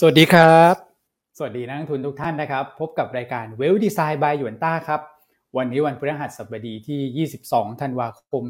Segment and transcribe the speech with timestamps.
[0.00, 0.74] สวัสดีครับ
[1.38, 5.00] สวัสดีนักลงทุนทุกท่านนะครับ พบกับรายการเวลดีไซน์บายหยวนต้าครับ
[5.56, 8.42] วันนี้วันพฤหัสบดีที่ 22 ธันวาคม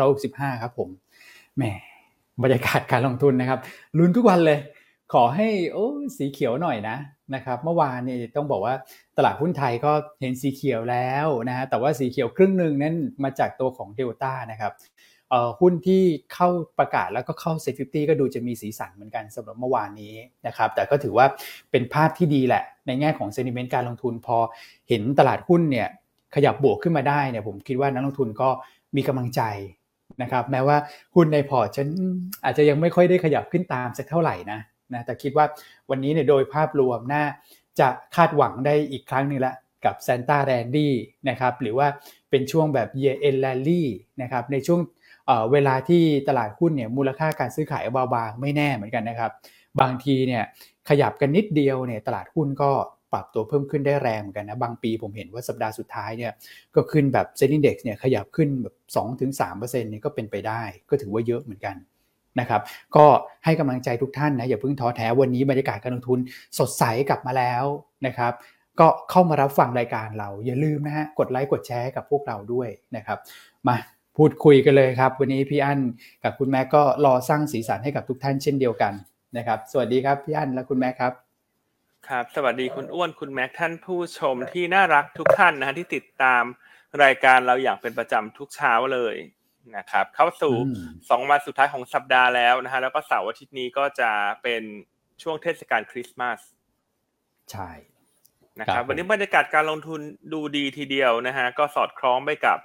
[0.00, 0.88] 2565 ครับผม
[1.56, 1.62] แหม
[2.42, 3.60] บรรยากาศการลงทุนนะครับ
[3.98, 4.58] ลุ้นทุกวันเลย
[5.12, 6.96] ขอให้โอ้สีเขียวหน่อยนะ
[7.34, 8.74] นะครับเมื่อวานนี่ต้องบอกว่า
[9.16, 12.94] ตลาดหุ้นไทยก็เห็นสีเขียวแล้วนะฮะแต่ว่าสีเขียวครึ่งหนึ่งนั้น
[13.24, 14.72] มาจากตัวของเดลต้านะครับ
[15.60, 16.02] หุ้นที่
[16.34, 16.48] เข้า
[16.78, 20.14] ประกาศแล้วก็เข้า SET fifty ก็ดูจะมีสีสันเหมือนกันสำหรับเมื่อวานนี้
[20.46, 21.26] นะครับแต่ก็ถือว่า
[21.70, 24.36] เป็นภาพที่ดีแหละ ในแง่ของ sentiment การลงทุนพอ
[24.88, 25.88] เห็นตลาดหุ้นเนี่ย
[26.34, 28.48] ขยับบวกขึ้นมาได้เนี่ยผมคิดว่านักลงทุนก็
[28.96, 29.42] มีกำลังใจ
[30.22, 30.76] นะครับแม้ว่า
[31.14, 31.88] หุ้นในพอร์ตฉัน
[32.44, 34.60] อาจจะยังไม่ค่อยได้ขยับขึ้นตามสักเท่าไหร่นะ
[34.94, 35.46] นะแต่คิดว่า
[35.90, 37.24] วันนี้เนี่ยโดยภาพรวมน่า
[37.80, 39.54] จะคาดหวังได้อีกครั้งหนึ่งละ
[39.84, 40.90] กับ Santa r a n d y
[41.28, 41.86] นะครับหรือว่า
[42.30, 43.82] เป็นช่วงแบบ Year End Rally
[44.22, 44.80] นะครับในช่วง
[45.52, 49.30] เวลาที่ตลาดหุ้นเนี่ยมูลค่าการซื้อขายเบาบางไม่แน่เหมือนกันนะครับ
[49.80, 50.42] บางทีเนี่ย
[50.88, 52.70] ขยับกันนิดเดียวเนี่ยตลาดหุ้นก็
[53.12, 56.32] ปรับตัวเพิ่มขึ้นได้แรงเหมือนกันนะบางปีผมเห็นว่าสัปดาห์สุดท้ายเนี่ย
[56.74, 58.74] ก็ขึ้นแบบเซ็นดิ้งเด็กเนี่ยขยับขึ้นแบบ
[59.18, 61.76] 2-3%เปอร์เซ็นต์นี่ก็เป็นไปได้ ก็ถือว่าเยอะเหมือนกัน
[62.40, 62.62] นะครับ
[62.96, 63.06] ก็
[63.44, 66.18] ให้กำลังใจทุกท่านนะอย่าเพิ่งท้อแท้วันนี้บรรยากาศการลงทุน
[66.58, 67.64] สดใสกลับมาแล้ว
[68.06, 68.32] นะครับ
[68.80, 73.18] ก็เข้ามารับฟังรายการเราอย่าลืมนะฮะกดไลค์กดแชร์กับพวกเราด้วยนะครับ
[73.66, 73.76] มา
[74.18, 75.80] พูดคุยกันเลยครับ วันนี้พี่อั้น
[76.22, 78.92] กับคุณแม่ก็รอสร้างสีสันให้กับทุกท่านเช่นเดียวกัน
[79.36, 81.12] นะครับ สวัสดีครับพี่อั้นและคุณแม่ครับ
[82.08, 86.42] ครับ สวัสดีคุณอ้วนคุณแม็กท่านผู้ชมที่น่ารักทุกท่านนะฮะที่ติดตาม
[87.02, 89.14] รายการเราอย่างเป็นประจำทุกเช้าเลย
[89.76, 90.54] นะครับ เข้าสู่
[91.10, 94.10] สองวันสุดท้ายของสัปดาห์แล้วนะฮะแล้วก็เสาร์อาทิตย์นี้ก็จะ
[94.42, 94.62] เป็น
[95.22, 96.38] ช่วงเทศกาลคริสต์มาส
[97.52, 97.70] ใช่
[98.60, 100.00] นะครับ วันนี้บรรยากาศการลงทุน
[100.32, 102.58] ดูดีทีเดียวนะฮะก็สอดคล้องไปกับ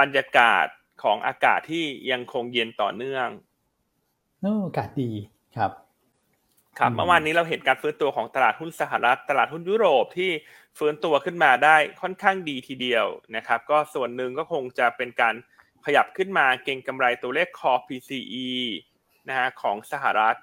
[0.00, 0.66] บรรยากาศ
[1.02, 3.28] ของอากาศที่ยังคงเย็นต่อเนื่อง
[4.66, 5.10] อากาศดี
[5.56, 5.72] ครับ
[6.78, 10.30] ครับเมื่อวานนี้เราเห็นการฟื้นตัวของตลาดหุ้นสหรัฐ ตลาดหุ้นยุโรปที่
[10.78, 15.34] ฟื้นตัวขึ้นมาได้ค่อนข้างดีทีเดียวนะครับ ก็ส่วนหนึ่งก็คงจะเป็นการ
[15.86, 18.48] ขยับขึ้นมาเก็งกำไรตัวเลขคอ PCE
[19.28, 20.36] นะฮะของสหรัฐ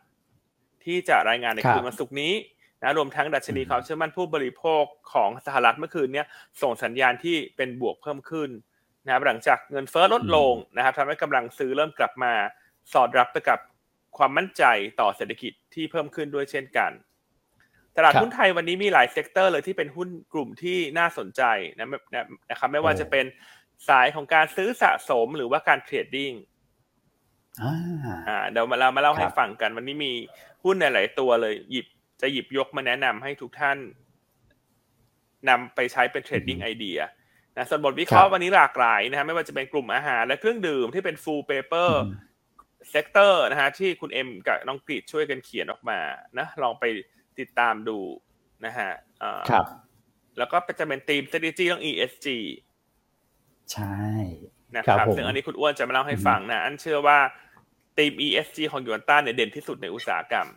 [0.86, 2.34] ที่จะรายงานในคืนวันศุกร์นี้
[2.82, 4.84] นะรวมทั้งดัชนีความเชื่อมั่นผู้บริโภค
[5.14, 6.24] ของสหรัฐเมื่อคืนนี้
[6.62, 8.50] ส่งสัญญาณที่เป็นบวกเพิ่มขึ้น
[9.06, 12.34] นะครับหลังจากเงินเฟ้อลดลงนะครับทำให้กำลังซื้อเริ่มกลับมา
[12.94, 13.60] สอดรับไปกับ
[14.18, 14.64] ความมั่นใจ
[15.00, 16.92] ต่อเศรษฐกิจที่เพิ่มขึ้นด้วยเช่นกัน
[17.96, 21.42] ตลาดหุ้นไทยวันนี้มีหลาย sector เลยที่เป็นหุ้นกลุ่มที่น่าสนใจ
[21.80, 21.88] นะ
[22.50, 23.26] นะครับไม่ว่าจะเป็น
[23.90, 26.32] สายของการซื้อสะสมหรือว่าการ trading
[28.28, 30.14] อ่าเดี๋ยวมาเรามาเล่าให้ฟังกัน วันนี้มี
[30.64, 31.86] หุ้นหลายตัวเลย หยิบ
[32.22, 33.78] จะหยิบยกมาแนะนำให้ทุกท่าน
[35.50, 37.00] นำไปใช้เป็น trading idea
[37.58, 41.92] นะส่วนบทวิเคราะห์วันนี้หลากหลายนะฮะไม่ว่าจะเป็นกลุ่มอาหารและเครื่องดื่มที่เป็น full paper
[42.92, 46.00] sector นะฮะที่คุณเอ็มกับน้องกรีดช่วยกันเขียนออกมา
[46.38, 46.84] นะลองไป
[47.40, 48.00] ติดตามดู
[48.66, 48.92] นะฮะ
[49.50, 49.66] ครับ
[50.38, 52.28] แล้วก็จะเป็นทีม strategy เรื่อง ESG
[53.72, 54.00] ใช่
[54.76, 57.18] นะครับซึ่งอันนี้คุณอ้วนจะมาเล่าให้ฟังนะ อันเชื่อว่า
[57.98, 60.48] ทีม ESG ของยูนต้าเนี่ยเด่นที่สุดในอุตสาหกรรม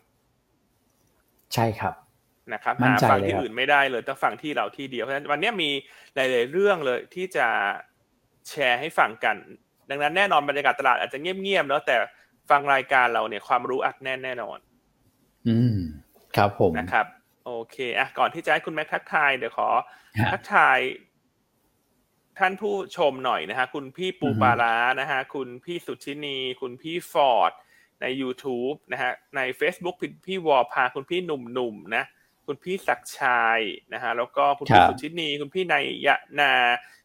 [1.55, 1.95] ใช่ครับ
[2.55, 5.71] นะครับหาฟังที่อื่นไม่ได้เลยต้องฟังที่เราที่เดียวเพราะฉะนั้นวันนี้มี
[6.15, 7.47] หลาย ๆ เรื่องเลยที่จะ
[8.49, 9.37] แชร์ให้ฟังกัน
[9.91, 11.97] ดังนั้นแน่นอนบรรยากาศตลาดอาจจะเงียบๆเนาะแต่
[12.51, 14.59] ฟังรายการเราเนี่ยความรู้อัดแน่นแน่นอน
[15.49, 15.79] อืม
[16.37, 17.07] ครับผมนะครับ
[17.47, 19.69] โอเคอะก่อนที่จะให้คุณแม็กทักทายเดี๋ยวขอ
[20.33, 20.79] ทักทาย
[22.39, 27.53] ท่านผู้ชมหน่อยนะฮะคุณพี่ปูปารานะฮะคุณพี่สุชินี คุณพี่ฟอร์ด
[28.03, 32.05] ใน YouTube นะฮะใน Facebook พี่วอพาคุณพี่หนุ่มๆนะ
[32.49, 33.61] คุณพี่ศักชัย
[33.93, 36.53] นะฮะแล้วก็คุณพี่สุชินีคุณพี่นายยะนา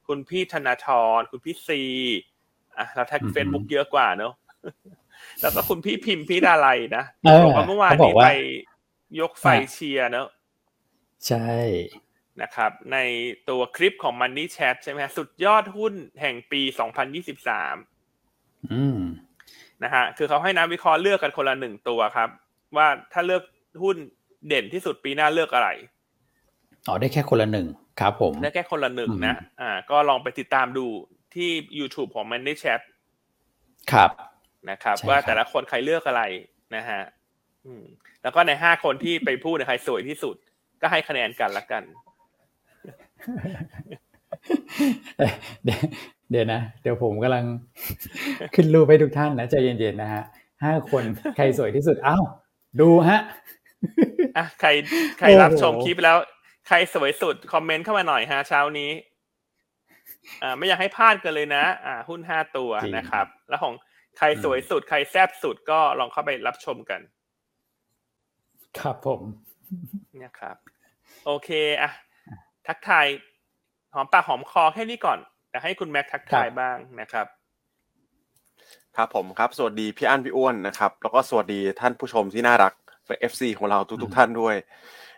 [0.07, 0.87] คุณพี่ธนาธ
[1.17, 1.81] รคุณพี่ซี
[2.77, 4.33] อะเรา tag เฟซบุ๊กเยอะกว่าเนอะ
[5.41, 6.67] แล้วก็คุณพี่พิมพ์พี่ดาไล
[6.97, 7.03] นะ
[7.43, 8.29] บอกว่าเมื่อวานนี้ไป
[9.19, 10.27] ยกไฟเชียร์เนอะ
[11.27, 11.49] ใช่
[12.41, 12.97] นะครับ ใน
[13.49, 16.61] ตัวคลิปของ Money Chat ใช่ไหมสุดยอดหุ้นแห่งปี
[17.85, 18.99] 2023 อืม
[19.83, 22.29] นะฮะคือเขาให้นักวิเคราะห์เลือกกันคนละหนึ่งตัวครับ
[22.75, 23.43] ว่าถ้าเลือก
[23.83, 23.97] หุ้น
[24.47, 25.69] เด่นที่สุดปีหน้าเลือกอะไร
[26.87, 27.67] อ๋อได้แค่คนละหนึ่ง
[27.99, 30.85] ครับผม ได้แค่คนละหนึ่งนะ อ่า ก็ลองไปติดตามดู
[31.35, 31.49] ที่
[31.79, 32.81] YouTube ของ m น n y Chat
[33.91, 34.09] ครับ
[34.69, 36.23] นะครับ ว่าแต่ละคนใครเลือกอะไร
[36.75, 37.01] นะฮะ
[37.65, 37.83] อืม
[38.23, 40.35] แล้วก็ในห้าคนที่ไปพูดใครสวยที่สุด
[40.81, 41.83] ก็ให้คะแนนกันละกัน
[46.31, 47.45] เดี๋ยวนะ เดี๋ยวผมกำลัง
[48.55, 50.23] ขึ้นรูปให้ทุกท่านนะใจเย็นๆนะฮะ
[50.63, 51.03] ห้าคน
[51.35, 52.23] ใครสวยที่สุดอ้าว
[52.79, 53.19] ดูฮะ
[54.37, 54.69] อะใคร
[55.19, 56.17] ใครรับชมคลิปแล้ว
[56.67, 58.91] ใครสวยสุดคอมเมนต์เข้ามาหน่อยฮะเช้านี้
[60.43, 63.73] อ่าไม่อยากให้พลาดกันเลยนะ อ่า หุ้นห้าตัวนะครับ แล้วของ
[64.17, 67.01] ใครสวยสุด ใครแซ่บสุดก็ลองเข้าไปรับชมกัน
[68.79, 69.21] ครับผม
[70.23, 70.57] นะครับ
[71.25, 71.49] โอเค
[71.81, 71.91] อะ
[72.67, 73.07] ทักทาย
[73.93, 75.19] หอมปากหอมคอแค่นี้ก่อน
[75.49, 77.27] แต่ให้คุณแม็กทักทายบ้างนะครับ
[78.97, 82.73] ครับผมครับ สวัสดีพี่อั้นพี่อ้วนนะครับ แล้วก็สวัสดีท่านผู้ชมที่น่ารัก
[83.07, 84.55] เป็น FC ของเราทุกๆท่านด้วย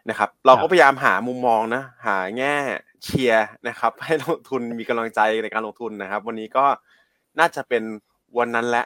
[0.10, 2.56] นะครับ เราก็พยายามหามุมมองนะ หาแง่
[3.04, 6.66] เชียร์นะครับ ให้นักลงทุนมีกำลังใจในการลงทุนนะครับ วันนี้ก็
[7.40, 7.84] น่าจะเป็น
[8.38, 8.86] วันนั้นแหละ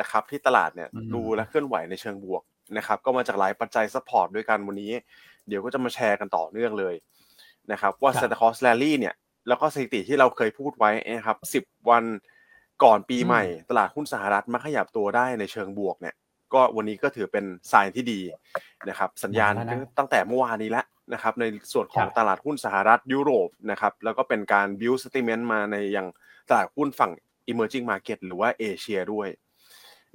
[0.00, 2.42] นะครับ ที่ตลาดเนี่ยดูและเคลื่อนไหวในเชิงบวก
[2.76, 4.92] นะครับ ก็มาจากหลายปัจจัย support ด้วยกันวันนี้
[5.48, 6.94] เดี๋ยวก็จะมาแชร์กันต่อเนื่องเลย
[7.72, 9.14] นะครับว่า Santa Claus Rally เนี่ย
[9.48, 12.04] แล้วก็สถิติที่เราเคยพูดไว้นะครับสิบวัน
[12.84, 16.14] ก่อนปีใหม่ ตลาดหุ้นสหรัฐมาขยับตัวได้ในเชิงบวกเนี่ย
[16.54, 18.20] ก็วันนี้ก็ถือเป็นสายที่ดี
[18.88, 19.52] นะครับสัญญาณ
[19.98, 26.06] ตั้งแต่เมื่อวานนี้แล้วนะครับในส่วนของตลาดหุ้นสหรัฐยุโรปนะครับแล้วก็เป็นการ build sentiment มาในยัง
[26.48, 27.12] ตลาดหุ้นฝั่ง
[27.50, 29.28] emerging market หรือว่าเอเชียด้วย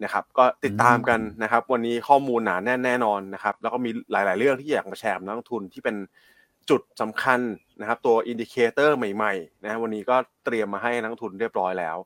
[0.04, 5.96] นะครับก็ติดตามกันนะครับ วันนี้ข้อมูลหนาแน่นแน่นอนนะครับแล้วก็มีหลาย ๆ เรื่องที่อยากมาแชร์นักลงทุนที่เป็น
[6.70, 7.40] จุดสำคัญ
[7.82, 10.16] นะครับตัว indicator ใหม่ๆนะวันนี้ก็
[10.46, 11.98] เตรียมมาให้นักลงทุนเรียบร้อยแล้ว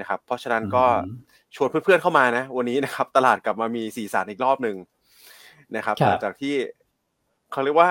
[0.00, 0.84] นะครับเพราะฉะนั้นก็
[1.54, 4.76] ชวนเพื่อนๆเข้ามานะ วันนี้นะครับ ตลาดกลับมามีสีสันอีกรอบหนึ่ง
[5.76, 6.54] นะครับหลังจากที่
[7.52, 7.88] เขาเรียกว่า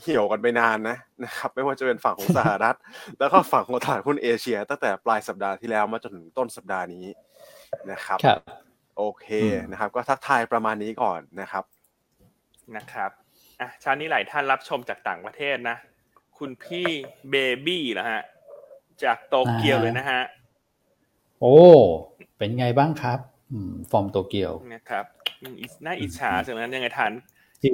[0.00, 2.76] เหี่ยวกันไปนานนะนะครับ ไม่ว่าจะเป็นฝั่งของสหรัฐ
[3.18, 7.06] แล้วก็ฝั่งของตลาดหุ้นเอเชีย ตั้งแต่ปลายสัปดาห์ที่แล้วมาจนถึงต้นสัปดาห์นี้
[7.90, 8.18] นะครับ
[8.96, 9.26] โอเค
[9.70, 11.64] นะครับ ก็ทักทายประมาณนี้ก่อนนะครับ
[12.76, 13.10] นะครับ
[13.60, 15.76] อะเช้านี้หลายท่านรับชมจากต่างประเทศนะ
[16.38, 16.88] คุณพี่
[17.30, 17.34] เบ
[17.66, 18.22] บี้เหรอฮะ
[19.04, 20.20] จากโตเกียวเลยนะฮะ
[21.40, 21.56] โอ้
[22.38, 23.18] เป็นไงบ้างครับ
[23.90, 25.04] ฟอร์มโตเกียวนะครับ
[25.86, 27.12] น่าอิจฉาจังนั้นยังไงทาน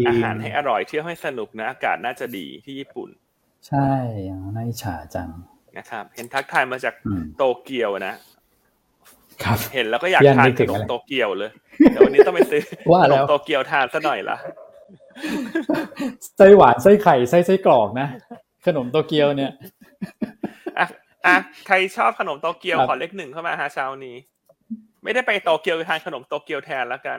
[0.08, 3.08] อาหารให้อร่อยเที่ยวให้สนุกนะอากาศน่าจะดีที่ญี่ปุ่น
[3.68, 3.90] ใช่
[4.56, 5.28] น่าอิจฉาจัง
[5.78, 6.94] นะครับ เห็นทักทายมาจาก
[7.36, 8.14] โตเกียวนะ
[9.44, 11.50] ครับ เห็นแล้วก็อยากทานขนมโตเกียวเลย
[11.92, 12.62] เดี๋ยววันนี้ต้องไปซื้อ
[13.04, 14.36] ขนมโตเกียวทานซะหน่อยละ
[16.36, 18.08] ไส้หวานไส้ไข่ไส้ไส้กรอกนะ
[18.66, 19.52] ขนมโตเกียวเนี่ย
[21.26, 21.36] อะอะ
[21.66, 24.16] ใครชอบขนมโตเกียวขอเลขหนึ่งเข้ามาฮะเช้านี้
[25.02, 27.18] ไม่ได้ไปโตเกียวไปทานขนมโตเกียวแทนแล้วกัน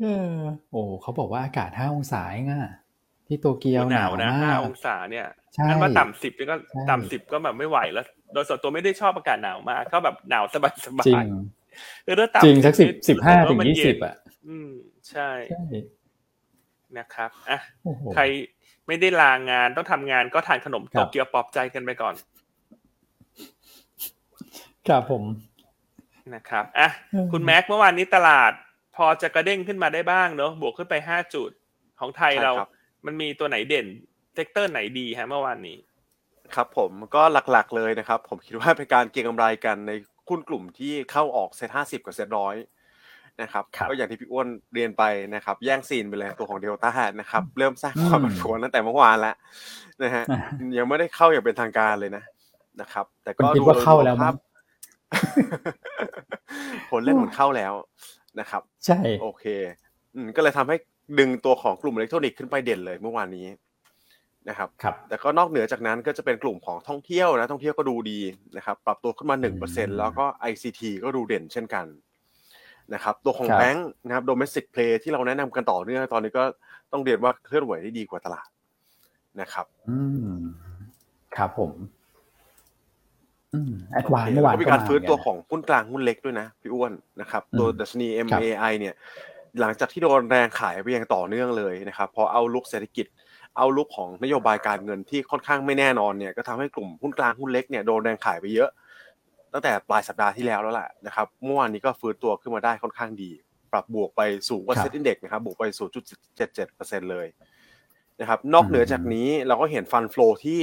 [0.00, 0.34] เออ
[0.70, 2.72] โอ้เขาบอกว่าอากาศห้าองศาเองอะ
[3.26, 5.26] ที่โตเกียวหนาวนะห้าองศาเนี่ย
[5.66, 6.56] งั้นว่าต่ำสิบก็
[6.90, 11.26] ต่ำสิบก็แบบไม่ไหวแล้ว โดยส่วนตัวไม่ได้ชอบอากาศหนาวมากก็แบบหนาวสบายสบายจริง
[12.06, 14.14] คือถ้าต่ำจริงสักสิบสิบห้าถึงยี่สิบอะ
[14.48, 14.70] อืม
[15.10, 15.30] ใช่
[16.98, 17.58] นะครับอะ
[18.14, 18.22] ใคร
[18.86, 22.14] ไม่ได้ลางานต้องทำงานก็ทานขนมโตเกียวปลอบใจกันไปก่อน
[24.88, 25.22] ครับผม
[26.34, 26.88] นะครับอะ
[27.32, 28.52] คุณแม็กเมื่อวานนี้ตลาด
[28.96, 31.50] พอจะกระเด้งขึ้นมาได้บ้างเนอะบวกขึ้นไปห้าจุด
[32.00, 32.52] ของไทยเรา
[33.06, 33.86] มันมีตัวไหนเด่น
[34.34, 35.76] sector ไหนดีฮะเมื่อวานนี้
[36.54, 39.92] ครับผมก็หลักๆเลยนะครับ ผมคิดว่าเป็นการเก็งกำไรกันใน
[40.28, 42.56] หุ้นกลุ่มที่เข้าออกเซ็ตห้าสิบกับเซ็ตร้อย
[43.42, 45.02] นะครับก็อย่างที่พี่อ้วนเรียนไป
[45.34, 49.34] นะครับ แย่งซีนไปเลยตัวของเดลต้านะครับ เริ่มสร้างความผันผวนตั้งแต่เมื่อวานแล้ว
[50.02, 50.24] นะฮะ
[50.78, 52.24] ยังไม่ได้เข้าอย่างเป็นทางการเลยนะ
[52.80, 54.34] นะครับ แต่ก็ดูว่าเข้าแล้วครับ
[56.90, 57.72] คนเล่นเหมือนเข้าแล้ว
[58.40, 59.44] นะครับ ใช่โอเค
[60.14, 60.76] อืก็เลยทำให้
[61.18, 63.46] ดึงตัวของกลุ่มอิเล็กทรอนิกส์ขึ้นไปเด่นเลยเมื่อวานนี้
[64.48, 68.20] นะครับครับแต่ก็นอกเหนือจากนั้นก็จะเป็นกลุ่มของท่องเที่ยวนะท่องเที่ยวก็ดูดี
[68.56, 71.86] นะครับ ปรับตัวขึ้นมาหนึ่งเปอร์เซ็นต์แล้วก็ ICT ก็ดูเด่นเช่นกัน
[72.94, 76.44] นะครับ ตัวของแบงค์นะครับ domestic play ที่เราแนะนำกันต่อเนื่องตอนนี้ก็
[76.92, 78.48] ต้องเรียนว่าเคลื่อนไหวได้ดีกว่าตลาด
[79.40, 79.98] นะครับ อื
[80.34, 80.40] ม
[81.36, 82.01] ครับผมอืม
[83.92, 88.94] แอดวานเมื่อวานก็มีการฟื้นตัวของหุ้นกลางหุ้นเล็กด้วยนะ พี่อ้วนนะครับตัวดัชนี MAI เนี่ย
[89.60, 93.06] หลังจากที่โดนแรงขายไปอย่างต่อเนื่องเลยนะครับ พอเอาลุกเศรษฐกิจ
[93.56, 98.70] เอาลุกของนโยบายการเงินที่ค่อนข้างไม่แน่นอนเนี่ยก็ทำให้กลุ่มหุ้นกลางหุ้นเล็กเนี่ยโดนแรงขายไปเยอะ
[99.52, 103.30] ตั้งแต่ปลายสัปดาห์ที่แล้วแล้วแหละนะครับเมื่อวานนี้ก็ฟื้นตัวขึ้นมาได้ค่อนข้างดี
[103.72, 105.64] ปรับบวกไปสูงกว่าเซ็ตอินเด็กนะครับบวกไป
[106.38, 107.26] 0.77%เลย
[108.20, 110.60] นะครับนอกเหนือจากนี้เราก็เห็นฟันฟลูที่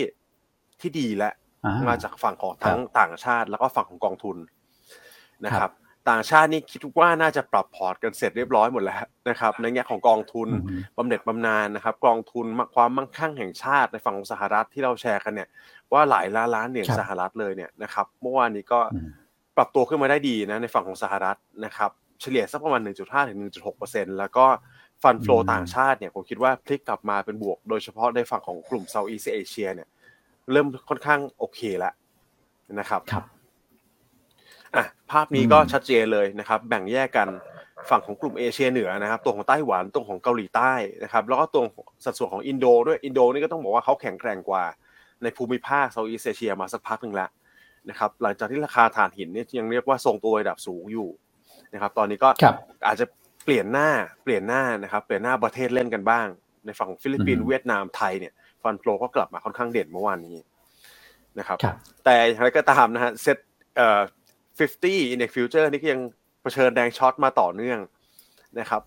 [0.82, 1.30] ที่ดีและ
[1.90, 4.38] มาจากฝั่งของทั้งต่างชาติ แล้วก็ฝั่งของกองทุน
[5.46, 5.72] นะครับ
[6.10, 10.50] ต่างชาตินี่คิดว่าน่าจะปรับพอร์ตกันเสร็จเรียบร้อยหมดแล้วนะครับ ในแง่ของกองทุน
[10.98, 15.48] บำเหน็จบำนาญนะครับ กองทุนความมั่งคั่งแห่งชาติในฝั่งของสหรัฐที่เราแชร์กันเนี่ย
[15.94, 18.80] ว่าหลายล้านล้านเหรียญสหรัฐเลยเนี่ยนะครับเมื่อวานนี้ก็
[19.58, 23.40] ปรับตัวขึ้นมาได้ดีนะในฝั่งของสหรัฐนะครับเฉลี่ยสักประมาณ 1.5 ถึง
[23.78, 24.46] 1.6%แล้วก็
[25.04, 29.88] fund flow่างชาติเนี่ยผมคิดว่าพลิกกลับมาเป็นบวก โดยเฉพาะในฝั่งของกลุ่ม Southeast Asia เนี่ย
[30.52, 31.94] เริ่มค่อนข้างโอเคแล้ว
[32.80, 33.24] นะครับครับ
[34.76, 37.28] อะภาพนี้ก็ชัดเจนเลยนะครับ แบ่งแยกกัน
[37.90, 41.64] ฝั่งของกลุ่มเอเชียเหนือนะครับ ตัวของไต้หวันตัวของเกาหลีใต้นะครับ แล้วก็ตัว
[42.06, 44.64] สัดส่วนของอินโดด้วยอินโดนี่ก็ต้องบอกว่าเขาแข็งแกร่งกว่า
[45.24, 47.30] ในภูมิภาค Southeast Asia มาสักพักหนึ่งแล้ว
[47.90, 51.10] นะครับ หลังจากที่ราคาถ่านหินเนี่ยยังเรียกว่าทรงตัวระดับสูงอยู่
[51.74, 52.30] นะครับ ตอนนี้ก็
[52.88, 53.06] อาจจะ
[53.46, 53.90] เปปลี่ยนหน้า
[54.24, 56.28] เปลี่ยนหน้านะครับ เปลี่ยนหน้าประเทศเล่นกันบ้าง
[56.66, 60.38] ในฝั่งฟิลิปปินส์เวียดนามไทยเนี่ย fund flow ก็กลับมาค่อนข้างเด่นเมื่อวานนี้
[61.40, 61.58] นะครับ
[62.06, 63.38] แต่อย่างไรก็ตามนะฮะเซ็ต
[63.76, 64.02] เอ่อ
[64.60, 66.02] 50 index future นี่ก็ยัง
[66.42, 67.80] เผชิญแรง short มาต่อเนื่อง
[68.60, 68.82] นะครับ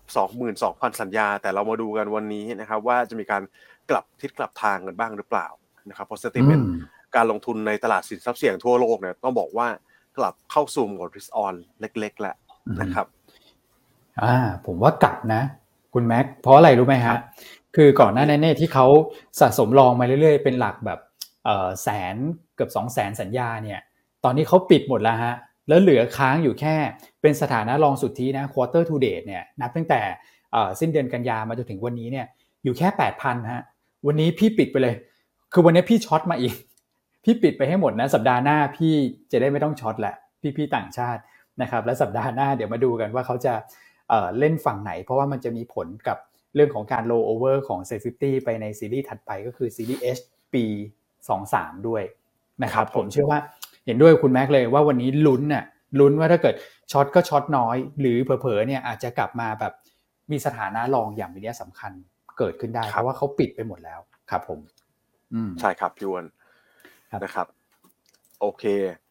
[0.49, 3.43] 22,000 สัญญา แต่เรามาดูกันวันนี้นะครับ ว่าจะมีการ
[3.89, 5.47] กลับทิศกลับทางกันบ้างหรือเปล่า
[5.89, 6.61] นะครับเพราะ sentiment
[7.15, 9.67] การลงทุนในตลาดสินทรัพย์เสี่ยงทั่วโลกเนี่ยต้องบอกว่า
[10.17, 12.35] กลับเข้าสู่โหมด risk on เล็กๆแล้ว
[12.81, 13.05] นะครับ
[14.21, 15.41] อ่า ผมว่ากลับนะ
[15.93, 17.15] คุณแม็กเพราะอะไรรู้ไหมฮะ
[17.75, 18.87] คือก่อนหน้านี้ที่เขา
[19.39, 20.99] สะสมรองมาเรื่อยๆ เป็นหลักแบบ
[21.45, 22.15] เออแสน
[22.55, 23.79] เกือบสองแสนสัญญาเนี่ย
[24.23, 25.35] ตอนนี้เขาปิดหมดแล้วฮะ
[25.67, 26.75] แล้วเหลือค้างอยู่แค่
[27.21, 30.01] เป็นสถานะรองสุทธินะ quarter to date เนี่ยนับตั้งแต่
[30.79, 32.25] สิ้นเดือนกันยามาจนถึงวันนี้เนี่ย
[32.63, 33.63] อยู่แค่แปดพันฮะ
[34.07, 34.95] วันนี้พี่ปิดไปเลย
[35.53, 36.53] คือวันนี้พี่ช็อตมาอีก
[37.23, 38.93] พี่ปิดไปให้หมดนะสัปดาห์หน้าพี่
[39.31, 40.15] จะได้ไม่ต้อง short แหละ
[40.57, 41.21] พี่ๆต่างชาติ
[41.61, 43.53] นะครับและสัปดาห์หน้าเดี๋ยวมาดูกันว่าเขาจะ
[44.39, 46.17] เล่นฝั่งไหน เพราะว่ามันจะมีผลกับ
[46.55, 50.21] เรื่องของการ roll over ของ s a f e 50ไปในซีรีส์ถัดไปก็คือซีรีส์ H
[50.53, 50.65] ปี
[51.27, 52.03] 23 ด้วย
[52.63, 53.39] นะครับผมเชื่อว่า
[53.85, 55.63] เห็นด้วยคุณแม็กเลยว่าวันนี้ลุ้นน่ะ
[55.99, 56.55] ลุ้นว่าถ้าเกิด
[56.91, 59.73] short ก็ short น้อย หรือเผลอๆเนี่ยอาจจะกลับมาแบบ
[60.31, 61.91] มีสถานะ long อย่างมีนัยสำคัญ
[62.37, 64.59] เกิดขึ้นได้เพราะว่าเขาปิดไปหมดแล้วครับผม
[65.59, 66.25] ใช่ครับพี่วน
[67.23, 67.47] นะครับ
[68.41, 68.63] โอเค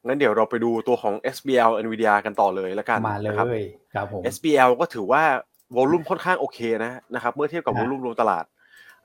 [0.06, 3.36] งั้นเดี๋ยวเราไปดูตัวของ SBL Nvidia กันต่อเลยแล้วกันมาเลย
[3.94, 5.22] ครับผม SBL ก็ถือว่า
[5.76, 8.44] วอลุ่มค่อนข้างโอเคนะนะครับเมื่อเทียบกับวอลุ่มรวมตลาด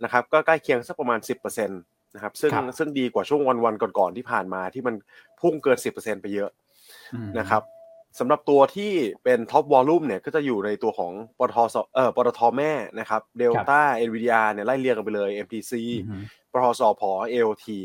[0.04, 4.96] นะครับก็ใกล้เคียงสักประมาณ 10%นะครับซึ่งซึ่งดีกว่าช่วงวันวันก่อนๆที่ผ่านมาที่มัน
[5.42, 6.50] พุ่งเกิน 10%ไปเยอะ
[7.40, 7.64] นะครับ
[8.20, 8.92] สำหรับตัวที่
[9.24, 11.58] เป็นท็อปวอลลุ่มเนี่ยก็จะอยู่ในตัวของปตท
[11.96, 15.74] เอ่อปตทแม่นะครับเดลต้าเอ็นวีดีอาร์เนี่ยไล่เรียงกันไปเลย MTC
[16.52, 17.80] ปตทสพเอโอที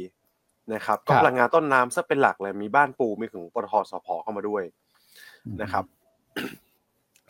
[0.74, 4.62] นะครับก็พลังงานต้นน้ำซะเป็นหลักเลยมีบ้านปูมีถึงปตทสพเข้ามาด้วย
[5.62, 5.84] นะครับ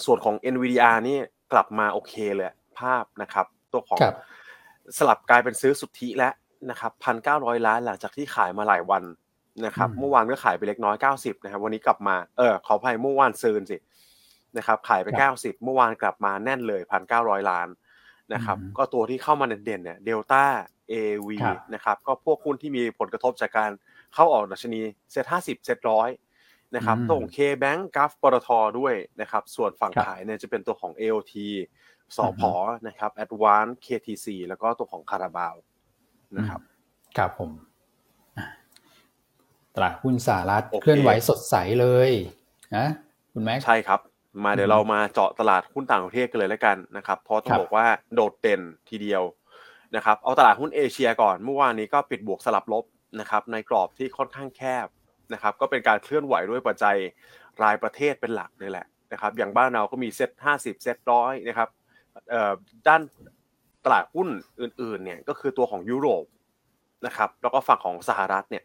[0.05, 1.19] ส่วนของ NVDR นี่
[1.53, 3.99] กลับมาโอเคเลยภาพนะครับ ตัวของ
[4.99, 6.33] สลับกลายเป็นซื้อสุทธิแล้ว
[6.71, 9.03] นะครับพันเก้าร้อยล้านหลังจากที่ขายมาหลายวัน
[9.67, 13.79] นะครับ เมื่อวานก็ขายไปเล็กน้อยเก้าสิบนะครับ วันนี้กลับมาเออขออภัยเมื่อวานซื้อสิ
[14.57, 17.69] นะครับ ขายไปเก้าสิบเมื่อวานกลับมาแน่นเลยพันเก้าร้อยล้าน
[18.35, 20.45] นะครับ ก็ตัวที่เข้ามาเด่นๆเนี่ยเดลต้า
[20.89, 20.95] เอ
[21.27, 21.39] วี
[21.75, 23.71] นะครับ ก็พวกหุ้นที่มีผลกระทบจากการ
[24.15, 24.81] เข้าออกดัชนี
[25.13, 26.09] เซ็ตห้าสิบเซ็ตร้อย
[26.76, 28.49] นะครับตัวของเคแบงก์กัฟปตท
[28.79, 31.35] ด้วยนะครับส่วนฝั่งขายเนี่ยจะเป็นตัวของ AOT
[32.17, 32.52] สอพอ
[32.87, 35.55] นะครับ Advance KTC แล้วก็ตัวของคาราบาว
[36.37, 36.61] นะครับ
[37.17, 37.50] ครับผม
[39.75, 42.11] ตลาดหุ้นสหรัฐเคลื่อนไหวสดใสเลย
[42.76, 42.87] นะ
[43.33, 44.00] คุณแม็กใช่ครับ
[44.45, 49.23] มาเดี๋ยวเรามาเจาะตลาดหุ้นต่างประเทศกันเลยแล้วกันนะครับ เพราะต้องบอกว่าโดดเด่นทีเดียว
[49.97, 52.85] นะครับ เอาตลาดหุ้นเอเชียก่อนเมื่อวานนี้ก็ปิดบวกสลับลบ
[53.21, 54.87] นะครับในกรอบที่ค่อนข้างแคบ
[55.33, 56.97] นะครับก็เป็นการเคลื่อนไหวด้วยปัจจัย
[57.62, 61.69] รายประเทศเป็นหลักนี่แหละนะครับอย่างบ้านเราก็มีเซ็ตห้าสิบเซ็ตร้อยนะครับ
[62.89, 63.03] ด้าน
[63.85, 64.29] ตลาดหุ้น
[64.61, 66.25] อื่นๆเนี่ยก็คือตัวของยุโรป
[67.07, 68.65] นะครับแล้วก็ฝั่งของสหรัฐเนี่ย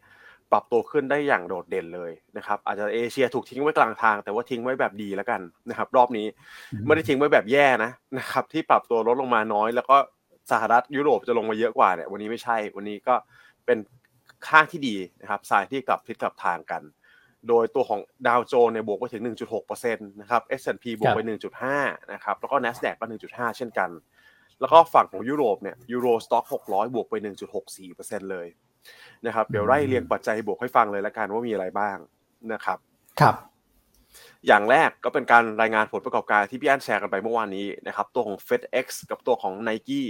[0.52, 6.26] ปรับตัวขึ้นได้อย่างโดดเด่นเลยนะครับอาจจะเอเชียถูกทิ้งไว้กลางทาง แต่ว่าทิ้งไว้แบบดีแล้วกันนะครับรอบนี้
[6.86, 9.96] ไม่ได้ทิ้งไว้แบบแย่นะนะครับที่ปรับตัวลดลงมาน้อย แล้วก็
[10.50, 13.14] สหรัฐยุโรปจะลงมาเยอะกว่าเนี่ยวันนี้ไม่ใช่ วันนี้ก็
[13.66, 13.78] เป็น
[14.46, 16.82] ข้างที่ดีนะครับสายที่กลับทิศกลับทางกัน
[17.48, 19.22] โดยตัวของดาวโจนเนี่ยบวกไปถึง
[19.62, 21.20] 1.6%นะครับ S&P บวกไป
[21.66, 23.90] 1.5 นะครับ แล้วก็ NASDAQ ก็ 1.5 เช่นกัน
[24.60, 27.14] แล้วก็ฝั่งของยุโรปเนี่ย Euro Stoxx 600 บวกไป
[27.72, 28.46] 1.64%เลย
[29.26, 31.96] นะครับ เดี๋ยวไล่เรียงปัจจัยบวกให้ฟังเลยละกันว่ามีอะไรบ้าง
[32.52, 32.78] นะครับ
[33.20, 33.34] ครับ
[34.46, 40.06] อย่างแรกก็เป็นการรายงานผลประกอบการที่พี่อั้นแชร์กันไปเมื่อวานนี้นะครับ ตัวของ FedEx กับตัวของ Nike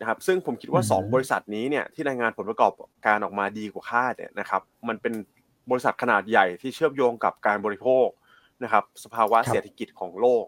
[0.00, 2.72] นะครับซึ่งผมคิดว่า 2 บริษัทนี้เนี่ยที่รายงานผลประกอบ
[3.06, 5.14] การออกมาดีกว่าคาดเนี่ยนะครับมันเป็น
[5.70, 8.06] บริษัทขนาดใหญ่ที่เชื่อมโยงกับการบริโภค
[8.64, 10.44] นะครับสภาวะเศรษฐกิจของโลก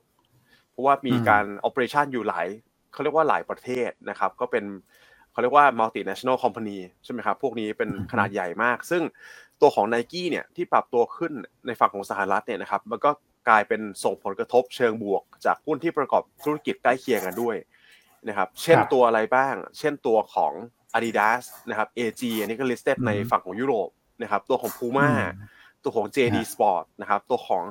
[0.71, 2.47] เพราะว่ามีการโอเปอเรชันอยู่หลาย
[2.93, 4.65] เขาเรียกว่าหลายประเทศนะครับก็เป็น
[5.33, 9.03] เขาเรียกว่า multinational company ใช่ไหมครับพวกนี้เป็นขนาดใหญ่มาก ซึ่ง
[9.61, 11.33] ตัวของ n i กี้เนี่ยที่ปรับตัวขึ้น
[11.67, 13.11] ในฝั่งของสหรัฐเนี่ยนะครับมันก็
[13.49, 17.57] กลายเป็นส่งผลกระทบเชิงบวก จากหุ้นที่ประกอบธุรกิจใกล้เคียงกันด้วย
[18.29, 20.53] นะครับ เช่นตัวอะไรบ้าง เช่นตัวของ
[20.97, 23.89] Adidas นะครับ AG อันนี้ก็ listed ในฝั่งของยุโรป
[24.23, 25.09] นะครับ ตัวของ Puma
[25.85, 27.65] ตัวของ JD Sport นะครับ ตัวของ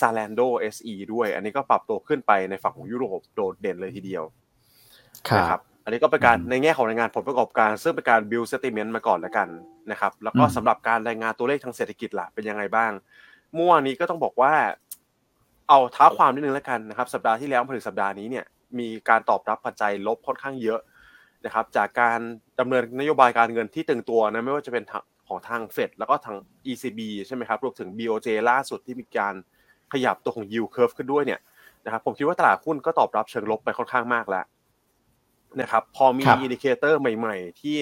[0.00, 4.24] Zalando SE ด้วย อันนี้ก็ปรับตัวขึ้นไปในฝั่งของยุโรปโดดเด่นเลยทีเดียว
[5.38, 9.48] นะครับ อันนี้ก็เป็นการในแง่ของรายงานผลประกอบการ ซึ่งเป็นการ build sentiment มาก่อนแล้วกัน
[9.90, 12.92] นะครับ แล้วก็สำหรับการรายงานตัวเลขทางเศรษฐกิจล่ะเป็นยังไงบ้าง
[13.54, 14.52] เมื่อวานนี้ก็ต้องบอกว่า
[15.68, 18.44] เอาท้าความนิดนึงแล้วกันนะครับ สัปดาห์ที่แล้วผลิตสัปดาห์นี้เนี่ย
[18.80, 20.80] มีการตอบรับปัจจัยลบค่อนข้างเยอะ
[21.44, 22.18] นะครับ จากการ
[22.60, 24.84] ดำเนินนโยบายการเงินที่ตึงตัวนะไม่ว่าจะเป็น
[25.28, 26.36] ของทางเฟดแล้วก็ทาง
[26.70, 29.34] ECB ใช่ไหมครับรวมถึง BOJ ล่าสุดที่มีการ
[29.92, 31.40] ขยับตัวของ yield curve ขึ้นด้วยเนี่ย
[31.84, 34.44] นะครับผมคิดว่าตลาดหุ้นก็ตอบรับเชิงลบไปค่อนข้างมากแล้ว
[35.60, 37.76] นะครับพอมีครับ indicator ใหม่ๆ ที่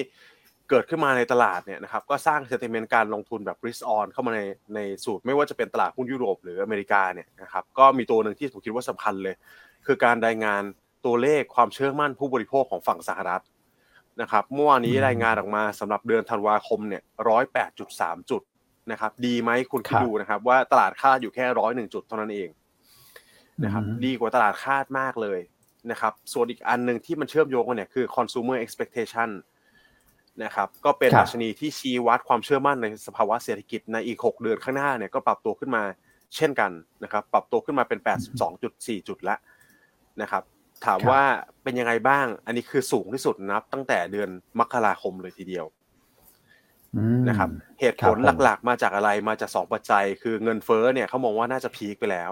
[0.69, 4.41] เกิดขึ้นมาในตลาดเนี่ยนะครับก็สร้าง sentiment การลงทุนแบบ risk on เข้ามาใน
[4.75, 9.35] ในสูตร ไม่ว่าจะเป็นตลาดหุ้นยุโรปหรืออเมริกาเนี่ยนะครับก็มีตัวหนึ่งที่ผมคิดว่าสำคัญเลย
[9.85, 10.63] คือการรายงาน
[11.05, 13.43] ตัวเลขความเชื่อมั่นผู้บริโภคของฝั่งสหรัฐ
[14.21, 18.41] นะครับเมื่อวานนี้อืมรายงานออกมาสำหรับเดือนธันวาคมเนี่ยร้อยแปดจุดสามจุด
[18.91, 22.49] นะครับ ดีไหมคุณคิดครับดูนะครับ ว่าตลาดคาดอยู่แค่ร้อยหนึ่งจุดเท่านั้นเอง
[23.63, 25.39] นะครับอืมดีกว่าตลาดคาดมากเลย
[25.91, 29.29] นะครับ ส่วนอีกอันหนึ่งที่มันเชื่อมโยงกันเนี่ยคือ consumer expectation
[30.43, 35.83] นะครับ ก็เป็นครับดัชนีที่ชี้วัดความเชื่อมั่นในสภาวะเศรษฐกิจในอีก 6 เดือนข้างหน้าเนี่ยก็ปรับตัวขึ้นมา
[36.35, 36.71] เช่นกัน
[37.03, 37.99] นะครับ ปรับตัวขึ้นมาเป็น
[38.53, 39.39] 82.4 จุดแล้ว
[40.21, 40.43] นะครับ
[40.85, 41.23] ถามครับว่า
[41.63, 45.65] เป็นยังไงบ้าง อันนี้คือสูงที่สุดนับ ตั้งแต่เดือนมกราคมเลยทีเดียว
[46.95, 47.49] อืมนะครับ
[47.79, 52.31] เหตุผลครับผมหลักๆ มาจากอะไรมาจากสองปัจจัย คือเงินเฟ้อเนี่ยเขามองว่าน่าจะ peak ไปแล้ว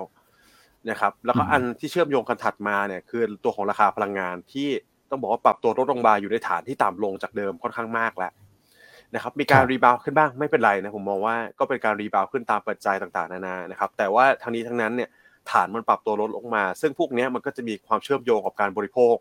[0.89, 4.67] นะครับ แล้วก็อันที่เชื่อมโยงกันถัดมาเนี่ย คือตัวของราคาพลังงานที่
[5.09, 8.33] ต้องบอกว่าปรับตัวลดลงมาอยู่ในฐานที่ต่ำลงจากเดิมค่อนข้างมากแล้ว
[9.15, 15.09] นะครับมีการครับ rebound ขึ้นบ้างไม่เป็นไรนะผมมองว่าก็เป็นการ rebound ขึ้นตามปัจจัยต่างๆนานานะครับ แต่ว่าทั้งนี้ทั้งนั้นเนี่ย
[15.51, 19.15] ฐานมันปรับตัวลดลงมา ซึ่งพวกเนี้ยมันก็จะมีความเชื่อมโยงกับการบริโภค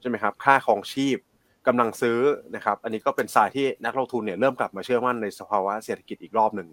[0.00, 1.18] ใช่ไหมครับค่าของชีพ
[1.66, 2.18] กำลังซื้อ
[2.54, 6.68] นะครับอันนี้ก็เป็นสายที่นักลงทุนเนี่ยเริ่มกลับมาเชื่อมั่นในสภาวะเศรษฐกิจอีกรอบหนึ่ง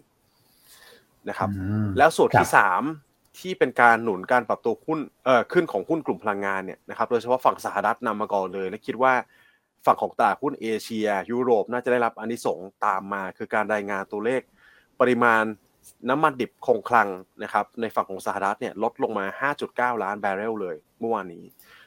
[1.28, 2.82] นะครับอืมแล้วส่วนครับที่สาม
[3.38, 9.14] ที่เป็นการหนุนการปรับตัวหุ้นเอ่อขึ้นของหุ้นกลุ่มพลังงานเนี่ยนะครับโดยเฉพาะฝั่งสหรัฐนำมาก่อนเลย และคิดว่า
[9.86, 14.40] ฝั่งของตลาดหุ้นเอเชีย ยุโรปน่าจะได้รับอานิสงส์ตามมา คือการรายงานตัวเลข
[15.00, 15.44] ปริมาณ
[16.08, 17.08] น้ำมันดิบคงคลัง
[17.42, 19.26] นะครับในฝั่งของสหรัฐเนี่ยลดลงมา
[19.96, 21.44] 5.9 ล้านบาร์เรลเลยเมื่อวานนี้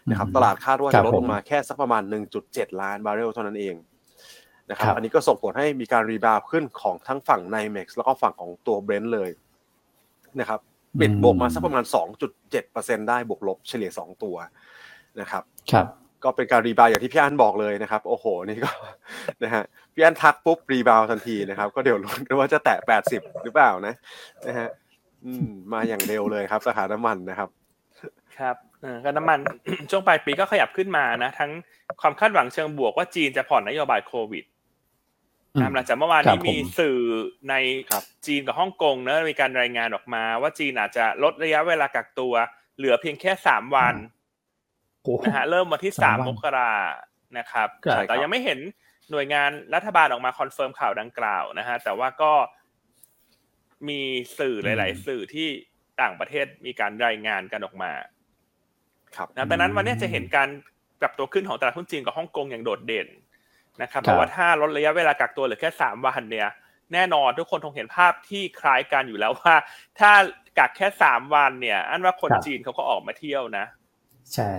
[0.09, 2.03] นะครับอืมตลาดคาดว่าครัจะบลดลงผมมาแค่สักประมาณ
[2.41, 3.75] 1.7 ล้านบาร์เรลเท่านั้นเอง
[4.69, 9.29] นะครับครับอันนี้ก็ส่งผลให้มีการ rebound ขึ้นของทั้งฝั่ง NYMEX แล้วก็ฝั่งของตัวเบรนท์เลย
[10.39, 10.59] นะครับ
[10.99, 11.83] ปิดบวกมาสักประมาณ
[12.45, 14.35] 2.7%ได้บวกลบเฉลี่ย 2 ตัว
[15.19, 15.87] นะครับครับ
[16.23, 18.71] ก็เป็นการ rebound อย่างที่พี่อันบอกเลยนะครับ โอ้โห นี่ก็
[19.43, 19.63] นะฮะ
[19.99, 22.79] พี่อันทักปุ๊บ rebound ทันทีนะครับ ก็เดี๋ยวลุ้นกันว่าจะแตะ
[23.11, 23.93] 80หรือเปล่านะ
[24.47, 24.69] นะฮะ
[25.25, 27.49] อืมมาอย่างเร็วเลยครับราคาน้ำมันนะครับ
[28.37, 29.39] ครับเออก็น้ำมัน
[29.89, 31.51] ช่วงปลายปีก็ขยับขึ้นมานะทั้ง
[32.01, 34.45] ความคาดหวังเชิงบวกว่าจีนจะผ่อนนโยบายโควิด
[35.55, 36.97] อืมนะหลังจากเมื่อวานครันี้บผมมีสื่อ
[37.49, 37.55] ใน
[37.89, 42.33] ครับจีนกับฮ่องกงเนอะมีการรายงานออกมาว่าจีนอาจจะลดระยะเวลากักตัว
[42.77, 43.95] เหลือเพียงแค่สามวัน
[45.03, 46.73] โอ้โหนะฮะเริ่มวันที่สาสามมวันมกรา
[47.37, 48.59] นะครับครับแต่ยังไม่เห็น
[49.11, 52.33] หน่วยงานรัฐบาลออกมา confirm ข่าวดังกล่าวนะฮะแต่ว่าก็
[53.89, 54.01] มี
[54.39, 55.47] สื่อหลาย ๆ สื่อที่
[56.01, 57.91] ต่างประเทศมีการรายงานกันออกมา
[59.15, 60.49] ครับนะดังนั้นวันนี้จะเห็นการ
[61.01, 63.07] ปรับตัวขึ้นของตลาดหุ้นจีนกับฮ่องกงอย่างโดดเด่น
[63.81, 66.49] นะครับครับเพราะว่าถ้าลดระยะเวลากักตัวเหลือแค่สามวันเนี่ย
[66.93, 69.55] แน่นอนทุกคนคงเห็นภาพที่คล้ายกันอยู่แล้วว่า
[69.99, 70.11] ถ้า
[70.57, 73.65] กักแค่สามวันเนี่ย อันว่าคนครับจีนเขาก็ออกมาเที่ยวนะ
[74.33, 74.51] ใช่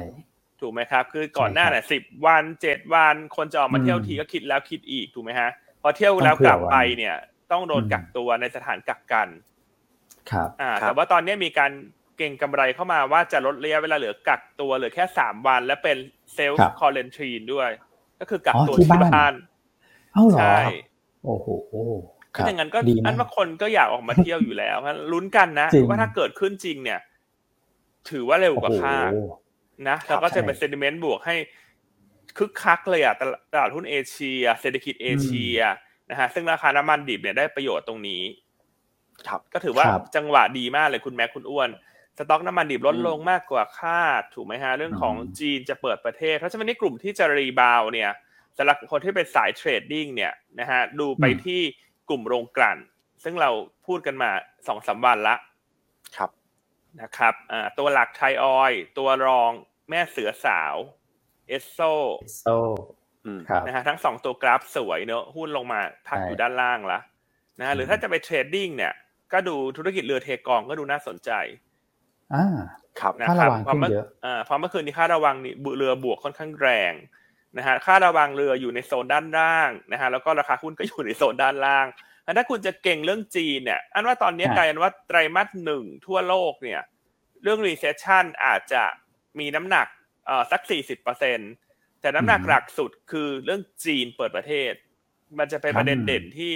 [0.60, 5.50] ถูกไหมครับ คือก่อนหน้าใช่ครับเนี่ยสิบวันเจ็ดวันคนจะออกมาเที่ยวอืมทีก็คิดแล้วคิดอีกถูกไหมฮะ
[5.82, 7.16] พอเที่ยวต้องแล้วเผื่กอลับไปไว้เนี่ย
[7.52, 9.28] ต้องโดนอืมกักตัวในสถานกักกัน
[10.30, 11.72] ครับอ่าครับแต่ว่าตอนนี้มีการ
[12.16, 15.96] เก่งกำไรเข้ามาว่าจะลดระยะเวลาเหลือกักตัวเหลือแค่สามวัน และเป็น
[16.34, 17.70] เซลครัฟ์บคอเลนทรีนด้วย
[18.20, 19.34] ก็คือกักอ๋อตัวที่ที่บ้านบ้าน
[20.12, 20.58] เอ้าเหรอใช่
[21.24, 21.48] โอ้โห
[22.36, 27.00] คถ้ารับอย่างนั้นก็ดีอัมากนว่าคนก็อยากออกมาเที่ยวอยู่แล้วงั้นลุ้นกันนะจริงว่าถ้าเกิดขึ้นจริงเนี่ย
[28.10, 29.32] ถือว่าเร็วกว่าคาดโอ้โห
[29.88, 31.36] นะแล้วก็จะเป็นใช่ sentiment บวกให้
[32.38, 35.58] คึกคักเลยอะตลาดตลาดหุ้นเอเชีย เศรษฐกิจเอเชีย
[36.10, 38.22] นะฮะซึ่งราคาน้ำมันดิบเนี่ยได้ประโยชน์ตรงนี้
[39.28, 41.70] ครับก็ถือว่าครับจังหวะดีมากเลยคุณแม็กคุณอ้วน
[42.18, 48.10] สต็อกน้ำมันดิบลดอืมลงมากกว่าคาดถูกไหมฮะเรื่องของอืมจีนจะเปิดประเทศ เพราะฉะนั้นนี่กลุ่มที่จะ rebound เนี่ย
[48.56, 51.60] สำหรับคนที่เป็นสาย trading เนี่ยนะฮะดูไปที่
[52.08, 52.78] กลุ่มโรงกลั่น
[53.24, 53.50] ซึ่งเรา
[53.86, 54.30] พูดกันมา
[54.68, 55.34] สองสามวันละ
[56.16, 56.30] ครับ
[57.02, 59.52] นะครับอ่าตัวหลักไทยออยล์ตัวรอง
[59.90, 60.76] แม่เสือสาว
[61.48, 61.80] เอสโซ
[62.38, 62.58] โซ่
[63.26, 66.98] อืมครับนะฮะทั้งสองตัวกราฟสวยเนอะหุ้นลงมาพักใช่อยู่ด้านล่างละ
[67.60, 68.92] นะฮะหรือถ้าจะไป trading เนี่ย
[69.32, 71.30] ก็ดูธุรกิจเรือเทกองก็ดูน่าสนใจ
[72.34, 72.44] อ่า
[73.00, 76.94] ครับนะค่าครัระบวังเพราะขึ้นเมื่อเยอะอ่าเพราะเมื่อคืนนี้ค่าระวังนี่บุเรือบวกค่อนข้างแรง
[77.58, 86.82] นะฮะค่าระวังเรืออยู่ในโซนด้านล่างนะฮะแล้วก็ราคาหุ้นก็อยู่ในโซนด้านล่างอัน ถ้าคุณจะเก่งเรื่องจีนเนี่ย อันว่าตอนนี้ครับกลายเป็นว่าไตรมาสหนึ่งทั่วโลกเนี่ย
[87.42, 88.82] เรื่อง recession อาจจะ
[89.38, 89.86] มีน้ำหนัก
[90.26, 91.38] เอ่อสักสี่สิบเปอร์เซ็น
[92.00, 94.72] แต่น้ำหนักอืมหลักสุดคือเรื่องจีนเปิดประเทศ
[95.38, 96.52] มันจะเป็นครับประเด็นเด่นที่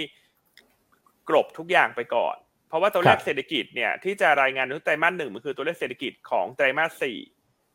[1.29, 2.35] กลบทุกอย่างไปก่อน
[2.67, 7.17] เพราะว่าตัวเลครัขบเศรษฐกิจเนี่ยที่จะรายงานในไตรมาสหนึ่งมันคือตัวเลขเศรษฐกิจของไตรมาสสี่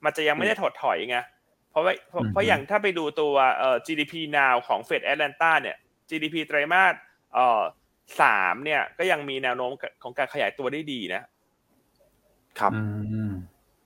[0.04, 1.18] มันจะยังไม่ได้ถดถอยไง
[1.70, 5.76] เพราะว่าเพราะอืมเพราะอย่างถ้าไปดูตัวเอ่อ GDP now ของ Fed Atlanta เนี่ย
[6.10, 6.94] GDP ไตรมาส
[7.34, 7.62] เอ่อ
[8.20, 11.22] สามเนี่ยก็ยังมีแนวโน้มของการขยายตัวได้ดีนะ
[12.58, 12.82] ครับอื
[13.30, 13.32] ม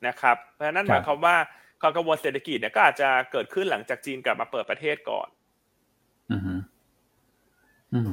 [0.06, 1.36] นะครับ เพราะฉะนั้นหมายความว่า
[1.80, 5.28] ความกังวลเศรษฐกิจเนี่ยก็อาจจะเกิดขึ้นหลังจากจีนกลับมาเปิดประเทศก่อน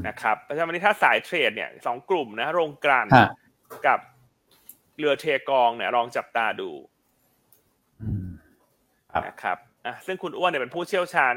[0.07, 3.07] นะครับเพราะฉะนั้นวันนี้ถ้าสายเทรดเนี่ยสองกลุ่มนะโรงกลั่น
[3.87, 3.99] กับ
[4.97, 6.71] เรือเทกองเนี่ยลองจับตาดู
[9.27, 11.33] นะครับอะซึ่งคุณอ้วนเนี่ยเป็นผู้เชี่ยวชาญ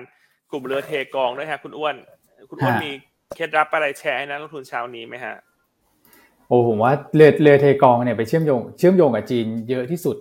[0.50, 1.94] กลุ่มเรือเทกองด้วยฮะคุณอ้วน
[2.50, 2.92] คุณอ้วนมี
[3.36, 5.36] เคล็ดลับอะไรแชร์ให้นักลงทุนเช้านี้ไหมฮะ
[6.48, 10.16] โอ้ผมว่าเรือเรือเทกองเนี่ยไปเชื่อมโยงเชื่อมโยงกับจีนเยอะที่สุด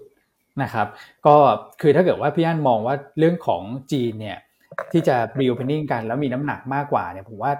[0.63, 0.87] นะครับ
[1.27, 1.35] ก็
[1.81, 4.37] คือถ้าเกิดว่าพี่อั้นมองว่าเรื่องของจีนเนี่ย
[4.91, 7.51] ที่จะรีโอเพนนิ่งกันแล้วมีน้ำหนักมากกว่าเนี่ยผมว่า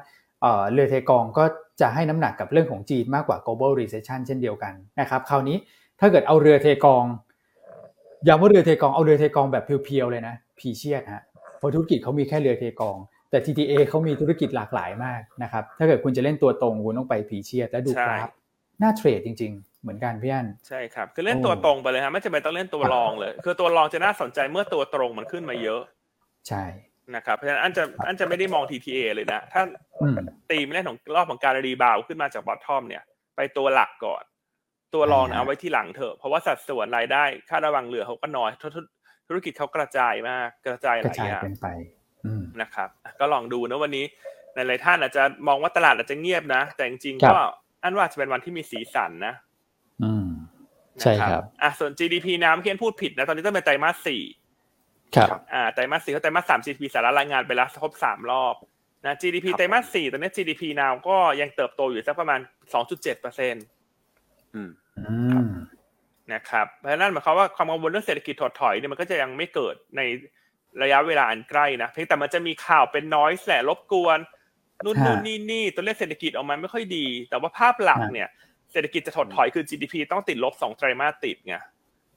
[0.72, 1.44] เรือเทกองก็
[1.82, 5.58] จะให้น้ำหนักกับเรื่องของจีนมากกว่า global recession เช่นเดียวกันนะครับคราวนี้
[6.00, 7.04] ถ้าเกิดเอาเรือเทกอง
[8.28, 11.24] ย้ำว่าเรือเทกองเอาเรือเทกองแบบเพียวๆเลยนะพีเชียดฮะ
[11.58, 12.98] เพราะธุรกิจเขามีแค่เรือเทกอง
[13.32, 18.30] แต่ TTA เขามีธุรกิจหลากหลายมากนะครับ ถ้าเกิดคุณจะเล่นตัวตรงคุณต้องไปพีเชียดและดูกราฟ
[18.82, 25.82] น่าเทรดจริง ๆ เหมือนกันพี่อันใช่ครับคือเล่นตัวตรงไปเลยฮะไม่จำเป็นต้องเล่นตัวรองเลย คือตัวรองจะน่าสนใจเมื่อตัวตรงมันขึ้นมาเยอะ
[26.48, 26.64] ใช่
[27.16, 29.62] นะครับเพราะฉะนั้นอันจะอันจะไม่ได้มอง TTA เลยนะ ถ้า
[30.50, 33.04] ตีมเล่นของรอบของการ rebound ขึ้นมาจาก bottom เนี่ย
[33.36, 34.24] ไปตัวหลักก่อน
[34.94, 38.52] ตัวรองเอาไว้ที่หลังเถอะเพราะว่าสัดส่วนรายได้ค่าระวางเรือเขาก็น้อย
[39.28, 41.68] ธุรกิจเขากระจายมากกระจายหลายอย่างไป
[42.62, 44.06] นะครับ ก็ลองดูนะวันนี้
[44.54, 47.38] ในหลายท่านอาจจะมองว่าตลาดอาจจะเงียบนะ แต่จริงๆก็
[47.84, 49.34] อันว่าจะเป็นวันที่มีสีสันนะ
[50.04, 50.28] อืม
[51.02, 54.24] ใช่ครับอะส่วน GDP น้ำเพียนพูดผิดนะ ตอนนี้ต้องเป็นไตรมาสสี่
[55.16, 58.56] ครับอ่าไตรมาสสี่เขาไตรมาสสาม GDP สาระรายงานไปแล้วครบสามรอบ
[59.06, 62.40] นะ GDP ไตรมาสสี่ตอนนี้ GDP นาวก็ยังเติบโตอยู่สักประมาณ
[62.74, 63.66] สองจุดเจ็ดเปอร์เซ็นต์
[66.34, 70.02] นะครับเพราะนั้นหมายความว่าความกังวลเรื่องเศรษฐกิจถดถอยเนี่ยมันก็จะยังไม่เกิดใน
[70.84, 74.20] ระยะเวลาอันใกล้นะเพียงแต่มันจะมีข่าวเป็นน้อยแสลบกวน
[74.86, 78.30] นู่นนู่นนี่นี่ตัวเลขเศรษฐกิจออกมาไม่ค่อยดี แต่ว่าภาพหลักเนี่ย
[78.72, 81.56] เศรษฐกิจจะถดถอยคือ GDP ต้องติดลบสองไตรมาสติดไง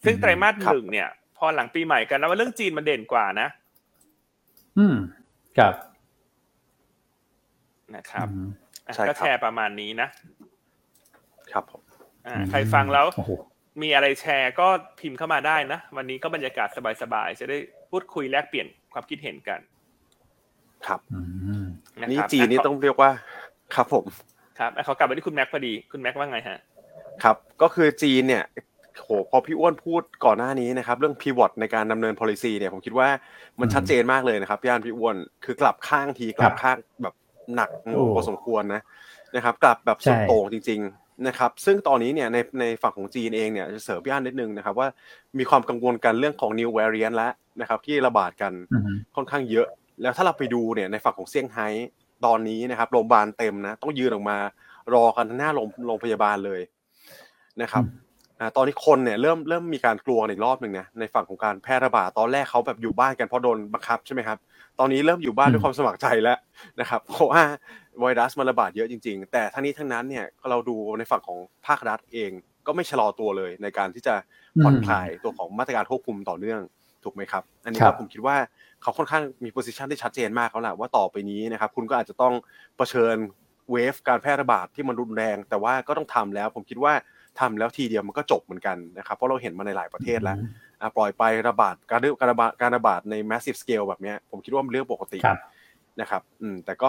[0.04, 3.48] ซึ่งไตรมาสหนึ่งเนี่ย พอหลังปีใหม่กันนะว่าเรื่องจีนมันเด่นกว่านะ
[4.78, 4.96] อืม
[5.58, 5.74] ครับ
[7.94, 8.28] นะครับ
[9.08, 10.08] ก็แชร์ประมาณนี้นะ
[11.52, 11.82] ครับผม
[12.26, 13.06] อ่าใครฟังแล้ว
[13.82, 14.66] มีอะไรแชร์ก็
[15.00, 16.68] พิมพ์เข้ามาได้นะ วันนี้ก็บรรยากาศ
[17.02, 17.58] สบายๆ จะได้
[17.90, 19.60] พูดคุยแลกเปลี่ยนความคิดเห็นกัน
[20.86, 21.00] ครับ
[22.10, 23.10] นี่จีนนี่ต้องเรียกว่า
[23.74, 24.04] ครับผม
[24.58, 26.58] ครับเขากลับมาที่คุณแม็กพอดี คุณแม็กว่าไงฮะ
[27.22, 28.44] ครับ ก็คือจีนเนี่ย
[29.02, 33.08] โหพอพี่อ้วนพูดก่อนหน้านี้นะครับ เรื่องพีวอตในการดำเนิน policy เนี่ยผมคิดว่า
[33.60, 37.14] มันชัดเจนมากเลยนะครับพี่อันพี่อ้วนคือกลับข้างทีกลับข้างแบบ
[37.54, 37.68] หนัก
[38.14, 38.82] พอสมควรนะ
[39.36, 44.88] นะครับ กลับแบบสุดโต่งจริงๆ นะครับซึ่งตอนนี้เนี่ยในในฝั่งของจีนเองเนี่ยจะเสริมพี่อันนิดนึงนะครับว่า
[45.38, 48.52] มีความกังวลกันเรื่องของ new variant แล้วนะครับที่ระบาดกัน
[49.16, 49.66] ค่อนข้างเยอะ
[50.02, 51.66] แล้วถ้าเราไปดูเนี่ยในฝั่งของเซี่ยงไฮ้
[52.26, 54.38] ตอนนี้นะครับโรงพยาบาลเต็มนะต้องยืนออกมา
[54.94, 55.50] รอกันหน้า
[55.86, 56.60] โรงพยาบาลเลย
[57.62, 57.84] นะครับ
[58.56, 64.38] ตอนนี้คนเนี่ยเริ่มเริ่มมีการกลัวอีกรอบหนึ่งนะในฝั่งของการแพร่ระบาดตอนแรกเขาแบบอยู่บ้านกันเพราะโดนบังคับใช่ไหมครับ
[64.78, 66.38] ตอนนี้เริ่มอยู่บ้านด้วยความสมัครใจแล้ว
[66.80, 67.42] นะครับ เพราะว่า
[68.00, 72.30] ไวรัสมันระบาดเยอะจริง ๆ แต่ทั้งนี้ทั้งนั้นเนี่ยเราดูในฝั่งของภาครัฐเอง
[72.66, 74.14] ก็ไม่ชะลอตัวเลยในการที่จะ
[74.64, 76.60] ผ่อนคลายตัวของมาตรการควบคุมต่อเนื่อง
[77.04, 78.36] ถูกไหมครับ อันนี้ผมคิดว่า
[78.82, 82.34] เขาค่อนข้างมีโพสิชันที่ชัดเจนมากแล้วแหละว่าต่อไปนี้นะครับ คุณก็อาจจะต้อง
[82.76, 83.16] เผชิญ
[83.72, 86.94] เวฟการแพร่ระบาดที่มันรุนแรง แต่ว่าก็ต้องทำแล้ว ผมคิดว่า
[87.40, 90.36] ทำแล้วทีเดียวมันก็จบเหมือนกันนะครับเพราะเราเห็นมาในหลายประเทศแล้ว
[90.96, 95.20] ปล่อยไประบาดการการระบาดการระบาดใน massive scale แบบนี้ผมคิดว่ามันเรื่องปกติ
[96.00, 96.88] นะครับอืมแต่ก็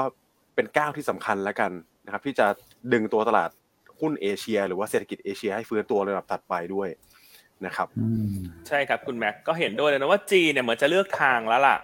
[0.56, 1.72] เป็นก้าวที่สำคัญแล้วกัน
[2.06, 2.46] นะครับ ที่จะ
[2.94, 3.50] ดึงตัวตลาด
[4.00, 6.90] หุ้นเอเชีย หรือว่าเศรษฐกิจเอเชียให้ฟื้นตัวระดับถัดไปด้วย
[7.66, 7.88] นะครับ
[8.68, 11.78] ใช่ครับคุณแม็กก็เห็นด้วยเลยนะว่าจีนเนี่ยเหมือนจะเลือกทางแล้วล่ะ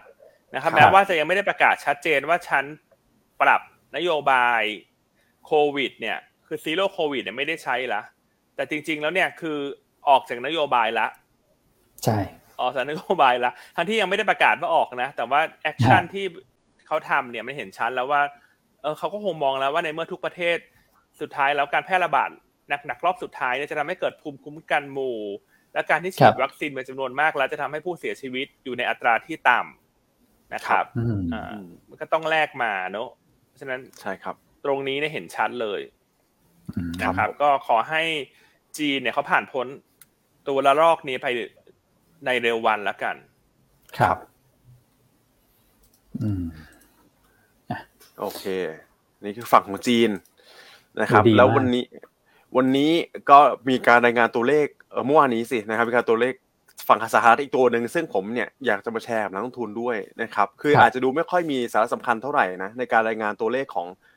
[0.56, 2.64] นะครับแม้ว่าจะยังไม่ได้ประกาศชัดเจนว่าฉัน
[3.42, 3.62] ปรับ
[3.96, 4.62] นโยบาย
[5.46, 8.02] โควิด เนี่ย คือ Zero โควิดเนี่ยไม่ได้ใช้ละ
[8.56, 9.58] แต่จริง ๆ แล้วเนี่ยคือ
[10.10, 11.08] ออกจากนโยบายละ
[12.04, 12.18] ใช่
[12.62, 16.26] ออกจากนโยบายละทั้งที่ยังไม่ได้ประกาศว่าออกนะ แต่ว่า action ที่
[16.88, 18.22] เขาทำเนี่ยมันเห็นชัดแล้วว่า
[18.82, 20.58] เออเขาก็คงมองแล้วว่าในเมื่อทุกประเทศ
[21.22, 22.30] สุดท้ายแล้วการแพร่ระบาด
[22.86, 25.20] หนักๆรอบสุดท้ายเนี่ยจะทำให้เกิดภูมิคุ้มกันหมู่
[25.74, 30.86] และการที่ฉีดวัคซีนเป็นจำนวนมากแล้วจะทำให้ผู้เสียชีวิตอยู่ในอัตราที่ต่ำนะครับ
[31.34, 31.56] อ่า
[31.90, 33.10] มันก็ต้องแลกมาเนอะ
[33.48, 34.36] เพราะฉะนั้นใช่ครับ
[34.66, 35.80] ตรงนี้เนี่ยเห็นชัดเลย
[37.04, 38.04] นะครับ ก็ขอให้
[38.78, 39.68] จีนเนี่ยเขาผ่านพ้น
[40.48, 41.28] ตัวละลอกนี้ไป
[42.26, 43.16] ในเร็ววันแล้วกัน
[44.00, 44.18] ครับ
[46.22, 46.44] อืม
[48.20, 48.44] โอเค
[49.24, 50.10] นี่คือฝั่งของจีน
[51.02, 51.86] นะครับ แล้ววันนี้
[52.58, 52.92] วันนี้
[53.30, 54.68] ก็มีการรายงานตัวเลข
[55.06, 56.34] เมื่อวานนี้สินะครับมีการตัวเลข
[56.88, 64.11] ฝั่งสหรัฐอีกตัวหนึ่งซึ่งผมเนี่ยอยากจะมาแชร์กับนักลงทุนด้วยนะครับ คืออาจจะดูไม่ค่อยมีสาระสำคัญเท่าไหร่นะในการรายงานตัวเลขของบ้า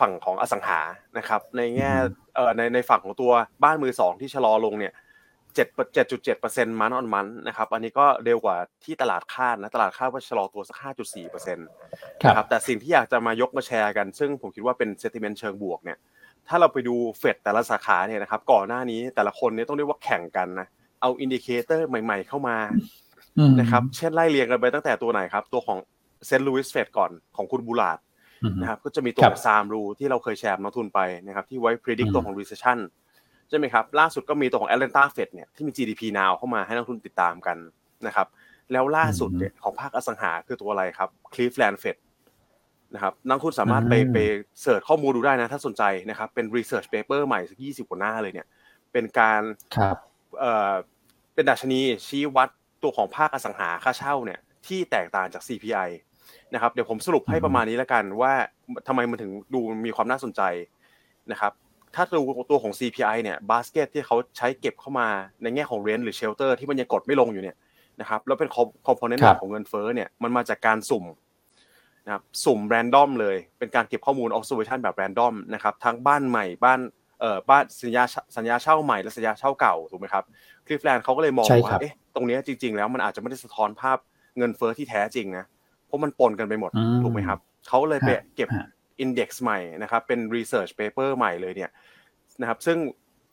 [0.00, 0.80] ฝั่งของอสังหา
[1.18, 1.92] นะครับในแง่
[2.34, 3.32] เอ่อในในฝั่งของตัว
[3.64, 4.92] บ้านมือสองที่ชะลอลงเนี่ย
[5.54, 11.66] เจ็ดเจ็ดจุดเจ็ดเปอร์เซ็นต์ month on month นะครับอันนี้ก็เร็วกว่าที่ตลาดคาดนะตลาดคาดว่าชะลอตัวสักห้าจุดสี่เปอร์เซ็นต์
[12.26, 15.98] นะครับแต่สิ่งที่อยากจะมายกมาแชร์กัน ซึ่งผมคิดว่าเป็น sentiment เชิงบวกเนี่ย
[16.48, 20.66] ถ้าเราไปดูเฟดแต่ละสาขาเนี่ยนะครับก่อนหน้านี้แต่ละคนเนี่ยต้องเรียกว่าแข่งกันนะ
[21.00, 22.56] เอา indicator ใหม่ ๆ เข้ามา
[23.60, 25.78] นะครับเช่นไล่เรียงกันไปตั้งแต่ตัวไหนครับ ตัวของ
[26.26, 26.44] St.
[26.44, 27.98] Louis Fed ก่อนของคุณบูลาด
[28.60, 32.78] นะครับก็จะมีตัวซามรูที่เราเคยแชร์นักทุนไปนะครับที่ไว้ predict ตัวของ recession
[33.48, 37.56] ใช่ไหมครับล่าสุดก็มีตัวของ Atlanta Fed เนี่ยที่มี GDP now เข้ามาให้นักทุนติดตามกัน
[38.06, 38.26] นะครับ
[38.72, 41.96] แล้วล่าสุดเนี่ยของภาคอสังหาคือตัวอะไรครับ Cleveland Fed
[42.94, 44.18] นะครับนักทุนสามารถไปไป
[44.62, 48.46] เสิร์ชข้อมูลดูได้นะถ้าสนใจนะครับเป็น research paper ใหม่สักยี่สิบกว่าหน้าเลยเนี่ย
[48.92, 49.42] เป็นการ
[50.38, 50.74] เอ่อ
[51.34, 52.48] เป็นดัชนีชี้วัด
[52.82, 55.88] ตัวของภาคอสังหาค่าเช่าเนี่ยที่แตกต่างจาก CPI
[56.54, 58.32] นะครับเดี๋ยวผมสรุปให้ประมาณนี้แล้วกันว่า
[58.88, 60.42] ทำไมมันถึงดูมีความน่าสนใจ
[61.32, 61.52] นะครับ
[61.94, 65.08] ถ้าดูตัวของ CPI เนี่ยบาสเกตที่เขาใช้เก็บเข้ามา
[65.42, 67.56] ในแง่ของ rent หรือ shelter ที่มันยังกดไม่ลงอยู่เนี่ย
[68.00, 68.50] นะครับแล้วเป็น
[68.86, 71.04] component ของเงินเฟ้อเนี่ยมันมาจากการสุ่ม
[72.06, 76.80] นะครับสุ่ม random เลยเป็นการเก็บข้อมูล observation แบบ random นะครับทั้งบ้านใหม่บ้าน
[77.20, 78.04] เอ่อบ้านสัญญา
[78.36, 80.24] สัญญาเช่าใหม่และสัญญาเช่าเก่าถูกไหมครับ
[80.66, 83.98] คลิฟแลนด์เขาก็เลยมองว่าเอ๊ะตรงนี้จริง ๆ แล้วมันอาจจะไม่ได้สะท้อนภาพ
[84.38, 85.44] เงินเฟ้อที่แท้จริงนะ
[85.88, 86.70] เพราะมันปนกันไปหมด
[87.02, 88.48] ถูกไหมครับเขาเลยไปเก็บ
[89.00, 91.70] index ใหม่นะครับ เป็น research paper ใหม่เลยเนี่ย
[92.40, 92.78] นะครับ ซึ่ง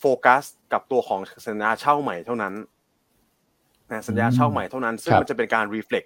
[0.01, 2.53] โฟกัสกับตัวของสัญญาเช่าใหม่เท่านั้น
[3.91, 6.05] นะสัญญาเช่าใหม่เท่านั้น ซึ่งมันจะเป็นการ reflect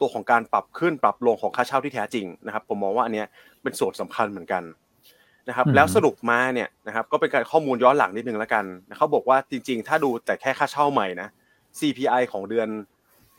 [0.00, 3.24] ตัวของการปรับขึ้นปรับลงของค่าเช่าที่แท้จริงนะครับ ผมมองว่าอันนี้
[3.62, 4.62] เป็นส่วนสำคัญเหมือนกัน
[5.48, 8.64] นะครับ แล้วสรุปมาเนี่ยนะครับ ก็เป็นการข้อมูลย้อนหลังนิดนึงแล้วกัน
[8.98, 11.28] เขาบอกว่าจริง ๆ ถ้าดูแต่แค่ค่าเช่าใหม่นะ
[11.78, 12.68] CPI ของเดือน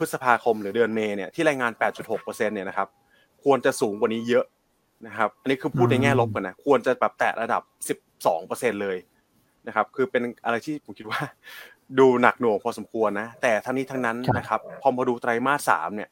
[0.02, 1.72] พฤษภาคมหรือเดือนเมษเนี่ยที่รายงาน
[2.10, 2.88] 8.6%เนี่ยนะครับ
[3.44, 4.46] ควรจะสูงกว่านี้เยอะ
[5.08, 7.62] นะครับ อันนี้คือพูดในแง่ลบกันนะควรจะปรับแตะระดับ
[8.28, 8.98] สองเปอร์เซ็นเลย
[9.68, 11.20] นะครับ คือเป็นอะไรที่ผมคิดว่า
[12.00, 16.10] ดูหนักหน่วงพอสมควรนะ แต่ทั้งนี้ทั้งนั้นนะครับ พอมาดูไตรมาสสามเนี่ย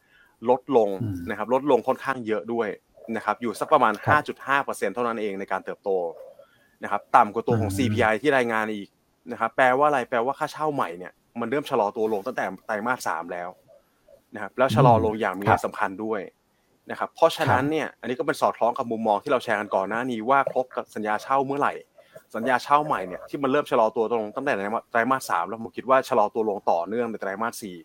[0.50, 0.90] ลดลง
[1.30, 2.68] นะครับ ลดลงค่อนข้างเยอะด้วย
[3.16, 3.94] นะครับ อยู่สักประมาณ
[4.44, 5.90] 5.5%เท่านั้นเองในการเติบโต
[6.84, 8.90] นะครับ ต่ำกว่าตัวของ CPI ที่รายงานอีก
[9.32, 13.50] นะครับ แปลว่าอะไร แปลว่าค่าเช่าใหม่เนี่ย มันเริ่มชะลอตัวลงตั้งแต่ไตรมาสสามแล้ว
[14.34, 16.22] นะครับแล้วชะลอลงอย่างมีนัยสำคัญด้วย
[16.92, 21.74] นะครับเพราะฉะนั้นเนี่ยอันนี้ก็เป็นสอดคล้องกับมุมมองที่เราแชร์กันก่อนหน้านี้ว่าครบกับสัญญาเช่าเมื่อไหร่
[22.36, 24.54] สัญญาเช่าใหม่เนี่ยที่มันเริ่มชะลอตัวลงตั้งแต่
[24.92, 27.78] ไตรมาสสามแล้วผมคิดว่าชะลอตัวลงต่อเนื่องในไตรมาสสี่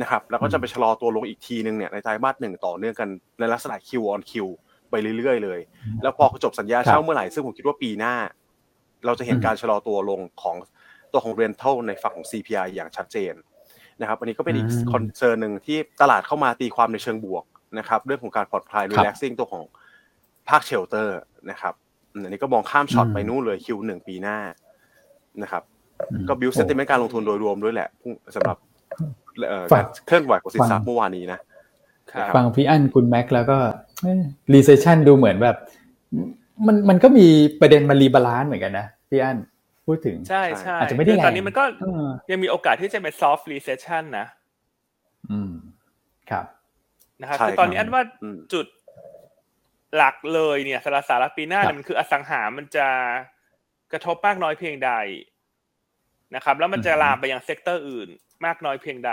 [0.00, 4.32] นะครับแล้วก็จะไปชะลอตัวลงอีกทีนึงเนี่ยในไตรมาสหนึ่งต่อเนื่องกันในลักษณะ Q on Q
[4.90, 5.60] ไปเรื่อยๆเลย
[6.02, 8.14] แล้วพอจบสัญญาเช่าเมื่อไหร่ซึ่งผมคิดว่าปีหน้า
[9.06, 10.56] เราจะเห็นการชะลอตัวลงของ
[11.12, 13.34] ตัวของ rental ในฝั่งของ CPI อย่างชัดเจน
[14.00, 17.44] นะครับอันนี้ก็เป็นอีก concern หนึ่งที่ตลาดเข้ามาตีความในเชิงบวก
[17.78, 19.64] นะครับเรื่องของการผ่อนคลาย relaxing ตัวของ
[20.48, 21.18] ภาค shelter
[21.50, 21.74] นะครับ
[22.12, 24.38] อันนี้ก็มองข้ามช็อตไปนู่นเลย Q หนึ่งปีหน้า
[25.42, 25.62] นะครับ
[26.28, 27.88] ก็ build sentiment การลงทุนโดยรวมด้วยแหละ
[28.34, 28.56] สำหรับ
[29.72, 31.38] การเคลื่อนไหวของสินทรัพย์เมื่อวานนี้นะ
[32.36, 33.58] ฟังพี่อั้นคุณแม็กแล้วก็
[34.52, 35.56] recession ดูเหมือนแบบ
[36.66, 37.26] มันมันก็มี
[37.60, 39.36] ประเด็นมา rebalance เหมือนกันนะพี่อั้น
[39.86, 41.64] พูดถึง ใช่ใช่อาจจะไม่ได้ตอนนี้มันก็
[42.30, 44.26] ยังมีโอกาสที่จะเป็น soft recession นะ
[45.30, 45.52] อืม
[46.30, 46.46] ครับ
[47.20, 48.02] นะครับคือตอนนี้อันว่า
[48.52, 48.66] จุด
[49.96, 52.86] หลักเลยเนี่ยสารสารปีหน้าเนี่ยมันคืออสังหามันจะ
[53.92, 54.92] กระทบมากน้อยเพียงใด
[56.34, 58.08] นะครับ แล้วมันจะลามไปยัง sector อื่น
[58.44, 59.12] มากน้อยเพียงใด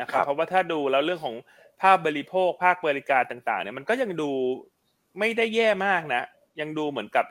[0.00, 1.36] นะครับ เพราะว่าถ้าดูแล้วเรื่องของ
[1.82, 4.30] ภาคบริโภคภาคบริการต่าง ๆ เนี่ยมันก็ยังดู
[5.18, 6.22] ไม่ได้แย่มากนะ
[6.60, 7.24] ยังดูเหมือนกับ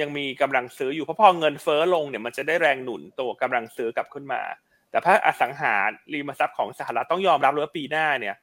[0.00, 4.42] ยังมีกำลังซื้ออยู่เพราะพอเงินเฟ้อลงเนี่ยมันจะได้แรงหนุนตัวกำลังซื้อกลับขึ้นมา
[4.90, 5.74] แต่ภาคอสังหา
[6.12, 8.36] ริมทรัพย์ของสหรัฐต้องยอมรับเลยว่าปีหน้าเนี่ย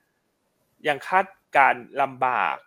[0.87, 1.25] ยังคาด
[1.57, 2.57] การณ์ลำบาก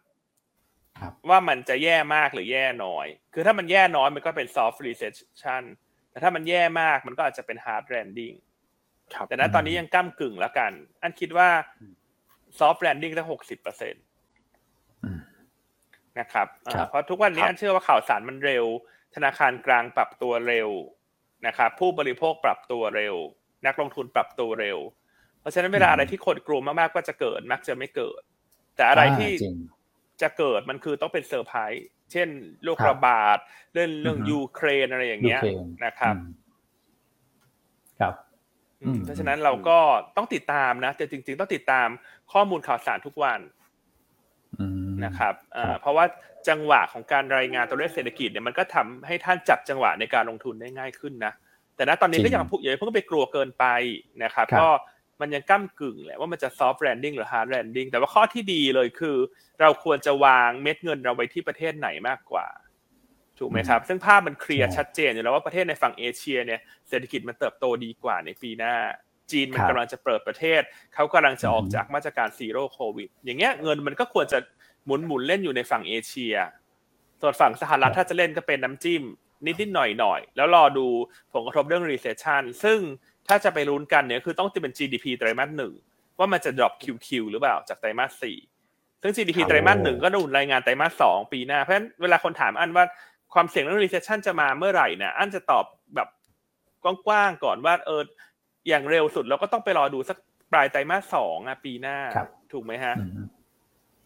[1.28, 5.62] ว่ามันจะแย่มากหรือแย่น้อย คือถ้ามันแย่น้อยมันก็เป็น soft recession
[6.10, 8.36] แต่ถ้ามันแย่มากมันก็อาจจะเป็น hard landing
[9.28, 11.48] แต่ณตอนนี้ยังก้ากึ่งแล้วกัน อันคิดว่า
[12.58, 14.02] soft landing ตั้งหกสิบเปอร์เซ็นต์
[16.20, 16.46] นะครับ
[16.90, 18.64] เพราะทุกวันนี้อันเชื่อว่าข่าวสารมันเร็ว
[19.14, 20.70] ธนาคารกลางปรับตัวเร็ว
[21.46, 23.14] นะครับผู้บริโภคปรับตัวเร็ว
[23.66, 24.78] นักลงทุนปรับตัวเร็ว
[25.40, 28.20] เพราะฉะนั้นเวลาอะไรที่คนกลัวมากๆว่าจะเกิดมักจะไม่เกิด
[28.76, 29.32] แต่อะไรที่
[30.22, 32.28] จะเกิดมันคือต้องเป็นเซอร์ไพรส์เช่น
[32.64, 33.38] โรคระบาด
[33.72, 35.42] เรื่องเรื่องยูเครนอะไรอย่างเงี้ย
[35.84, 36.14] นะครับ
[38.00, 38.14] ครับ
[39.04, 39.78] เพราะฉะนั้นเราก็
[40.16, 41.88] ต้องติดตามนะแต่จริง ๆ ต้องติดตาม
[42.32, 43.40] ข้อมูลข่าวสารทุกวัน
[45.04, 45.34] นะครับ
[45.80, 46.04] เพราะว่า
[46.48, 51.32] จังหวะของการรายงานตัวเลขเศรษฐกิจเนี่ยมันก็ทำให้ท่านจับจังหวะในการลงทุนได้ง่ายขึ้นนะ
[51.76, 53.64] แต่ณตอนนี้ก็ยังพูดอย่าเพิ่งไปกลัวเกินไป
[54.24, 54.68] นะครับก็
[55.20, 59.16] มันยังก้ากึ่งแหละว่ามันจะ soft landing หรือ hard landing แต่ว่าข้อที่ดีเลยคือ
[59.60, 62.46] เราควรจะวางเม็ดเงินเราไว้ที่ประเทศไหนมากกว่า
[63.38, 68.74] ถูกไหมครับ ซึ่งภาพมันเคลียร์ชัดเจนอยู่แล้วว่าประเทศในฝั่งเอเชียเนี่ยเศรษฐกิจมันเติบโตดีกว่าในปีหน้า
[69.30, 70.62] จีนมันกำลังจะเปิดประเทศ
[70.94, 74.38] เขากำลังจะออกจากมาตรการซีโร่โควิด อย่างเงี้ยเงินมันก็ควรจะ
[74.88, 76.34] หมุนหมุนเล่นอยู่ในฝั่งเอเชีย
[77.20, 79.02] ส่วนฝั่งสหรัฐถ้าจะเล่นก็เป็นน้ำจิ้ม
[79.46, 80.86] นิดนิดหน่อยหน่อยแล้วรอดู
[81.32, 82.78] ผลกระทบเรื่อง recession ซึ่ง
[83.28, 85.72] ถ้าจะไปลุ้นกันเนี่ยคือต้องจะเป็น GDP ไตรมาสหนึ่ง
[86.18, 88.36] ว่ามันจะ drop QQ หรือเปล่าจากไตรมาสสี่
[89.02, 92.84] ซึ่ง GDP ไตรมาสหนึ่งก็ดูรายงานไตรมาสสองปีหน้า เพราะฉะนั้นเวลาคนถามอันว่า
[93.34, 96.08] ความเสี่ยงเรื่อง recession จะมาเมื่อไหร่เนี่ยอันจะตอบแบบ
[97.06, 98.02] กว้างๆก่อนว่าเออ
[98.68, 100.16] อย่างเร็วสุดเราก็ต้องไปรอดูสัก
[100.52, 101.96] ปลายไตรมาสสองอะปีหน้า
[102.52, 102.94] ถูกไหมฮะ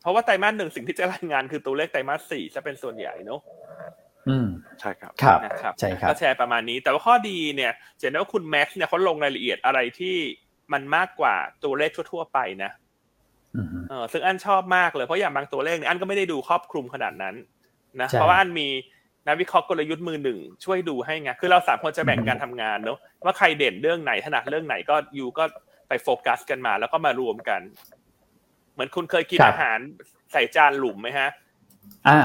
[0.03, 3.41] เพราะว่าไตรมาสหนึ่งสิ่งที่จะรายงานคือตัวเลขไตรมาสสี่จะเป็นส่วนใหญ่เนาะ
[4.29, 4.49] อืม
[4.81, 10.17] ใช่ครับครับนะครับใช่ครับก็แชร์ประมาณนี้ แต่ว่าข้อดีเนี่ยจะเห็นว่าคุณแม็กซ์เนี่ยเขาลงรายละเอียดอะไรที่
[10.73, 11.35] มันมากกว่า
[11.65, 12.71] ตัวเลขทั่ว ๆ ไปนะ
[13.57, 17.35] อืมเออซึ่งอันชอบมากเลยเพราะอย่างบางตัวเลขเนี่ยอันก็ไม่ได้ดูครอบคลุมขนาดนั้น
[18.01, 18.69] นะใช่เพราะว่าอันมี
[19.27, 25.45] นักวิเคราะห์กลยุทธ์มือหนึ่งช่วยดูให้ไงคือเราสามคนจะแบ่งการทำงานเนาะว่าใครเด่นเรื่องไหนถนัดเรื่องไหนก็ยูก็
[25.89, 27.61] ไปโฟกัสกันมา แล้วก็มารวมกัน
[28.73, 29.79] เหมือนคุณเคยกินครับอาหาร
[30.33, 31.29] ใส่จานหลุมไหมฮะ
[32.09, 32.19] อ่า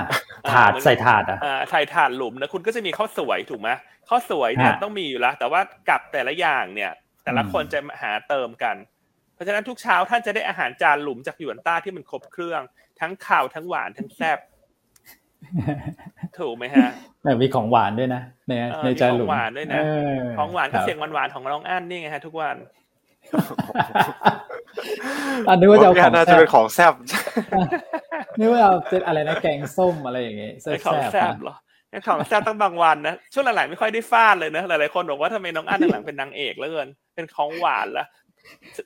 [0.51, 3.69] ถาดเหมือนใส่ถาดอะอ่าใส่ถาดหลุมนะคุณก็จะมีข้าวสวยถูกไหม
[4.09, 6.91] ข้าวสวยเนี่ยฮะต้องมีอยู่แล้ว แต่ว่ากับแต่ละอย่างเนี่ย
[7.23, 8.75] แต่ละอืมคนจะหาเติมกัน
[9.33, 12.61] เพราะฉะนั้นทุกเช้าท่านจะได้อาหารจานหลุมจากหยวนต้าที่มันครบเครื่อง
[12.99, 14.39] ทั้งข่าวทั้งหวานทั้งแซ่บ
[16.39, 16.87] ถูกไหมฮะ
[17.23, 22.55] แต่มีของหวานด้วยนะในเออในจานหลุมมีของหวานด้วยนะเของหวานก็ครับเสียงหวานๆของน้องอั้นนี่ไงฮะทุกวัน
[25.47, 26.93] อันนึกว่าจะเอาของน่าจะแซ่เป็นบของแซ่บ
[28.39, 31.55] นึกว่าเอาเป็นอะไรนะแกงส้มอะไรอย่างเงี้ยแซ่ไอ้ของบแซ่บๆเหรอ
[31.91, 38.05] ไอ้ของแซ่บต้องบางวันนะช่วงหลังๆไม่ค่อยได้ฟาดเลยนะหลายๆคนบอกว่าทำไมน้องอั้นหลังๆเป็นนางเอกแล้วเกินเป็นของหวานละ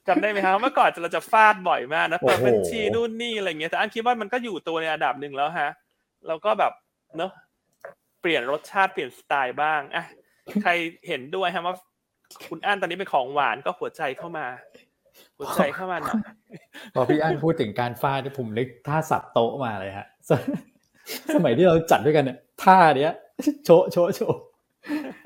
[0.07, 5.69] จำได้ไหมครับเมื่อก่อนเราจะฟาดบ่อยมากนะเปิดบัญชีนู่นนี่อะไรเงี้ยแต่อันคิดว่ามันก็อยู่ตัวในระดับหนึ่งแล้วฮะ
[6.27, 6.73] เราก็แบบ
[7.17, 7.31] เนอะ
[8.21, 10.05] เปลี่ยนรสชาติเปลี่ยนสไตล์บ้างอะ
[10.61, 10.71] ใคร
[11.07, 11.75] เห็นด้วยฮะว่า
[12.47, 14.45] คุณอั้นตอนนี้เป็นของหวานก็หัวใจเข้ามา
[15.37, 16.21] หัวใจเข้ามาหน่อย
[16.95, 20.31] พอพี่อั้นพูดถึงการฟาดเนี่ยผมนึกท่าสับโต๊ะมาเลยฮะส
[21.35, 23.13] สมัยที่เราจัดด้วยกันเนี่ยท่าเนี้ย
[23.65, 24.35] โชะโชะโชะ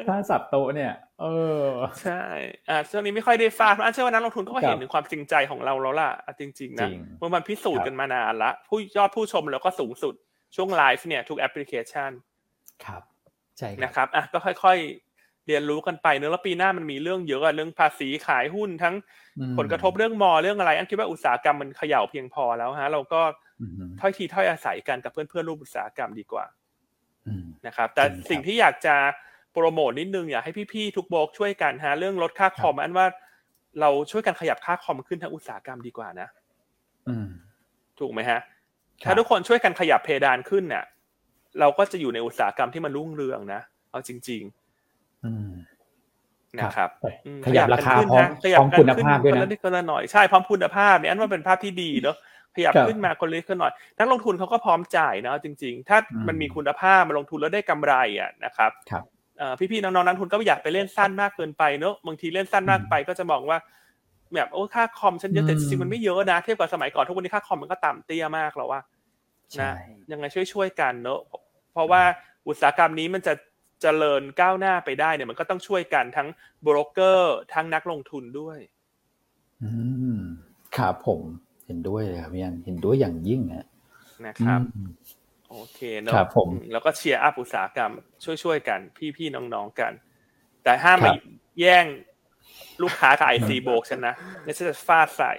[0.08, 1.26] ท่าสับโต๊ะเนี่ย เอ
[1.66, 1.70] อ
[2.04, 2.24] ใช่
[2.70, 10.14] อ่าช่วงนี้ไม่ค่อยได้ฟาดเพราะอันเชื่อว่านักลงทุนก็ครัเห็บนถึงความจริงใจของเราแล้วล่ะอะจริงๆนะจริงเมื่อมันพิสูจครัน์บกันมานานละผู้ยอดผู้ชมแล้วก็สูงสุด
[10.56, 12.12] ช่วงไลฟ์เนี่ยทุกแอปพลิเคชัน
[12.86, 13.02] ครับ
[13.58, 15.05] ใช่ครับนะครับอะก็ค่อยๆ
[15.48, 18.96] เรียนรู้กันไปเนอะแล้วปีหน้ามันมีเรื่องเยอะอะเรื่องภาษีขายหุ้นทั้ง
[19.40, 23.22] อืมผลกระทบเรื่องมอเรื่องอะไร อันคิดว่าอุตสาหกรรมมันเขย่าเพียงพอแล้วฮะ เราก็
[23.62, 26.46] อืมถ้อยทีถ้อยอาศัยกันกับเพื่อนๆร่วมอุตสาหกรรมดีกว่า
[27.28, 28.96] อืมนะครับ แต่จริงครับสิ่งที่อยากจะ
[29.54, 33.06] โปรโมทนิดนึงอยากให้พี่ๆทุกโบรกช่วยกันฮะเรื่องลดค่าคอมอันว่า
[33.82, 36.28] เราช่วยกันขยับค่าคอมขึ้นทั้งอุตสาหกรรมดีกว่านะ
[37.08, 37.28] อืม
[38.00, 38.40] ถูกไหมฮะ
[39.04, 40.84] ครับถ้าทุกคนช่วยกันขยับเพดานขึ้นเนี่ย
[41.60, 44.65] เราก็จะอยู่ในอุตสาหกรรมที่มันรุ่งเรืองนะเอาจริงอืมๆ
[46.60, 46.90] นะครับครับ
[47.26, 52.18] อืมขยับราคาขยับพร้อมกันขึ้นนะขยับพร้อมคุณภาพด้วยคนะละนิดคนละหน่อยใช่พร้อมคุณภาพเนี่ยอันว่าเป็นภาพที่ดีเนอะ
[52.56, 59.04] ขยับครับขึ้นมาคนละนิดคนละหน่อย นักลงทุนเขาก็พร้อมจ่ายนะเอาจริง ๆ ถ้าอืมมันมีคุณภาพมาลงทุนแล้วได้กำไรอะนะครับครับ
[59.38, 63.58] เอ่อพี่ๆน้องๆนักลงทุนก็ไม่อยากไปเล่นสั้นมากเกินไปเนอะบางทีเล่นสั้นมากไปก็จะมองว่า
[64.36, 68.82] แบบโอ้ค่าคอมฉันเยอะแต่อืจมริงๆมันไม่เยอะนะเทียบกับสมัยก่อนทุกวันนี้ค่าคอมมันก็ต่ำเตี้ยมากแล้วว่า
[69.54, 69.72] ใช่นะ
[70.12, 71.20] ยังไงช่วยๆกันเนอะ
[71.74, 72.02] เพราะว่า
[72.48, 73.34] อุตสาหกรรมนี้มันจะ
[73.82, 76.28] เจริญก้าวหน้าไปได้เนี่ยมันก็ต้องช่วยกันทั้ง
[76.62, 78.60] โบรกเกอร์ทั้งนักลงทุนด้วย
[79.62, 79.70] อื
[80.18, 80.20] ม
[80.78, 81.22] ครับผม
[81.66, 83.68] เห็นด้วยเลยครับพี่อันเห็นด้วยอย่างยิ่งนะ
[84.28, 84.84] นะครับอืม
[85.50, 87.92] โอเคเนอะครับผมอืแล้วก็ cheer up อุตสาหกรรม
[88.44, 88.80] ช่วยๆกัน
[89.18, 89.94] พี่ๆน้องๆกัน
[90.64, 91.18] แต่ห้ามครัมาบ
[91.60, 91.86] แย่ง
[92.84, 95.34] ลูกค้ากับไอซีโบกฉันนะเนี่ยวฉันจะฟาดใส่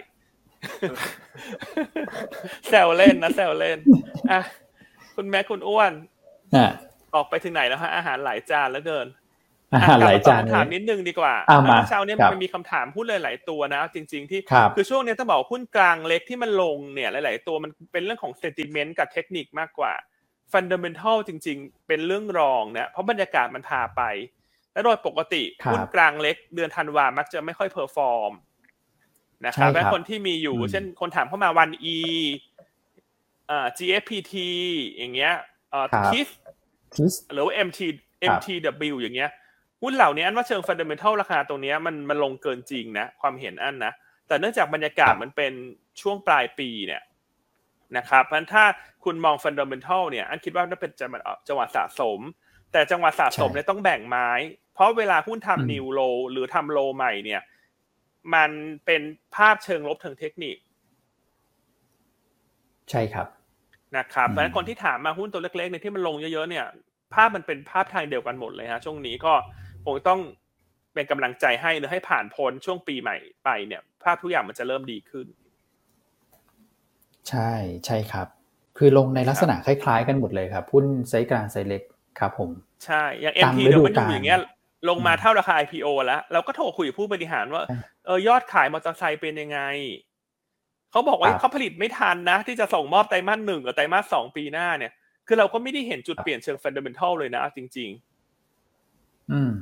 [2.69, 3.79] แซวเล่นนะแซวเล่น
[4.31, 4.41] อะ
[5.17, 5.93] คุณแม่คุณอ้วน
[7.17, 9.09] อะออกไปถึงไหนแล้วฮะอาหารหลายจานแล้วเกิน
[9.75, 19.93] อาหารหลายจานอะกลับมตอบคำถามเลยนิดนึงดีกว่าอะมาเมื่อเช้าเนี้ครับมันมีคำถามหุ้นหลาย ๆ ตัวนะ จริง ๆ ที่ครับคือช่วงเนี้ยต้องบอกว่าหุ้นกลางเล็กที่มันลงเนี่ยหลาย ๆ ตัวมันเป็นเรื่องของเซนติเมนต์กับเทคนิคมากกว่า
[20.53, 24.03] fundamental จริง ๆ เป็นเรื่องรองนะเพราะบรรยากาศมันพาไป
[24.73, 28.33] และโดยปกติครับหุ้นกลางเล็กเดือนธันวามักจะไม่ค่อย perform
[29.47, 31.97] นะคใช่รับครับและคนที่มีอยู่อืมเช่นคนถามเข้ามาวัน E
[33.51, 34.35] อ่า GFPT
[34.97, 35.35] อย่างเงี้ย
[35.71, 36.56] เอ่อครับ KISS KISS
[37.33, 37.81] หรือว่า MT
[38.29, 39.31] ครับ MTW อย่างเงี้ย
[39.83, 43.93] หุ้นเหล่านี้อันว่าเชิง fundamental ราคาตรงเนี้ยมันมันลงเกินจริงนะความเห็นอันนะ
[44.29, 45.53] แต่เนื่องจากบรรยากาศครับมันเป็น
[46.01, 47.03] ช่วงปลายปีเนี่ย
[47.97, 48.65] นะครับเพราะฉะนั้นถ้า
[49.05, 52.21] คุณมองฟันเดเมนทัลเนี่ยอันคิดว่าน่าเป็นจังหวะจังหวะสะสม
[52.73, 54.29] แต่จังหวะสะสมเนี่ยต้องแบ่งไม้
[54.75, 57.43] เพราะเวลาหุ้นอืมทำนิวโลหรือทำโลใหม่เนี่ย
[58.35, 58.51] มัน
[58.87, 59.03] เป็น
[59.37, 60.57] ภาพเชิงลบทางเทคนิค
[62.91, 63.29] ใช่ครับ
[63.97, 66.67] นะครับอืมเพราะฉะนั้นคนที่ถามมาหุ้นตัวเล็กๆเนี่ยที่มันลงเยอะๆเนี่ย
[67.15, 69.33] ภาพมันเป็นภาพทางเดียวกันหมดเลยฮะช่วงนี้ก็
[69.85, 70.21] คงต้อง
[70.95, 75.27] เป็นกำลังใจให้หรือให้ผ่านพ้นช่วงปีใหม่ไปเนี่ย ภาพทุกอย่างมันจะเริ่มดีขึ้น
[77.29, 77.51] ใช่
[77.87, 78.27] ใช่ครับ
[78.79, 81.83] คือลงในลักษณะคล้ายๆกันหมดเลยครับหุ้นไซส์กลางไซส์เล็ก
[82.19, 82.51] ครับผม
[82.85, 84.41] ใช่อย่างตาม MP ฤดูเดี๋ยวมันอกาลยู่อย่างเงี้ย
[84.89, 87.77] ลงมาเท่าราคา IPO แล้วเราก็โทรคุยกับผู้บริหารว่าใช่
[88.07, 89.61] เออยอดขายมอเตอร์ไซค์เป็นยังไง
[90.91, 94.93] เขาบอกว่าครับเขาผลิตไม่ทันนะ ที่จะส่งมอบไตรมาสหนึ่งกับไตรมาสสองปีหน้าเนี่ย
[95.27, 97.91] คือเราก็ไม่ได้เห็นจุดเปลี่ยนเชิง fundamental เลยนะเอาจริง
[99.33, 99.55] อืม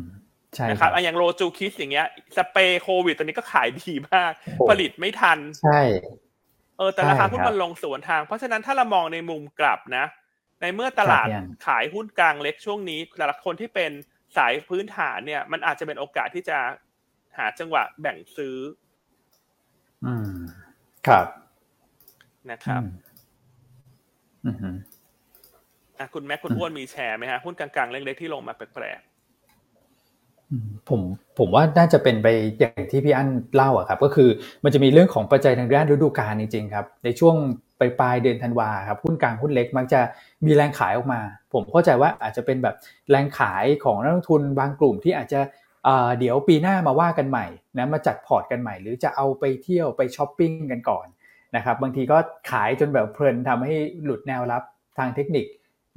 [0.54, 2.06] ใช่ๆนะคครัรับบอะอย่างโลจูคิสอย่างเงี้ย
[2.36, 5.80] สเปรย์โควิดตอนนี้ก็ขายดีมากโอ้ผลิตไม่ทัน ใช่
[6.78, 10.04] เออแต่ราคาใช่หุ้นครับมันลงสวนทาง เพราะฉะนั้นถ้าเรามองในมุมกลับนะ
[10.60, 13.90] ในเมื่อตลาดครับพี่อันขายหุ้นกลางเล็กช่วงนี้แต่ละคนที่เป็น
[14.36, 16.58] สายพื้นฐานเนี่ย มันอาจจะเป็นโอกาสที่จะ
[17.38, 18.56] หาจังหวะแบ่งซื้อ
[20.04, 20.34] อืม
[21.06, 21.26] ครับ
[22.50, 22.82] นะครับ
[24.44, 24.76] อืม
[26.00, 29.00] อืมอะคุณแม็กคุณอ้วนมีแชร์ไหมฮะหุ้นกลางๆเล็กๆที่ลงมาแปลก
[30.50, 31.00] อืมผม
[31.38, 32.28] ผมว่าน่าจะเป็นไป
[32.60, 34.28] อย่างที่พี่อั้นเล่าอะครับ ก็คือ
[34.64, 37.36] มันจะมีเรื่องของปัจจัยทางด้านฤดูกาลจริงๆครับ ในช่วง
[37.80, 40.00] ปลายปลายๆเดือนธันวาครับหุ้นกลางหุ้นเล็กมักจะ
[40.46, 41.20] มีแรงขายออกมา
[41.52, 42.74] ผมเข้าใจว่าอาจจะเป็นแบบ
[43.10, 45.40] แรงขายของนักลงทุนบางกลุ่มที่อาจจะ
[45.84, 47.46] เอ่อเดี๋ยวปีหน้ามาว่ากันใหม่
[47.78, 51.06] นะมาจัดพอร์ตกันใหม่ หรือจะเอาไปเที่ยวไปช้อปปิ้งกันก่อน
[51.56, 52.18] นะครับบางทีก็
[52.50, 53.74] ขายจนแบบเพลินทำให้
[54.04, 54.62] หลุดแนวรับ
[54.98, 55.46] ทางเทคนิค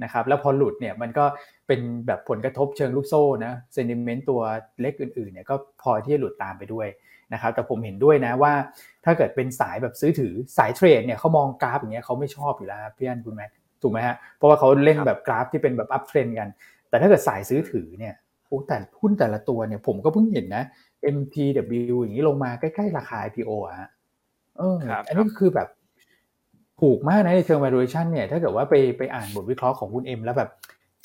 [0.03, 1.25] นะครับแล้วพอหลุดเนี่ยมันก็
[1.67, 4.41] เป็นแบบผลกระทบเชิงลูกโซ่นะ sentiment ตัว
[4.81, 6.87] เล็กอื่นๆเนี่ยก็พอที่จะหลุดตามไปด้วย
[7.33, 8.53] นะครับแต่ผมเห็นด้วยนะว่า
[9.05, 16.49] ถ้าเกิดเป็นสายแบบซื้อถือสาย trade เนี่ยเขามองกราฟอย่างเงี้ยเขาไม่ชอบอยู่แล้วครับพี่อันคุณแม็กถูกไหมฮะเพราะว่าเขาเล่นแบบกราฟที่เป็นแบบ uptrend กัน
[16.89, 18.13] แต่ถ้าเกิดสายซื้อถือเนี่ย
[18.47, 20.63] โอ้แต่หุ้นแต่ละตัวเนี่ยผมก็เพิ่งเห็นนะ
[21.15, 23.89] MTW อย่างนี้ลงมาใกล้ๆราคา IPO อะฮะ
[24.57, 25.67] เออครับอันนี้ก็คือแบบ
[26.81, 30.49] ถูกมากนะในเชิง valuation เนี่ยถ้าเกิดว่าไปไปอ่านบทวิเคราะห์ของคุณเอ็มแล้วแบบ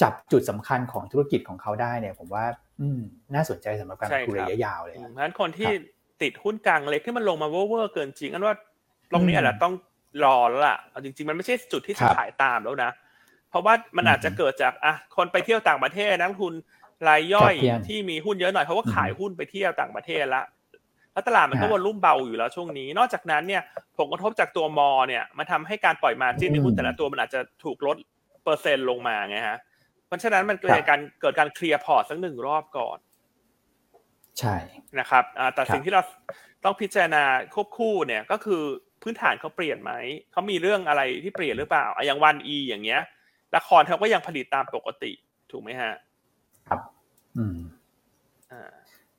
[0.02, 2.44] จับจุดสำคัญของธุรกิจของเขาได้เนี่ย ผมว่า
[2.80, 3.00] อืม
[3.34, 5.76] น่าสนใจสำหรับการลงทุนระยะยาวเลยๆเพอะราะฉะนั้นคนที่ครับ
[6.22, 8.54] ติดหุ้นกลางเล็กที่มันลงมาเวอร์ๆเกินจริงอันว่า
[9.12, 9.74] ตรงนี้อืมอาจจะต้อง
[10.24, 12.90] รอแล้วล่ะเอาจริง ๆ มันไม่ใช่จุดที่ครัจะบขายตามแล้วนะ
[13.50, 16.54] เพราะว่ามันอืมอาจจะเกิดจากอะคนไปเที่ยวต่างประเทศนักลงทุน
[17.08, 20.42] รายย่อยครับพี่อันที่มีหุ้นเยอะหน่อยเพราะว่าอืมขายหุ้นไปเที่ยวต่างประเทศละ
[21.12, 23.62] แล้วตลาดมันก็ฮะ volume เบาอยู่แล้วช่วงนี้ นอกจากนั้นเนี่ย
[23.98, 27.96] ผลกระทบจากตัว MORE เนี่ยมันทำให้การปล่อย margin ในหุ้นอืมแต่ละตัวมันอาจจะถูกลด
[28.44, 29.58] เปอร์เซ็นต์ลงมาไงฮะ
[30.06, 32.98] เพราะฉะนั้นมันเกิดครับการเกิดการ clear พอร์ตสักหนึ่งรอบก่อน
[34.38, 34.56] ใช่
[35.00, 36.02] นะครับอ่าแต่ครับสิ่งที่เรา
[36.64, 38.62] ต้องพิจารณาควบคู่เนี่ยก็คือ
[39.02, 39.92] พื้นฐานเขาเปลี่ยนไหม
[40.32, 43.00] เขามีเรื่องอะไรที่เปลี่ยนหรือเปล่าอะอย่าง ONEE อย่างเงี้ย
[43.56, 45.12] ละครเขาก็ยังผลิตตามปกติ
[45.50, 45.92] ถูกไหมฮะ
[46.68, 46.80] ครับ
[47.38, 47.58] อืม
[48.52, 48.72] อ่า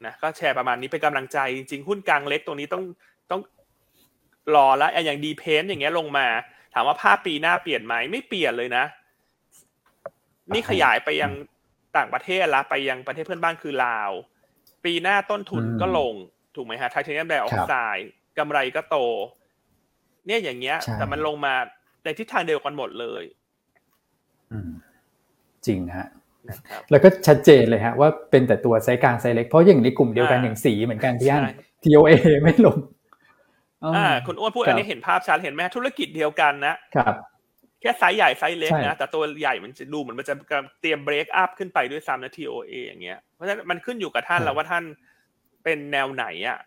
[0.08, 2.84] นะก็แชร์ประมาณนี้เป็นกำลังใจจริงๆหุ้นกลางเล็กตรงนี้ต้อง
[3.32, 3.42] ต้อง
[4.56, 6.28] รอแล้วอะอย่างดีเพนอย่างเงี้ยลงมา
[6.74, 8.86] ถามว่าภาพปีหน้าเปลี่ยนไหมไม่เปลี่ยนเลยนะ
[10.54, 11.32] นี่ขยายไปยัง
[11.98, 14.12] ต่างประเทศละไปยังประเทศเพื่อนบ้านคือลาว
[14.86, 16.14] ปีหน้าต้นทุนอืมก็ลง
[16.56, 18.98] ถูกไหมฮะไทเทเนียมไดออกไซด์กำไรก็โต
[20.26, 21.54] เนี่ยอย่างเงี้ยใช่แต่มันลงมา
[22.04, 23.24] ในทิศทางเดียวกันหมดเลย
[24.52, 24.72] อืม
[25.66, 26.23] จริงฮะนะครับ
[26.92, 31.52] แล้วก็ชัดเจนเลยฮะว่าเป็นแต่ตัวไซส์กลางไซส์เล็ก เพราะอย่างในกลุ่มเดียวกันอ่าอย่างสีเหมือนกันพี่อันใช่
[31.84, 32.12] TOA
[32.44, 32.78] ไม่ลง
[33.96, 37.14] อ่าคุณอ้วนพูดครับอันนี้เห็นภาพชัดเห็นไหมธุรกิจเดียวกันนะครับ
[37.82, 40.36] แค่ไซส์ใหญ่ไซส์เล็กใช่นะแต่ตัวใหญ่มันจะดูเหมือนมันจะ
[40.82, 44.84] เตรียม break up ขึ้นไปด้วยซ้ำนะ TOA อย่างเงี้ยเพราะฉะนั้นมันขึ้นอยู่กับท่านแล้วว่าท่าน
[45.64, 46.60] เป็นแนวไหนอะ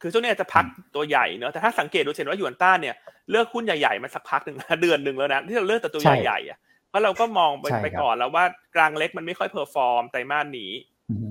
[0.00, 0.64] คือช่วงนี้อาจจะพัก
[0.94, 2.94] ตัวใหญ่เนอะแต่ถ้าสังเกตดูเห็นว่าหยวนต้าเนี่ย
[3.30, 6.58] เลือกหุ้นใหญ่ๆมาสักพักหนึ่งนะเดือนหนึ่งแล้วนะที่เราเลือกแต่ตัวใช่ใหญ่ๆอะ
[6.90, 8.44] เพราะเราก็มองไปใช่ไปครับก่อนแล้วว่า
[8.76, 10.72] กลางเล็กมันไม่ค่อย perform ไตรมาสนี้
[11.10, 11.14] อื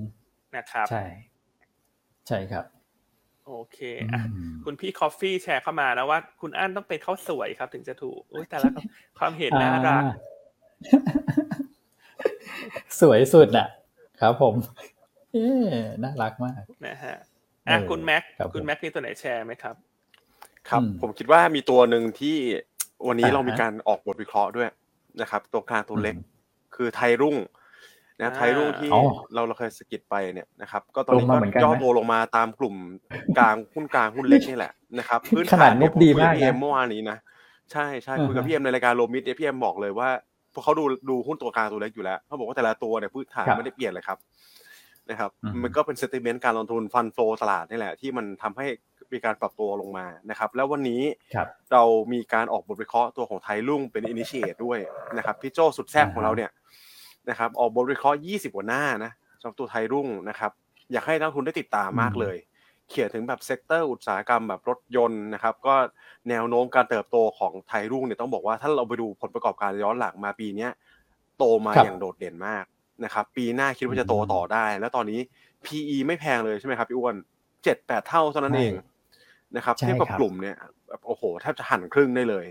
[0.56, 1.04] นะครับ ใช่
[2.28, 2.64] ใช่ครับ
[3.46, 3.78] โอเค
[4.12, 8.68] อะอืมคุณพี่คอฟฟี่แชร์เข้ามานะว่า คุณอั้นต้องเป็นข้าวสวยครับ ถึงจะถูกอุ้ยแต่ละ
[9.18, 10.14] ความเห็นน่ารักอ่า
[13.00, 13.66] สวยสุดอะ
[14.20, 14.54] ครับผม
[15.32, 15.46] เอ๊
[16.02, 17.16] น่ารักมากนะฮะ
[17.68, 19.74] อะเออคุณแม็กครับผมคุณแม็กมีตัวไหนแชร์ไหมครับ
[20.68, 22.36] ครับอืมผมคิดว่ามีตัวหนึ่งที่
[23.08, 24.68] วันนี้อ่าฮะเรามีการออกบทวิเคราะห์ด้วย
[25.20, 26.26] นะครับตัวกลางตัวเล็กอืม
[26.74, 27.36] คือไทยรุ่ง
[28.20, 29.02] นะอ่าไทยรุ่งที่อ๋อ
[29.34, 32.74] เราเราเคยสกิดไปเนี่ยนะครับก็ตอนนี้ลงมาก็เหมือนกันย่อไหมตัวลงมาตามกลุ่ม
[33.38, 37.18] กลางหุ้นกลางหุ้นเล็กนี่แหละ นะครับพื้นขนาฐาดนงเนี่ยบผมดีคุยมากับกพี่เอ็มนะเมื่อวานนี้นะ
[37.72, 40.08] ใช่ใช่อ่าฮะคุยกับพี่เอ็มในรายการโลมิดเนี่ยพี่เอ็มบอกเลยว่า
[40.52, 44.18] พวกเขาดูดูหุ้นตัวกลางตัวเล็กอยู่แล้วเขาบอกว่าแต่ละตัวเนี่ยพื้นฐานครับไม่ได้เปลี่ยนเลยครับ
[45.10, 48.66] นะครับอืมมันก็เป็น sentiment การลงทุน fund flow ตลาดนี่แหละที่มันทำให้
[49.12, 51.02] มีการปรับตัวลงมานะครับ แล้ววันนี้
[51.34, 51.82] ครับเรา
[52.12, 54.78] มีการออกบทวิเคราะห์ตัวของไทยรุ่งเป็น initiate ด้วย
[55.16, 56.50] นะครับพี่โจสุดแซ่บของเราเนี่ย
[57.30, 60.50] นะครับออกบทวิเคราะห์ 20กว่าหน้านะสำหรับตัวไทยรุ่งนะครับ
[60.92, 62.36] อยากให้นักลงทุนได้ติดตามมากเลย
[62.88, 65.74] เขียนถึงแบบ sector อุตสาหกรรมแบบรถยนต์นะครับ ก็
[66.28, 70.70] แนวโน้มการเติบโตของไทยรุ่งเนี่ยต้องบอกว่าถ้าเราไปดูผลประกอบการย้อนหลังมาปีเนี้ย
[71.38, 72.64] โตมาครับอย่างโดดเด่นมาก
[73.04, 75.20] นะครับ ปีหน้าคิดว่าจะโตต่อได้ แล้วตอนนี้
[75.64, 77.14] PE ไม่แพงเลยใช่ไหมครับพี่อ้วน
[77.64, 78.72] เจ็ดแปดเท่าเท่านั้นเอง
[79.56, 80.56] นะครับใช่เทียบกับครับกลุ่มเนี่ย
[80.88, 82.46] แบบโอ้โหแทบจะหั่นครึ่งได้เลย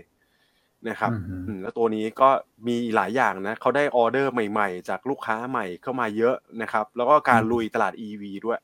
[0.88, 2.28] นะครับอืมอืมแล้วตัวนี้ก็
[2.66, 8.58] มีหลายอย่างนะเขาได้ออเดอร์ใหม่ๆ จากลูกค้าใหม่เข้ามาเยอะนะครับ แล้วก็การอืมลุยตลาด EV ด้วย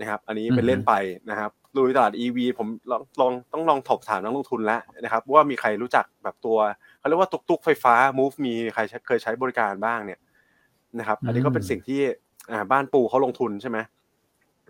[0.00, 0.92] นะครับ อันนี้อืมเป็นเล่นไป
[1.30, 6.58] นะครับ ลุยตลาด EV ผมลองลองต้องลองถอบถามนักลงทุนแล้วนะครับ ว่ามีใครรู้จักแบบตัว
[6.98, 10.20] เขาเรียกว่าตุกตุกๆไฟฟ้า Move มีใครใช้เคยใช้บริการบ้างเนี่ย
[10.98, 12.00] นะครับ อันนี้ก็เป็นสิ่งที่
[12.50, 13.78] อ่าบ้านปูเขาลงทุนใช่ไหม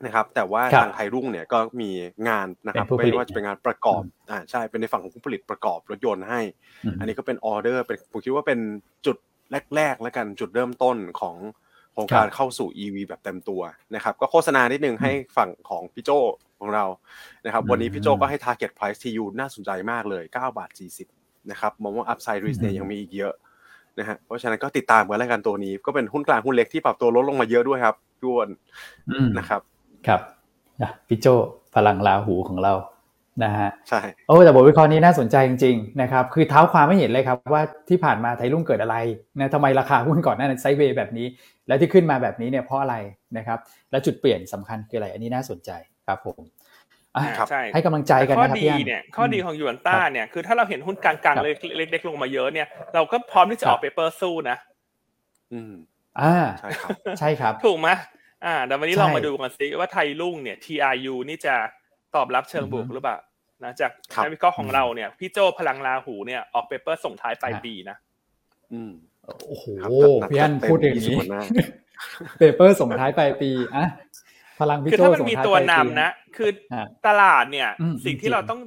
[0.05, 1.90] นะครับแต่ว่าครับทางไทยรุ่งเนี่ยก็มี
[2.28, 6.40] งานนะครับเป็นผู้ผลิตไม่ว่าจะเป็นงานประกอบอ่าใช่เป็นในฝั่งของผู้ผลิตประกอบรถยนต์ให้
[6.95, 8.59] มอันนี้ก็เป็นออเดอร์เป็นผมคิดว่าเป็น
[9.07, 9.16] จุด
[9.76, 11.36] แรกๆแล้วกันจุดเริ่มต้นของ
[11.97, 13.62] ของครับการเข้าสู่ EV แบบเต็มตัว
[13.95, 16.11] นะครับก็โฆษณานิดนึงให้ฝั่งของพี่โจ
[16.61, 16.84] ของเรา
[17.45, 20.70] นะครับวันนี้พี่โจก็ให้ target price TU น่าสนใจมากเลย 9 บาท
[21.11, 23.34] 40นะครับมองว่า upside risk เนี่ยยังมีอีกเยอะ
[23.99, 28.49] นะฮะเพราะฉะนั้นก็ติดตามกันแล้วกันตัวนี้ ก็เป็นหุ้นกลางหุ้นเล็กที่ปรับตัวลดลงมาเยอะด้วยครับพี่อ้วน
[29.11, 29.61] อืมนะครับ
[30.07, 30.20] ครับ
[30.82, 31.26] อะพี่โจ
[31.74, 32.74] พลังลาหูของเรา
[33.44, 38.96] นะฮะใช่โอ้แต่บทวิเคราะห์นี้น่าสนใจจริงๆนะครับคือเท้าความไม่เห็นเลยครับว่าที่ผ่านมาไทยรุ่งเกิดอะไร
[39.38, 41.26] นะทำไมราคาหุ้นก่อนหน้านั้นไซด์เวย์แบบนี้
[41.68, 42.96] แล้วที่ขึ้นมาแบบนี้เนี่ยเพราะอะไร
[43.36, 43.59] นะครับ
[43.90, 45.70] แล้วจุดเปลี่ยนสำคัญคืออะไรอันนี้น่าสนใจ
[46.07, 46.42] ครับผม
[47.16, 54.57] อะครับใช่ให้กำลังใจกันข้อนะครับดีพี่อันเนี่ยข้อดีของหยวนต้าครับเนี่ยคือถ้าเราเห็นหุ้นกลางครัๆบเล็กๆลงมาเยอะเนี่ยเราก็พร้อมที่จะออกเปเปอร์สู้นะ
[55.52, 55.72] อืม
[56.20, 57.88] อ่าใช่ครับใช่ครับถูกไหม
[58.47, 61.55] อ่าเดี๋ยววันนี้ใช่ลองมาดูกันสิว่าไทยรุ่งเนี่ย TRU นี่จะ
[62.14, 63.18] ตอบรับเชิงบวกอือฮึหรือเปล่า
[63.64, 67.97] นะจากครับนักวิเคราะห์ของเราเนี่ย พี่โจพลังลาหูเนี่ยออกเปเปอร์ส่งท้ายปลายฮะปีนะ
[68.72, 68.92] อืม
[69.47, 71.42] โอ้โหครับจัดพี่อันจัดเต็มพูดอย่าง20นี้กว่าหน้า
[72.38, 73.86] เปเปอร์ส่งท้ายปลายปีอะ
[74.61, 78.61] พลังพี่คือโจถ้ามันส่งมีท้ายตัวปลายนำปีนะ คือฮะตลาดเนี่ยอืมสิ่งจริที่งเราต้อง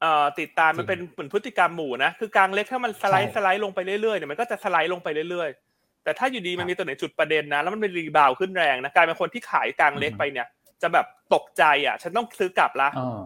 [0.00, 5.65] เอ่อติดตามมันจริงเป็นเหมือนพฤติกรรมหมู่นะ คือกลางเล็กถ้ามันสไลด์ใช่สไลด์ลงไปเรื่อยๆเนี่ยมันก็จะสไลด์ลงไปเรื่อยๆ
[6.06, 10.46] แต่ถ้าอยู่ดีมัครันบมีตัวไหนจุดประเด็นนะ แล้วมันเป็นรีบาวด์ขึ้นแรงนะกลายเป็นคนที่ขายกลางเล็กอืมไปเนี่ย
[10.82, 13.22] จะแบบตกใจอะ ฉันต้องซื้อกลับละอ๋อ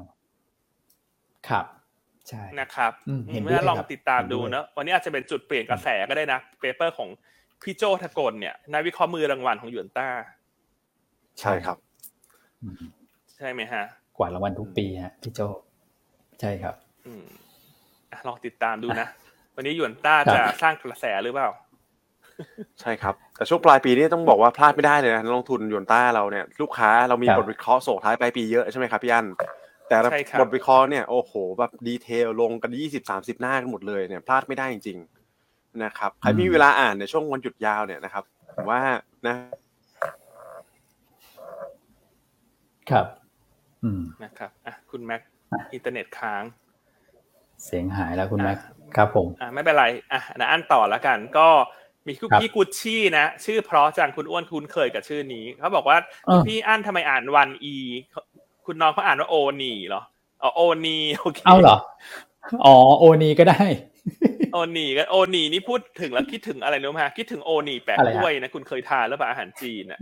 [1.48, 1.66] ครับ
[2.28, 7.08] ใช่นะครับอืมเห็นเพด้วยราะฉะนั้นลองครับติดตามเห็นด้วยดูเนอะวันนี้อาจจะเป็นจุดเปลี่ยนกระแสก็ได้นะ paper ของ
[7.62, 10.08] พี่โจทกลเนี่ยนายวิเคราะห์มือรางวัลของหยวนต้า
[11.40, 11.76] ใช่ครับ
[12.62, 12.74] อืม
[13.36, 13.84] ใช่ไหมฮะ
[14.16, 15.40] กวาดรางวัลทุกปีฮะพี่โจ
[16.40, 16.74] ใช่ครับ
[17.06, 17.24] อืม
[18.12, 19.06] อะลองติดตามดูนะ
[19.56, 21.48] วันนี้หยวนต้าครับจะสร้างกระแสหรือเปล่า
[22.80, 29.26] ใช่ครับ แต่ช่วงปลายปีนี้ต้องบอกว่าพลาดไม่ได้เลยนะนักลงทุนหยวนต้าเราเนี่ยลูกค้าเรามีครับบทวิเคราะห์ส่งท้ายปลายปีเยอะใช่ไหมครับพี่อัน
[29.88, 34.98] แต่ละใช่ครับบทวิเคราะห์เนี่ยโอ้โหแบบ detail ลงกันยี่สิบสามสิบหน้ากันหมดเลยเนี่ยพลาดไม่ได้จริง
[35.40, 38.24] ๆ นะครับใครมีเวลาอ่านในช่วงวันหยุดยาวเนี่ยนะครับ
[38.54, 38.80] ผมว่า
[39.26, 39.34] นะ
[42.90, 43.06] ครับ
[43.84, 45.22] อืมนะครับอะคุณแม็ก
[45.52, 46.42] อะอินเทอร์เน็ตค้าง
[47.64, 48.58] เสียงหายแล้วคุณอะแม็ก
[48.96, 51.48] ครับผมอะไม่เป็นไรอะนะอันต่อแล้วกันก็
[52.06, 55.96] มีคุณครับพี่กุชชี่นะ ชื่อเพราะจังคุณอ้วนคุ้นเคยกับชื่อนี้ เขาบอกว่า
[56.26, 57.74] เออพี่อั้นทำไมอ่าน One E
[58.66, 60.02] คุณน้องเขาอ่านว่าโอนีเหรอ
[60.42, 61.76] อ๋อโอนีโอเคเอาเหรอ
[62.64, 63.62] อ๋อโอนีก็ได้
[64.52, 70.00] โอนีก็โอนีนี่พูดถึงแล้วคิดถึงอะไรรู้ไหมฮะคิดถึงโอนีแปะอะไรกฮะล้วยนะ คุณเคยทานหรือเปล่าอาหารจีนอะ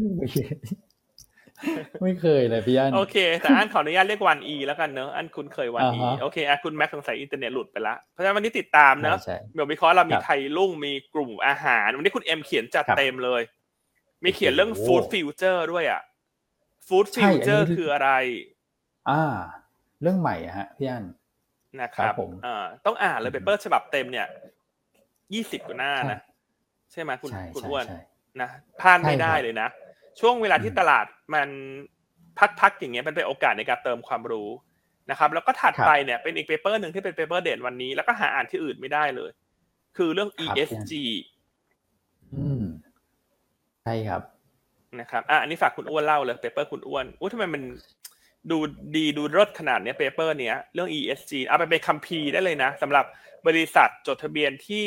[1.73, 13.43] ไม่เคยไม่เคยเลยพี่อันโอเค แต่อันขออนุญาตเรียก One E แล้วกันเนอะอันคุณเคย One E อ่าฮะโอเคอะคุณแม็กสงสัยอินเทอร์เน็ตหลุดไปละเพราะฉะนั้นวันนี้ติดตามเนอะใช่เดี๋ยววิเคราะห์เรามีครับไทยรุ่งมีกลุ่มอาหาร วันนี้คุณเอ็มเขียนจัดครับเต็มเลย
[14.25, 16.03] มีเขียนเรื่องโอ้โห food future ด้วยอะ
[16.89, 18.11] food ใช่ฟิวเจออัร์นนี้คืออะไร
[19.09, 19.23] อ่า
[20.03, 21.05] เรื่องใหม่อะฮะพี่อัน
[21.83, 24.27] นะคครัรับบผมอ่าต้องอ่านเลย paper ฉบับเต็มเนี่ย
[25.35, 26.19] ยี่สิบกว่าหน้านะ
[26.93, 27.97] ใช่ไหมคุณใช่คุณใช่อ้วนใช่
[28.43, 28.49] นะ
[28.81, 29.69] พลาดไม่ใช่ครับได้เลยนะ
[30.21, 31.49] ช่วงเวลาที่อืมตลาดมัน
[32.61, 34.49] พักๆอย่างเงี้ยมันเป็นโอกาสในการเติมความรู้
[35.11, 39.31] นะครับ แล้วก็ถัดครับไปเนี่ยเป็นอีก paper หนึ่งที่เป็น paper เด่นวันนี้ แล้วก็หาอ่านที่อื่นไม่ได้เลย
[39.97, 40.93] คือเรื่องครับ ESG
[42.35, 42.63] อืม
[43.85, 44.23] ใช่ครับ
[45.01, 47.63] นะครับอะอันนี้ฝากคุณอ้วนเล่าเลย paper คุณอ้วนอุ้ยทำไมมัน
[48.51, 48.59] ดู
[48.97, 53.05] ดีดูหรูขนาดเนี้ย paper เนี้ยเรื่อง ESG เอาไปเป็นคัมภีร์ได้เลยนะสำหรับ
[53.47, 54.87] บริษัทจดทะเบียนที่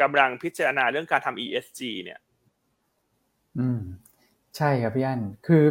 [0.00, 2.18] กำลังพิจารณาเรื่องการทำ ESG เนี่ย
[3.58, 3.82] อืม
[4.56, 5.64] ใช่ครับพี่อันคือ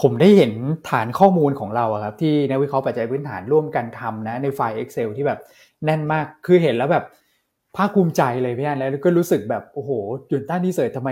[0.00, 0.52] ผมได้เห็น
[0.90, 5.40] ฐานข้อมูลของเราอะครับ ที่นักวิเคราะห์ปัจจัยพื้นฐานร่วมกันทำนะ ในไฟล์ Excel ที่แบบ
[5.84, 7.04] แน่นมากคือเห็นแล้วแบบ
[7.76, 9.90] ภาคภูมิใจเลยพี่อันแล้วก็รู้สึกแบบโอ้โห
[10.30, 11.10] หยวนต้า research ทำไม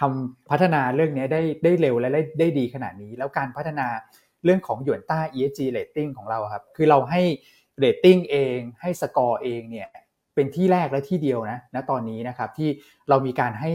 [0.00, 3.86] ทำพัฒนาเรื่องนี้ได้ได้เร็วและได้ได้ดีขนาดนี้ แล้วการพัฒนา
[4.44, 7.22] เรื่องของหยวนต้า ESG rating ของเราครับ คือเราให้
[7.84, 9.88] rating เองให้สกอร์เองเนี่ย
[10.34, 12.68] เป็นที่แรกและที่เดียวนะณตอนนี้นะครับที่
[13.08, 13.70] เรามีการให้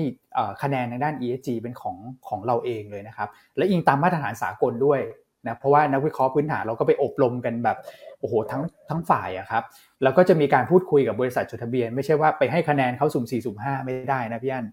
[0.62, 1.98] คะแนนในด้าน ESG เป็นของ
[2.30, 5.00] ของเราเองเลยนะครับและอิงตามมาตรฐานสากลด้วย
[5.48, 7.78] นะเพราะว่านักวิเคราะห์พื้นฐานเราก็ไปอบรมกันแบบ
[8.20, 9.64] โอ้โหทั้งทั้งฝ่ายอะครับ
[10.04, 14.68] แล้วก็จะมีการพูดคุยกับบริษัทจดทะเบียน ไม่ใช่ว่าไปให้คะแนนเขาสุ่ม4สุ่ม5ไม่ได้นะพี่อัน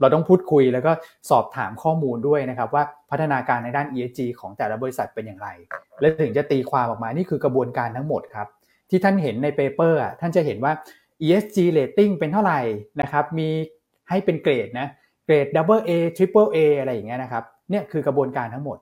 [0.00, 0.92] เราต้องพูดคุยแล้วก็
[1.30, 5.48] สอบถามข้อมูลด้วยนะครับว่าพัฒนาการในด้าน ESG ของแต่ละบริษัทเป็นอย่างไร
[6.00, 8.48] และถึงจะตีความออกมานี่คือกระบวนการทั้งหมดครับ
[8.90, 10.72] ที่ท่านเห็นใน paper อะท่านจะเห็นว่า
[11.22, 12.60] ESG rating เป็นเท่าไหร่
[13.00, 13.48] นะครับ มี
[14.08, 14.88] ให้เป็นเกรดนะ
[15.24, 18.78] เกรด double A triple A อะไรอย่างเงี้ยนะครับ เนี่ยคือกระบวนการทั้งหมด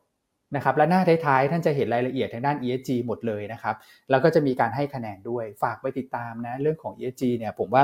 [0.57, 3.75] นะครับ และหน้าท้ายๆ ท่านจะเห็นรายละเอียดทางด้าน ESG หมดเลยนะครับ
[4.11, 7.83] แล้วก็จะมีการให้คะแนนด้วย ฝากไปติดตามนะ เรื่องของ ESG เนี่ยผมว่า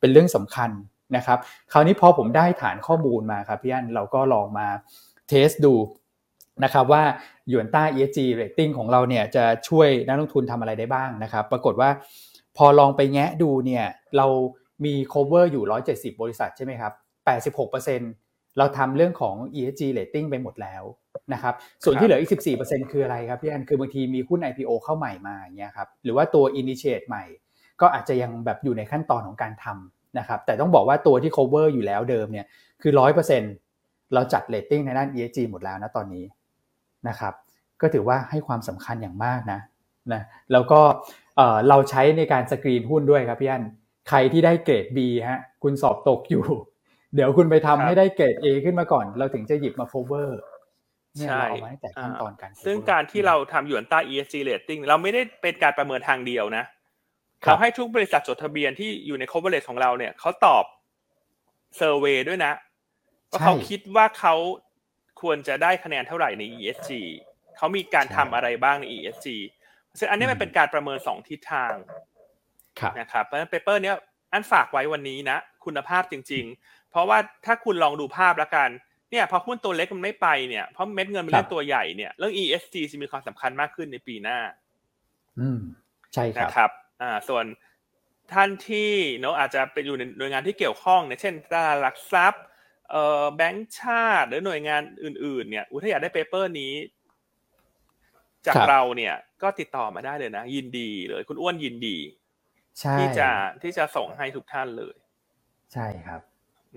[0.00, 0.70] เป็นเรื่องสำคัญ
[1.16, 1.38] นะครับ
[1.72, 4.66] คราวนี้พอผมได้ฐานข้อมูลมาครับพี่อันเราก็ลองมา
[5.28, 5.74] เทสดู
[6.64, 7.02] นะครับว่า
[7.48, 11.90] หยวนต้า ESG rating ของเราเนี่ยจะช่วยนักลงทุนทำอะไรได้บ้างนะครับ ปรากฏว่า
[12.56, 13.84] พอลองไปแงะดูเนี่ย
[14.16, 14.26] เรา
[14.84, 16.92] มี cover อยู่ 170 บริษัทใช่ไหมครับ
[17.74, 20.82] 86%เราทำเรื่องของ ESG rating ไปหมดแล้ว
[21.32, 22.30] นะครับส่วนที่เหลืออีก
[22.62, 27.24] 14%คืออะไรครับพี่อันคือบางทีมีหุ้น IPO เข้าใหม่มาอย่างเงี้ยครับหรือว่าตัว initiate ใหม่
[27.80, 32.46] ก็อาจจะยังแบบอยู่ในขั้นตอนของการทำนะครับแต่ต้องบอกว่าตัวที่ cover อยู่แล้วเดิมเนี่ย
[32.82, 32.92] คือ
[33.52, 36.24] 100%เราจัด rating ในด้าน ESG หมดแล้วนะตอนนี้
[37.08, 37.34] นะครับ
[37.80, 39.60] ก็ถือว่าให้ความสำคัญอย่างมากนะ
[40.12, 40.80] นะแล้วก็
[41.68, 43.64] เราใช้ในการสกรีนหุ้นด้วยครับพี่อัน
[44.08, 44.98] ใครที่ได้เกรด B
[45.28, 46.44] ฮะคุณสอบตกอยู่
[47.14, 50.30] เดี๋ยวคุณไปทำให้ได้เกรด A ขึ้นมาก่อน เราถึงจะหยิบมา cover
[51.22, 56.64] ใช่เอามาตั้งแต่ขั้นตอนการซึ่งการที่เราทำหยวนต้า ESG rating เราไม่ได้เป็นการประเมินทางเดียวนะ
[57.40, 60.64] เราให้ทุกบริษัทจดทะเบียนที่อยู่ใน coverage ของเราเนี่ยเขาตอบ
[61.76, 62.52] เซอร์เวยด้วยนะ
[63.30, 64.34] ว่าเขาคิดว่าเขา
[65.20, 66.90] ควรจะได้คะแนนเท่าไหร่ใน ESG
[67.56, 69.28] เขามีการทำอะไรบ้างใน ESG
[69.98, 71.74] ซึ่งอันนี้มันเป็นการประเมินสองทิศทาง
[73.00, 73.96] นะครับเพราะฉะนั้นเปเปอร์เนี้ย
[74.32, 78.70] อันฝากไว้วันนี้นะ คุณภาพจริง ๆ เพราะว่าถ้าคุณลองดูภาพแล้วกัน
[79.10, 84.38] เนี่ยพอหุ้นตัวเล็กมันไม่ไปเนี่ยเพราะเม็ดเงินมันเล่นตัวใหญ่เนี่ยเรื่อง ESG จะมีความสำคัญมากขึ้นในปีหน้า
[85.40, 85.60] อืม
[86.14, 86.70] ใช่ครับนะครับ
[87.02, 87.44] อ่าส่วน
[88.32, 92.52] ท่านที่เนาะอาจจะเป็นอยู่ในหน่วยงานที่เกี่ยวข้องเนี่ยเช่นตลาดหลักทรัพย์เอ่อ
[93.36, 96.72] แบงก์ชาติหรือหน่วยงานอื่น ๆ เนี่ยอุถ้าอยากได้ paper นี้
[98.46, 101.96] จากเราเนี่ยก็ติดต่อมาได้เลยนะ ยินดีเลย คุณอ้วนยินดี
[102.98, 103.28] ที่จะ
[103.62, 104.94] ที่จะส่งให้ทุกท่านเลย
[105.72, 106.20] ใช่ครับ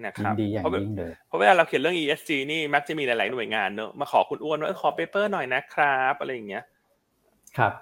[0.05, 6.64] นะครับดีอย่างยิ่งเลยเพราะเวลาเราเขียนเรื่อง ESG นี่มักจะมีหลาย ๆ หน่วยงานเนอะมาขอคุณอ้วนว่าขอ paper หน่อยนะครับอะไรอย่างเงี้ย
[7.58, 7.74] ครับ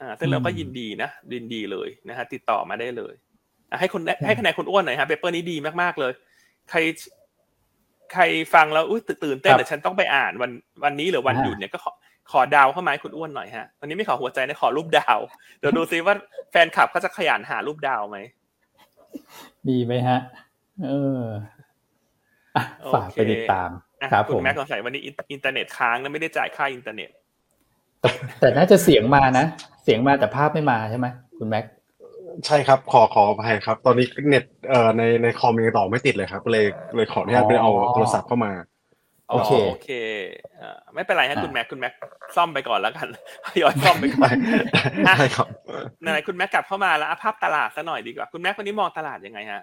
[0.00, 3.14] อ่าซึ่งเราก็ยินดีนะยินดีเลยนะฮะติดต่อมาได้เลย
[3.80, 6.12] ให้คนให้คะแนนคุณอ้วนหน่อยฮะ paper นี้ดีมาก ๆ เลย
[6.70, 6.78] ใคร
[8.12, 8.22] ใคร
[8.54, 10.50] ฟังแล้วอุ้ยตื่นเต้นแต่ฉันต้องไปอ่านวัน
[10.84, 11.92] วันนี้หรือวันหยุดเนี่ยก็ขอ
[12.32, 15.18] ขอดาวเข้ามาให้คุณอ้วนหน่อยฮะวันนี้ไม่ขอหัวใจนะขอรูปดาว
[15.58, 16.14] เดี๋ยวดูซิว่า
[16.50, 18.18] แฟนคลับเขาจะขยันหารูปดาวไหม
[19.68, 20.18] ดีไหมฮะ
[20.86, 20.92] เอ
[21.22, 21.24] อ
[22.94, 23.70] ฝากไปติดตาม
[24.12, 27.10] ครับผมแม็กสงสัยวันนี้อินเทอร์เน็ตค้างนะไม่ได้จ่ายค่าอินเทอร์เน็ต
[28.40, 29.44] แต่น่าจะเสียงมานะ
[29.82, 31.06] เสียงมาแต่ภาพไม่มาใช่ไหม
[31.38, 31.64] คุณแม็ก
[32.46, 36.64] ใช่ครับ ขอขออภัยครับ ตอนนี้เน็ตเอ่อในในคอมยังต่อไม่ติดเลยครับเลย
[36.96, 38.52] เลยขออนุญาตไปเอาโทรศัพท์เข้ามา
[39.30, 39.90] โอเคโอเค
[40.60, 41.92] อ่าไม่เป็นไรฮะคุณแม็กคุณแม็ก
[42.36, 43.08] ซ่อมไปก่อนแล้วกัน
[43.62, 44.34] ย้อนซ่อมไปก่อน
[45.06, 45.46] ใช่ครับ
[46.02, 49.62] ไหนคุณแม็กกลับเข้ามาแล้วภาพตลาดซะหน่อยดีกว่าคุณแม็กวันนี้มองตลาดยังไงฮะ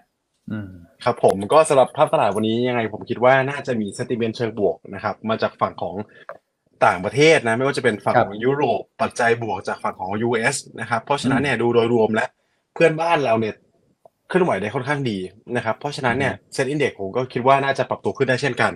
[1.03, 5.95] ครับผมก็สำหรับภาพตลาดวันนี้ยังไง ผมคิดว่าน่าจะมีเซนติเมนต์เชิงบวกนะครับ มาจากฝั่งของ
[6.85, 13.55] ต่างประเทศนะไม่ว่าจะเป็นฝั่งของยุโรปปัจจัยบวกจากฝั่งของ US นะครับเพราะฉะนั้นเนี่ยดูโดยรวมและเพื่อนบ้านเราเนี่ย
[14.27, 15.17] เคลื่อนไหวได้ค่อนข้างดี
[15.55, 18.73] นะครับ เพราะฉะนั้นเนี่ยเซ็นอินเด็กผมก็คิดว่าน่าจะปรับตัวขึ้นได้เช่นกัน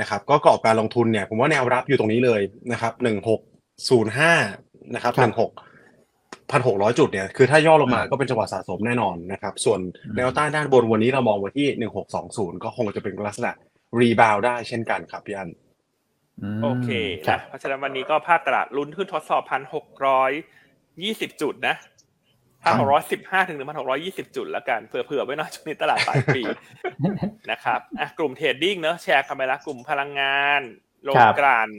[0.00, 2.40] นะครับ ก็กรอบการลงทุนเนี่ย ผมว่าแนวรับอยู่ตรงนี้เลย
[2.72, 3.40] นะครับหนึ่งหก
[3.88, 4.32] ศูนย์ห้า
[4.94, 5.50] นะครับหนึ่งหก
[6.50, 9.80] พันหกร้อยจุดเนี่ยคือถ้าย่อลงมาก็เป็นจังหวะสะสมแน่นอนนะครับ ส่วน
[10.16, 13.50] แนวต้านด้านบนวันนี้เรามองไว้ที่หนึ่งหกสองศูนย์ก็คงจะเป็นลักษณะ
[13.98, 15.50] rebound ได้เช่นกันครับพี่อัน
[16.62, 16.88] โอเค
[17.28, 20.30] นะเพราะฉะนั้นวันนี้ก็ภาคตลาดลุ้นขึ้นทดสอบพันหกร้อย
[21.02, 21.74] ยี่สิบจุดนะ
[22.64, 26.42] พันหกร้อยสิบห้าถึงหนึ่งพันหกร้อยยี่สิบจุดแล้วกันเผื่อๆไว้หน่อยช่วงนี้ตลาดปลายปี
[27.50, 30.60] นะครับอะกลุ่ม trading เนอะแชร์กันไปละกลุ่มพลังงาน
[31.04, 31.70] โรงกลั่น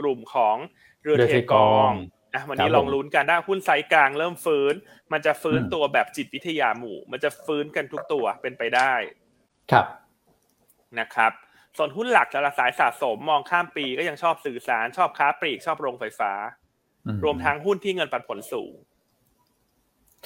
[0.00, 0.56] กลุ่มของ
[1.02, 1.92] เรือเทกอง
[2.34, 4.74] อะวันนี้ลองลุ้นกันได้หุ้นไซกลางเริ่มฟื้น
[5.12, 8.92] มันจะฟื้นตัวแบบจิตวิทยาหมู่ มันจะฟื้นกันทุกตัวเป็นไปได้
[9.72, 9.86] ครับ
[11.00, 11.32] นะครับ
[11.76, 16.32] ส่วนหุ้นหลักจะละสายสะสมมองข้ามปีก็ยังชอบสื่อสารชอบค้าปลีกชอบโรงไฟฟ้า
[17.24, 18.72] รวมทั้งหุ้นที่เงินปันผลสูง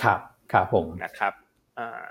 [0.03, 0.21] ครับ
[0.53, 1.33] ครับผมนะครับ
[1.79, 2.05] อ่า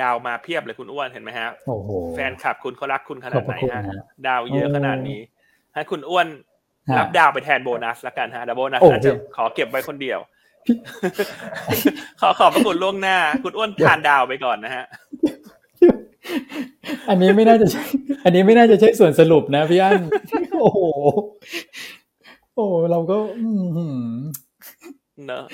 [0.00, 3.84] ดาวมาเพียบเลยคุณอ้วนเห็นไหมฮะโอ้โหแฟนคลับคุณเขารักคุณขนาดไหนฮะ
[4.26, 5.20] ดาวเยอะขนาดนี้
[5.74, 6.26] ให้คุณอ้วน
[6.98, 10.20] รับดาวไปแทนโบนัสละกันฮะแต่โบนัสอาจจะขอเก็บไว้คนเดียว
[12.20, 14.84] ขอขอบพระคุณล่วงหน้า คุณอ้วนทานดาวไปก่อนนะฮะ
[17.08, 17.84] อันนี้ไม่น่าจะใช่
[18.24, 20.00] อันนี้ไม่น่าจะใช่ส่วนสรุปนะพี่อัน
[20.60, 20.80] โอ้โห
[22.54, 23.16] โอ้เราก็
[25.26, 25.44] เนอะ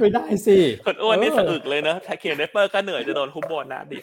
[0.00, 4.00] ไม่ได้สิคนอ้วนนี่สะอึกเลยเนอะถ้าเขียนเดเปอร์ก็เหนื่อยจะโดนคุบโบนัสดิ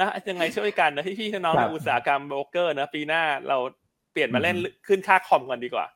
[0.00, 3.58] นะยังไงช่วยกันนะที่พี่น้องครัในบอุตสาหกรรมโบรกเกอร์นะปีหน้าเรา
[4.12, 4.56] เปลี่ยนมาเล่น
[4.86, 5.86] ขึ้นค่าคอมกันดีกว่า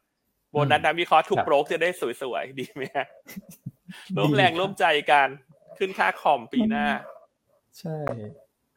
[0.50, 1.88] โบนัสนักวิเคราะห์ทุกครับโบรกจะได้
[2.22, 3.06] สวยๆดีไหมฮะ
[4.16, 5.28] ร่วมแรงร่วมใจกัน
[5.78, 6.86] ขึ้นค่าคอมปีหน้า
[7.78, 7.96] ใช่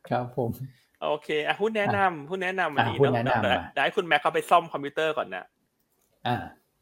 [0.09, 0.49] ครับผม
[1.03, 5.45] โอเคอะหุ้นแนะนำหุ้นแนะนำวันนี้อะหุ้นเนอะแนะนำเดี๋ยวมาเดี๋ยวให้คุณแม็กเขาไปซ่อมคอมพิวเตอร์ก่อนนะ
[6.27, 6.35] อ่า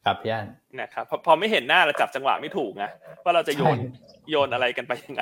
[0.05, 0.47] ครับพี่อัน
[0.79, 2.89] นะครับพอพอไม่เห็นหน้าเราจับจังหวะไม่ถูกนะ
[3.23, 5.21] ว่าเราจะโยนใช่โยนอะไรกันไปยังไง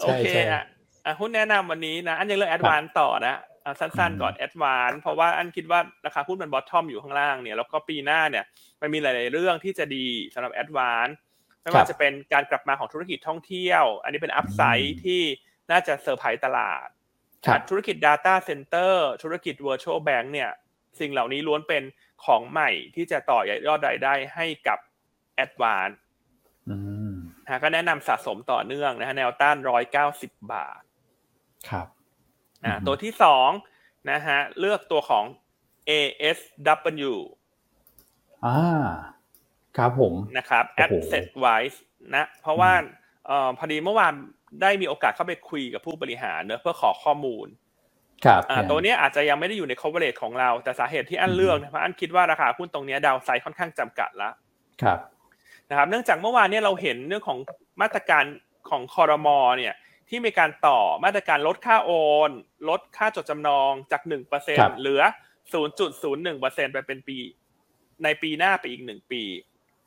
[0.00, 0.62] ใช่โอเคใช่อะ
[1.04, 8.44] อะหุ้นแนะนำวันนี้นะ อันยังเลือก Advance ต่อนะเอาสั้นอืมๆก่อน Advance เพราะว่าอันคิดว่าราคาหุ้นมัน bottom อยู่ข้างล่างเนี่ยแล้วก็ปีหน้าเนี่ย
[8.80, 11.08] มันมีหลายๆเรื่องที่จะดีสำหรับ Advance
[11.62, 15.22] ไม่ว่าจะเป็นการกลับมาของธุรกิจท่องเที่ยว อันนี้เป็น upside ที่
[15.70, 16.88] น่าจะเซอร์ไพรส์ตลาด
[17.46, 20.50] ครับธุรกิจ Data Center ธุรกิจ Virtual Bank เนี่ย
[21.00, 21.82] สิ่งเหล่านี้ล้วนเป็น
[22.24, 24.78] ของใหม่ที่จะต่อยอดรายได้ให้กับ
[25.44, 25.94] a d v a n c e
[26.70, 26.76] อื
[27.12, 27.14] ม
[27.44, 29.56] นะก็แนะนำสะสมต่อเนื่องนะฮะแนวต้าน
[30.02, 30.82] 190บาท
[31.70, 31.86] ครับ
[32.64, 33.50] อ่าอืมตัวที่สอง
[34.10, 35.24] นะฮะเลือกตัวของ
[35.90, 37.12] ASW
[38.46, 38.58] อ่า
[39.76, 41.78] ครับผมนะครับโอ้โห Asset Wise
[42.14, 42.72] นะเพราะว่า
[43.26, 44.12] เอ่อพอดีเมื่อวาน
[44.62, 47.69] ได้มีโอกาสเข้าไปคุยกับผู้บริหารเนอะเพื่อขอข้อมูลครับอ่าพี่อั
[48.70, 54.30] ตัวเนี้ยอาจจะยังไม่ได้อยู่ใน coverage ของเรา แต่สาเหตุที่อันเลือกนะเพราะอันคิดว่าราคาหุ้นตรงเนี้ดาวไซด์ค่อนข้างจำกัดละ
[54.82, 54.98] ครับ
[55.70, 57.38] นะครับ เนื่องจากเมื่อวานเนี้เราเห็นเรื่องของ
[57.82, 58.24] มาตรการ
[58.70, 59.74] ของคอรมอเนี่ย
[60.08, 61.90] ที่มีการต่อมาตรการลดค่าโอ
[62.28, 62.30] น
[62.68, 64.02] ลดค่าจดจำนองจาก
[64.60, 65.02] ครับ1%เหลือ
[65.52, 67.18] 0.01%ไปเป็นปี
[68.04, 69.22] ในปีหน้าไปอีกหนึ่งปี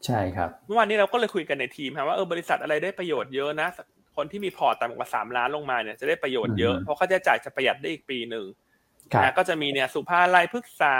[0.06, 3.70] ใช่ครับ เมื่อวานนี้เราก็เลยคุยกันในทีมครับว่าเออบริษัทอะไรได้ประโยชน์เยอะนะ
[4.16, 8.46] คนที่มีพอร์ตต่ำกว่าสามล้านลงมาเนี่ยจะได้ประโยชน์เยอะอืมเพราะค่าใช้จ่ายจะประหยัดได้อีกปีหนึ่ง
[9.14, 10.96] ครับนะก็จะมีเนี่ยศุภาลัยพฤกษา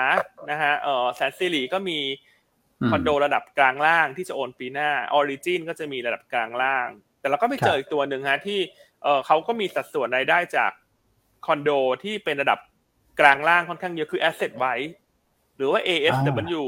[0.52, 6.88] นะฮะเออแสนสิริก็มีคอนโดระดับกลางล่างที่จะโอนปีหน้าออริจินก็จะมีระดับกลางล่าง
[7.20, 8.60] แต่เราก็ไปเจออีกตัวหนึ่งฮะที่
[9.04, 10.72] เออเขาก็มีสัดส่วนรายได้จาก
[11.46, 11.70] คอนโด
[12.04, 12.60] ที่เป็นระดับ
[13.20, 14.74] กลางล่างค่อนข้างเยอะคือ AssetWise
[15.58, 16.64] หรือว่า ASW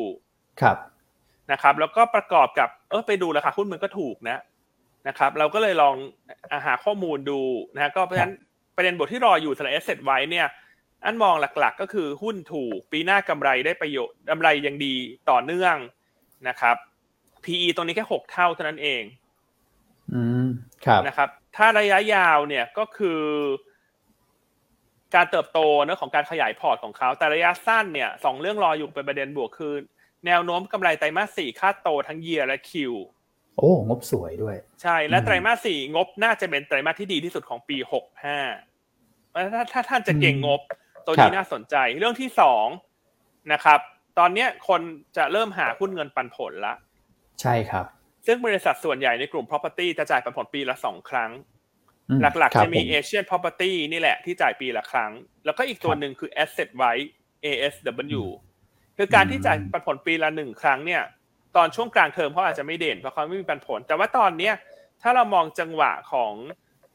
[0.62, 0.78] ครับ
[1.52, 4.42] นะครับ แล้วก็ประกอบกับเออไปดูราคาหุ้นมันก็ถูกนะ
[5.08, 5.96] นะครับเราก็เลยลอง
[6.54, 7.42] อาหาข้อมูลดู
[7.74, 8.34] นะฮะก็เพราะฉะนั้น
[8.76, 10.48] ประเด็นบวกที่รออยู่สำหรับ AssetWise เนี่ย
[11.06, 14.96] อันมองหลักๆก็คือหุ้นถูกปีหน้ากำไรได้ประโยชน์กำไรยังดี
[15.30, 15.76] ต่อเนื่อง
[16.48, 16.76] นะครับ
[17.44, 19.04] PE ตรงนี้แค่หกเท่าเท่านั้นเอง
[20.14, 20.48] อืม
[20.86, 23.22] ครับนะครับ ถ้าระยะยาวเนี่ยก็คือ
[25.16, 29.74] การเติบโตเนอะของการขยายพอร์ตของเขา แต่ระยะสั้นเนี่ยสองเรื่องรออยู่เป็นประเด็นบวกคือ
[30.26, 32.94] แนวโน้มกำไรไตรมาสสี่ค่าโตทั้งเยียและคิว
[33.58, 38.40] โอ้งบสวยด้วย ใช่และอืมไตรมาสสี่งบน่าจะเป็นไตรมาสที่ดีที่สุดของปีหกห้า
[39.54, 40.62] ถ้าถ้าท่านจะเก่งงบ
[41.06, 42.68] ตัวนี้น่าสนใจเรื่องที่สอง
[43.54, 43.80] นะครับ
[44.20, 44.82] ตอนเนี้ยคน
[45.18, 46.74] จะเริ่มหาหุ้นเงินปันผลละ
[47.42, 47.86] ใช่ครับ
[48.26, 51.32] ซึ่งบริษัทส่วนใหญ่ในกลุ่ม property จะจ่ายปันผลปีละสองครั้ง
[52.10, 55.12] อืมหลักครัๆบจะมีผ Asian Property นี่แหละที่จ่ายปีละครั้ง
[55.46, 57.08] แล้วก็อีกตัวหนึ่งคือ Asset Right
[57.46, 58.24] ASW
[58.98, 61.02] คือการที่จ่ายปันผลปีละหนึ่งครั้งเนี่ย
[61.58, 64.54] ตอนช่วงกลางเทอมเขาอาจจะไม่เด่นเพราะเขาไม่มีปันผล แต่ว่าตอนเนี้ย
[65.02, 66.34] ถ้าเรามองจังหวะของ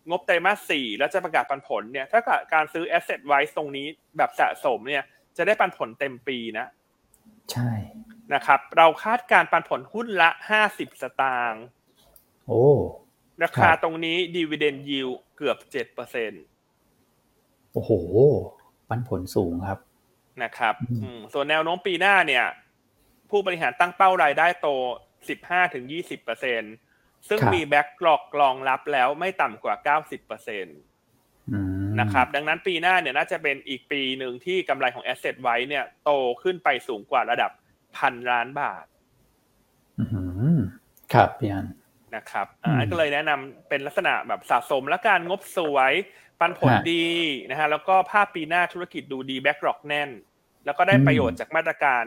[0.08, 2.20] งบไตรมาสสี่แล้วจะประกาศปันผลเนี่ย ถ้า
[2.54, 3.86] การซื้อ Asset Right ตรงนี้
[4.16, 5.02] แบบสะสมเนี่ย
[5.36, 6.66] จะได้ปันผลเต็มปีนะ
[7.52, 7.70] ใช่
[8.34, 10.30] นะครับ เราคาดการปันผลหุ้นละ
[10.66, 11.64] 50สตางค์
[12.46, 12.64] โอ้
[13.42, 15.68] ราครัคาบตรงนี้ Dividend Yield เกือบ7%
[17.72, 17.90] โอ้โห
[18.88, 19.78] ปันผลสูงครับ
[20.42, 22.44] นะครับอืมอืมส่วนแนวโน้มปีหน้าเนี่ย
[23.30, 24.68] ผู้บริหารตั้งเป้ารายได้โต
[25.58, 36.10] 15-20%ซึ่งมี backlog รองรับแล้วไม่ต่ำกว่า 90%อืมนะครับ ดังนั้นปีหน้าเนี่ยน่าจะเป็นอีกปีหนึ่งที่กำไรของ Asset ไว้เนี่ยโต
[36.42, 37.50] ขึ้นไปสูงกว่าระดับ
[37.96, 38.86] พันล้านบาท
[39.98, 40.04] อื
[40.56, 40.58] ม
[41.12, 41.66] ครับพี่อัน
[42.16, 45.92] นะครับอืมอ่าก็เลยแนะนำเป็นลักษณะแบบสะสมและการงบสวย
[46.40, 47.06] ปันผลฮะดี
[47.50, 50.10] นะฮะแล้วก็ภาพปีหน้าธุรกิจดูดี backlog แน่น
[50.64, 52.02] แล้วก็ได้อืมประโยชน์จากมาตรการ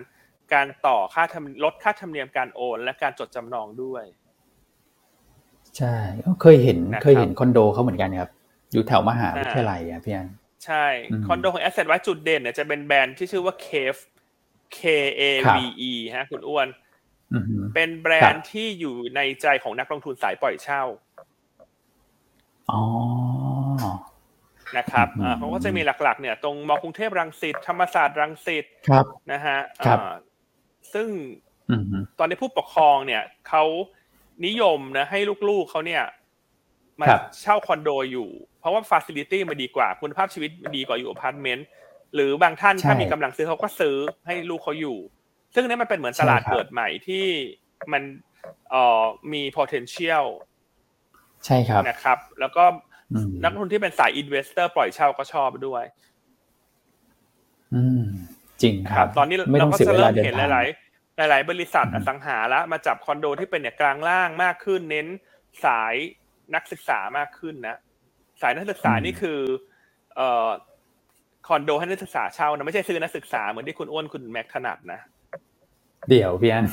[0.53, 4.03] การต่อค่าธรรมลดค่าธรรมเนียมการโอน และการจดจำนองด้วย
[5.77, 5.95] ใช่
[6.41, 8.29] เคยเห็นนะครับเคยเห็นคอนโดเขาเหมือนกันครับ
[8.73, 10.29] อยู่แถวมหาวิทยาลัยอะพี่อัน
[10.65, 13.99] ใช่อืมคอนโดของ Asset ไว้จุดเด่นเนี่ยจะเป็นแบรนด์ที่ชื่อว่า Cave
[14.77, 14.79] K
[15.19, 15.21] A
[15.57, 16.67] V E ฮะคุณอ้วน
[17.33, 20.83] อือหือเป็นแบรนครัด์บที่อยู่ในใจของนักลงทุนสายปล่อยเช่า
[22.71, 22.81] อ๋อ
[24.77, 30.13] นะครับอืมอ่าเขาก็จะมีหลักๆ เนี่ย ตรงมอกรุงเทพรังสิตธรรมศาสตร์รังสิตครับนะฮะครับอ่า
[30.93, 31.07] ซึ่ง
[31.71, 33.63] อือหือตอนนี้ผู้ปกครองเนี่ยเขา
[34.45, 35.19] นิยมนะให้
[35.49, 36.03] ลูกๆเขาเนี่ย
[36.99, 38.29] มาครับเช่าคอนโดอยู่
[38.59, 41.67] เพราะว่าฟ a ซิลิตี้มันดีกว่า คุณภาพชีวิตมันดีกว่าอยู่อพาร์ตเมนต์
[42.15, 44.97] หรือบางท่านใช่ถ้ามีกำลังซื้อเขาก็ซื้อให้ลูกเขาอยู่
[45.53, 47.25] ซึ่งนี่มันเป็นเหมือนใช่ตลาดครับเกิดใหม่ที่
[47.91, 48.03] มัน
[48.69, 50.25] เอ่อมี potential
[51.45, 52.63] ใช่ครับนะครับ แล้วก็
[53.43, 55.83] นักลงทุนที่เป็นสาย investor ปล่อยเช่าก็ชอบด้วย
[57.73, 58.05] อืม
[58.61, 65.07] จริงครับ ตอนนี้เราก็จะเริ่มเห็นหลาย ๆ หลาย ๆ บริษัทอสังหาแล้วมาจับคอนโดที่เป็นเนี่ยกลางล่างมากขึ้น เน้น
[65.65, 65.93] สาย
[66.55, 67.77] นักศึกษามากขึ้นนะ
[68.41, 69.39] สายนักศึกษานี่คือ
[70.15, 70.49] เอ่อ
[71.47, 74.99] คอนโดให้นักศึกษาเช่านะไม่ใช่ซื้อนักศึกษาเหมือนที่คุณอ้วนคุณแม็กถนัดนะ
[76.09, 76.65] เดี๋ยวพี่อัน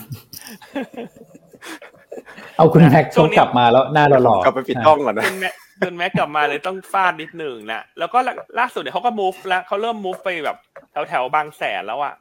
[2.56, 5.24] เอาคุณแม็กชกลับมาแล้วหน้าหล่อกลับไปปิดห้องก่อนนะ
[5.80, 8.18] คุณแม็กคุณแม็กกลับมาเลยต้องฟาดนิดหนึ่งนะแล้วก็
[8.58, 10.56] ล่าสุดเนี่ยเขาก็ move แล้วเขาเริ่ม move ไปแบบ
[10.92, 12.14] แถวแถวบางแสนแล้วอะ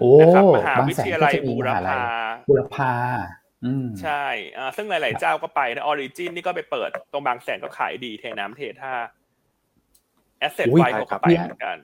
[0.00, 2.06] โอ้นะครับมหาบางวิแสทนยาก็ลัยจะมีบูมรหาลัยพา
[2.48, 2.92] บุรพา
[3.64, 4.24] อืมใช่
[4.56, 8.94] อ่าซึ่งหลาย ๆ เจ้าก็ไปนะออริจินนี่ก็ไปเปิดตรงบางแสนก็ขายดีเทน้ำเทท่า
[10.38, 11.76] แอสเซทอุ้ยไวเขาก็ไปเหมือนกัน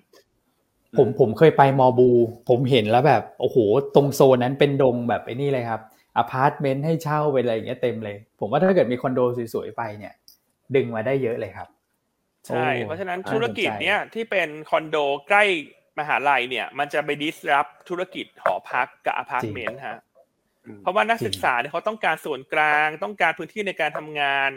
[0.99, 2.09] ผมผมเคยไปมอบู
[2.49, 3.57] ผมเห็นแล้วแบบ โอ้โห
[3.95, 5.81] ตรงโซนนั้นเป็นดงแบบไอ้นี่เลยครับ
[6.17, 9.21] อพาร์ตเมนต์ให้เช่าไปอะไรอย่างเงี้ยเต็มเลย ผมว่าถ้าเกิดมีคอนโด
[9.55, 10.15] สวยๆไปเนี่ย
[10.75, 11.69] ดึงมาได้เยอะเลยครับ
[12.47, 14.97] ใช่โอ้เพราะฉะนั้นน่าสนใจธุรกิจเนี้ยที่เป็นคอนโด
[15.29, 15.45] ใกล้
[15.99, 19.99] มหาลัยเนี่ย มันจะไป disrupt ธุรกิจหอพักกับอพาร์ตเมนต์ฮะ
[20.67, 24.51] อืมเพราะว่านักศึกษาเนี่ยเขาต้องการส่วนกลาง ต้องการพื้นที่ในการทำงาน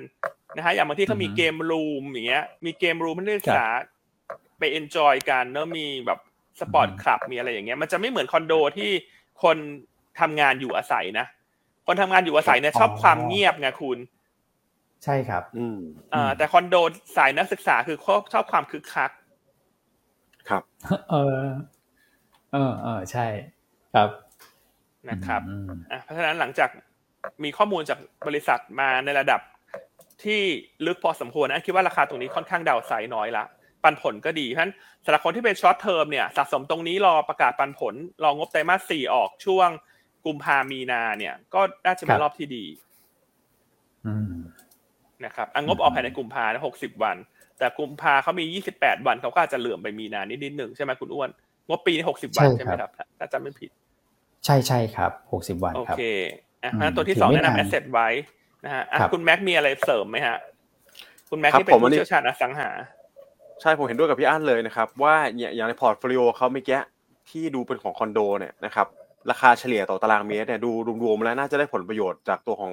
[0.58, 3.66] นะฮะอย่างบางที่เขามี game room อย่างเงี้ย มี game room ให้นักศึกษา
[4.60, 6.20] ไป enjoy กันเนอะมีแบบ
[6.60, 8.92] sport club มีอะไรอย่างเงี้ย มันจะไม่เหมือนคอนโดที่
[9.44, 9.58] คน
[10.20, 11.26] ทำงานอยู่อาศัยนะ
[11.86, 13.98] คนทำงานอยู่อาศัยเนี่ยชอบความเงียบไงคุณ
[15.04, 15.78] ใช่ครับ อืม
[16.14, 16.76] อ่าแต่คอนโด
[17.18, 19.12] สายนักศึกษาคือเขาชอบความคึกคัก
[20.50, 20.64] ครับ
[21.10, 21.48] เออ
[22.54, 23.26] เออเออใช่
[23.94, 24.10] ครับ
[25.10, 26.70] นะครับอืมอะเพราะฉะนั้นหลังจาก
[27.44, 29.42] มีข้อมูลจากบริษัทมาในระดับ
[30.24, 30.42] ที่
[30.86, 33.44] ลึกพอสมควรนะคิดว่าราคาตรงนี้ค่อนข้าง downside น้อยละ
[33.84, 34.74] ปันผลก็ดีเพราะฉะนั้น
[35.06, 39.70] สำหรับคนที่เป็น short term เนี่ยสะสมตรงนี้รอประกาศปันผลรองบไตรมาสสี่ออกช่วง
[40.26, 42.66] กุมภามีนาเนี่ย ก็น่าจะเป็นรอบที่ดี
[44.06, 44.36] อืม
[45.26, 47.18] นะครับอะงบออกภายในกุมภาหกสิบวัน
[47.58, 51.30] แต่กุมภาเขามียี่สิบแปดวันเขาก็อาจจะเหลื่อมไปมีนานิดนิดหนึ่งใช่ไหมคุณอ้วน
[51.68, 53.70] งบปีนี้หกสิบวันใช่ไหมครับถ้าจำไม่ผิด
[54.46, 56.02] ใช่ใช่ครับหกสิบวันโอเคครับ
[56.64, 58.08] อะอืมเพราะฉะนั้นตัวที่ถือสองไม่แนะนานนำ asset ไว้
[58.66, 60.38] นะฮะอะครับคุณแม็กมีอะไรเสริมไหมฮะ
[61.30, 62.70] คุณแม็กครับที่เป็นผมอันผู้นี้เชี่ยวชาญอสังหา
[63.62, 66.80] ใช่ผมเห็นด้วยกับพี่อันเลยนะครับ ว่าเนี่ยอย่างใน portfolio เขาเมื่อกี้
[67.30, 68.88] ที่ดูเป็นของคอนโดเนี่ยนะครับ
[69.30, 70.72] ราคาเฉลี่ยต่อตารางเมตรเนี่ยดู
[71.06, 72.72] รวมๆแล้วน่าจะได้ผลประโยชน์จากตัวของ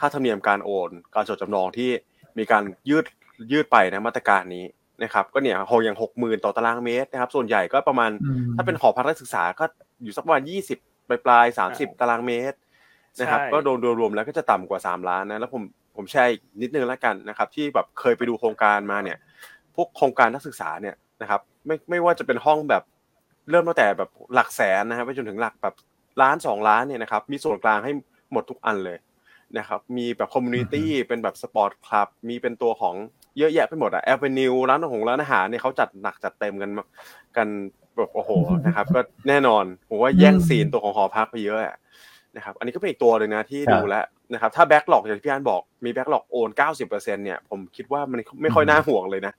[0.00, 1.90] ค่าธรรมเนียมการโอน การจดจำนองที่
[2.38, 3.04] มีการยืด
[3.52, 4.64] ยืดไปนะมาตรการนี้
[5.02, 9.64] นะครับ ก็เนี่ยหกอย่างหกหมื่นต่อตารางเมตรนะครับ ส่วนใหญ่ก็ประมาณอืมถ้าเป็นหอพักนักศึกษาก็
[10.02, 10.78] อยู่สักประมาณยี่สิบ
[11.08, 12.56] ปลายปลายสามสิบตารางเมตร
[13.20, 15.62] นะครับใช่ก็โดนรวมๆแล้วก็จะต่ำกว่าสามล้านนะแล้วผม
[15.96, 19.18] ผมแชร์อีกนิดนึงแล้วกันนะครับ ที่แบบเคยไปดูโครงการมาเนี่ย
[19.74, 22.82] พวกโครงการนักศึกษาเนี่ยนะครับ ไม่ไม่ว่าจะเป็นห้องแบบ
[23.50, 25.74] เริ่มตั้งแต่แบบหลักแสนนะครับไปจนถึงหลักแบบ
[26.22, 27.92] ล้านสองล้านเนี่ยนะครับมีส่วนกลางให้
[28.32, 28.98] หมดทุกอันเลย
[29.58, 32.94] นะครับมีแบบ community เป็นแบบ sport club มีเป็นตัวของ
[33.38, 36.84] เยอะแยะไปหมดอะ avenue ร้านอาหารร้านอาหารเนี่ยเขาจัดหนักจัดเต็มกันมา
[37.36, 37.48] กัน
[37.96, 38.30] แบบโอ้โห
[38.66, 41.76] นะครับ ก็แน่นอนผมว่าแย่งซีนตัวของหอพักไปเยอะอะ
[42.36, 46.50] นะครับ อันนี้ก็เป็นอีกตัวหนึ่งนะที่ครับดูแล้ว นะครับถ้า backlog อย่างที่พี่อันบอกมี backlog โอน
[46.80, 49.32] 90%เนี่ยผมคิดว่ามันไม่ค่อยน่าห่วงเลยนะ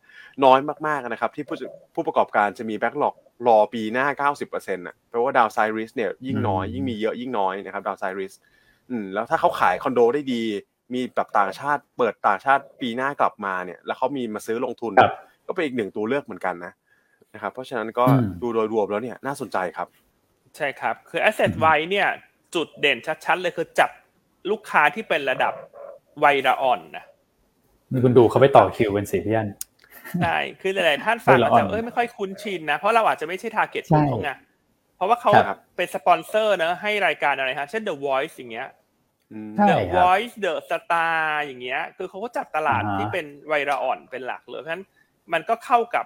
[0.45, 1.55] น้อยมากๆนะครับ ที่ผู้
[1.95, 3.15] ผู้ประกอบการจะมี backlog
[3.47, 8.33] รอปีหน้า 90%น่ะแปลว่า downside risk เนี่ยยิ่งน้อยอืมยิ่งมีเยอะยิ่งน้อยนะครับ downside risk
[8.89, 10.43] อืมแล้วถ้าเขาขายคอนโดได้ดี
[10.93, 15.13] มีแบบต่างชาติเปิดต่างชาติปีหน้ากลับมาเนี่ยแล้วเขามีมาซื้อลงทุนครับ
[15.47, 16.73] ก็เป็นอีกหนึ่งตัวเลือกเหมือนกันนะ
[17.33, 19.87] นะครับเพราะฉะนั้นก็อืมดูโดยรวมแล้วเนี่ยน่าสนใจครับ
[20.55, 22.07] ใช่ครับ คือ asset ไว้เนี่ย
[22.55, 23.89] จุดเด่นชัดๆเลยคือจับ
[24.51, 25.53] ลูกค้าที่เป็นระดับ
[26.23, 27.05] วัยระอ่อนนะ
[27.91, 29.49] นี่คุณดูเขาไปต่อคิวเป็นสิพี่อัน
[30.21, 34.31] ใช่คือหลายๆท่านฟังวัยอาละจอ่จะอนเอ้ยไม่ค่อยคุ้นชินนะ เพราะเราอาจจะไม่ใช่ target ใช่กลุ่มเขาไง
[34.95, 38.69] เพราะว่าเขาครับเป็นสปอนเซอร์เนอะให้รายการอะไรฮะ เช่น The Voice อย่างเงี้ย
[39.33, 44.85] อืมใช่ The ครับ Voice The Star อย่างเงี้ย คือเขาก็จับตลาดอ่าฮะที่เป็นวัยระอ่อนเป็นหลักเลยเพราะฉะนั้น
[45.33, 46.05] มันก็เข้ากับ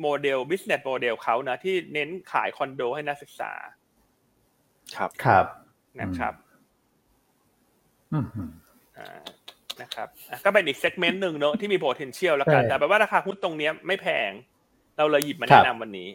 [0.00, 3.52] โมเดล business model เขานะที่เน้นขายคอนโดให้นักศึกษา
[4.96, 5.46] ครับครับ
[6.00, 6.43] นะครับอืมอ่า
[9.82, 14.30] นะครับอะก็เป็นอีกเซกเมนต์หนึ่งเนอะที่มี potential แล้วกันใช่แต่แปลว่าราคาหุ้นตรงเนี้ยไม่แพง
[14.96, 16.08] เราเลยหยิบมาครัแนะบนำวันนี้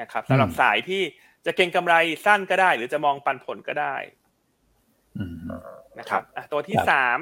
[0.00, 1.02] นะครับสำหรับอืมสายที่
[1.46, 3.94] จะเก็งกำไรสั้นก็ได้ หรือจะมองปันผลก็ได้
[5.18, 5.34] อืม
[5.98, 7.18] นะครับอะตัวที่ครับสาม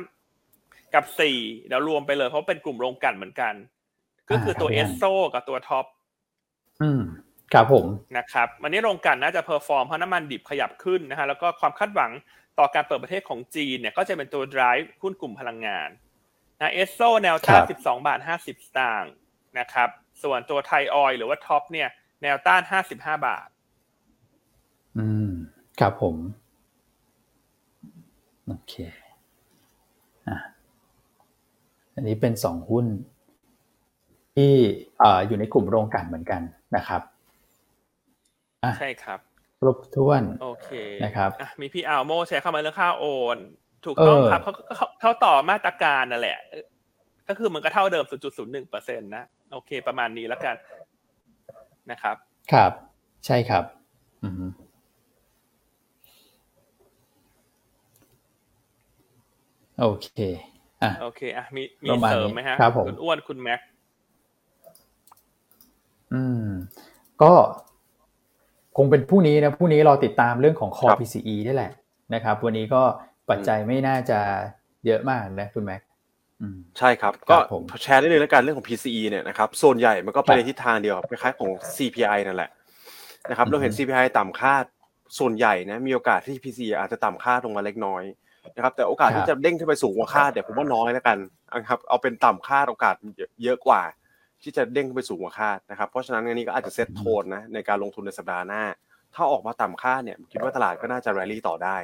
[0.94, 3.54] กับสี่เดี๋ยวรวมไปเลยเพราะเป็นกลุ่มโรงกลันเหมือนกัน
[4.30, 5.02] ก็คือตัวอ่าครับเอสโซ่
[5.34, 5.86] กับตัว TOP
[6.82, 7.02] อืม
[7.52, 7.86] ครับผม
[8.18, 12.10] นะครับวันนี้โรงกลั่นน่าจะ perform เพราะน้ำมันดิบขยับขึ้นนะฮะแล้วก็ความคาดหวัง
[12.58, 15.88] ต่อการเปิดประเทศของจีนเนี่ยก็จะเป็นตัว drive หุ้นกลุ่มพลังงาน
[16.60, 19.12] นะเอสโซ่แนวต้านครับ12 บาท 50 สตางค์
[19.58, 19.88] นะครับ
[20.22, 21.88] ส่วนตัวไทยออยหรือว่า TOP เนี่ย
[22.22, 22.62] แนวต้าน
[22.94, 23.48] 55 บาท
[24.98, 25.30] อืม
[25.80, 26.16] ครับผม
[28.46, 28.74] โอเค
[30.28, 30.36] อะ
[31.94, 32.86] อันนี้เป็นสองหุ้น
[34.34, 34.52] ที่
[35.02, 36.42] อ่าอยู่ในกลุ่มโรงกลั่นเหมือนกัน
[36.76, 37.17] นะครับอะ
[38.78, 39.18] ใช่ครับ
[39.60, 40.70] ครบถ้วนโอเค
[41.04, 43.04] นะครับอะมีพี่อัลโมแชร์เข้ามาเรื่องค่าโอ
[43.36, 43.38] น
[43.86, 46.64] ถูกต้องเออครับเขาเขาเขาต่อมาตรการนั่นแหละเออ
[47.28, 48.04] ก็คือมันก็เท่าเดิม
[48.36, 50.56] 0.01เปอร์เซ็นต์นะ โอเค ประมาณนี้แล้วกัน
[51.90, 52.16] นะครับ
[52.52, 52.72] ครับ
[53.26, 53.64] ใช่ครับ
[54.22, 54.50] อืม
[59.80, 60.08] โอเค
[60.82, 63.60] อะโอเคอะมีมีประมาณเสริมไหมฮะครับผมคุณอ้วนคุณแม็ก
[66.12, 66.48] อืม
[67.22, 67.32] ก็
[68.78, 71.72] คงเป็นพรุ่งนี้นะพรุ่งนี้เราติดตามเรื่องของคอครับ PCE นี่แหละ
[72.14, 72.82] นะครับ วันนี้ก็
[73.30, 74.18] ปัจจัยไม่น่าจะ
[74.86, 75.80] เยอะมากนะคุณแม็ก
[76.40, 82.50] อืมใช่ครับคก็รับผมแชร์ได้เลยแล้วกันเรื่องของ PCE เนี่ยนะครับส่วนใหญ่มันก็ไปครับในทิศทางเดียวคล้ายๆของ CPI นั่นแหละ
[83.30, 84.64] นะครับอือฮึเราเห็น CPI ต่ำคาด
[85.18, 88.02] ส่วนใหญ่นะมีโอกาสที่ PCE อาจจะต่ำคาดลงมาเล็กน้อย
[88.56, 91.18] นะครับแต่โอกาสที่จะเด้งขึ้นไปสูงกว่าคาดเนี่ยผมว่าน้อยแล้วกัน
[91.56, 92.94] นะครับเอาเป็นต่ำคาดโอกาส
[93.44, 93.82] เยอะกว่า
[94.42, 98.62] ที่จะเด้งขึ้นไปสูงกว่าคาดนะครับ เพราะฉะนั้นอันนี้ก็อาจจะ set tone นะในการลงทุนในสัปดาห์หน้า
[99.14, 101.76] ถ้าออกมาต่ำคาดเนี่ยคิดว่าตลาดก็น่าจะแรลลี่ต่อได้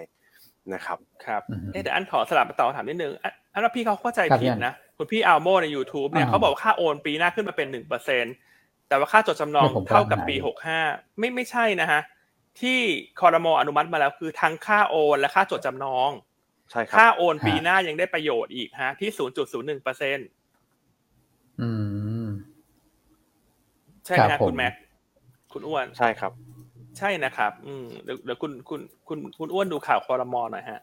[0.75, 8.25] นะครับ ครับอืมเอ๊ะแต่อันขอสลับมาต่อถามนิดนึงอันอันว่าพี่เขาเข้าใจครับผิดยังนะ คุณพี่อัลโมใน YouTube เนี่ยอ่าเขาบอกว่าค่าโอนปีหน้าขึ้นมาเป็นหนึ่งเปอร์เซ็นต์
[8.89, 10.81] แต่ว่าค่าจดจำนองเนี่ยผมกำลังเท่ากับปีหาอยู่หกห้า
[11.19, 12.01] ไม่ไม่ใช่นะฮะ
[12.61, 12.79] ที่
[13.21, 16.11] คอรมออนุมัติมาแล้วคือทั้งค่าโอนและค่าจดจำนอง
[16.71, 20.19] ใช่ครับค่าโอนปีหน้ายังได้ประโยชน์อีกฮะที่ศูนย์จุดศูนย์หนึ่งเปอร์เซ็น
[21.61, 21.69] อื
[22.04, 22.04] ม
[24.07, 24.75] ใช่ไหมครัฮะบผมคุณแม็ก
[25.53, 26.33] คุณอ้วนใช่ครับ
[26.99, 30.81] ใช่นะครับ อืมเดี๋ยวเดี๋ยวคุณคุณคุณคุณอ้วนดูข่าวคอรมอหน่อยฮะ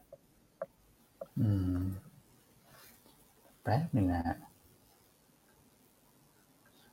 [1.40, 1.50] อื
[1.80, 1.82] ม
[3.64, 4.38] แป๊บหนึ่งนะฮะ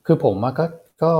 [0.06, 0.64] คือผมอะก็
[1.04, 1.12] ก็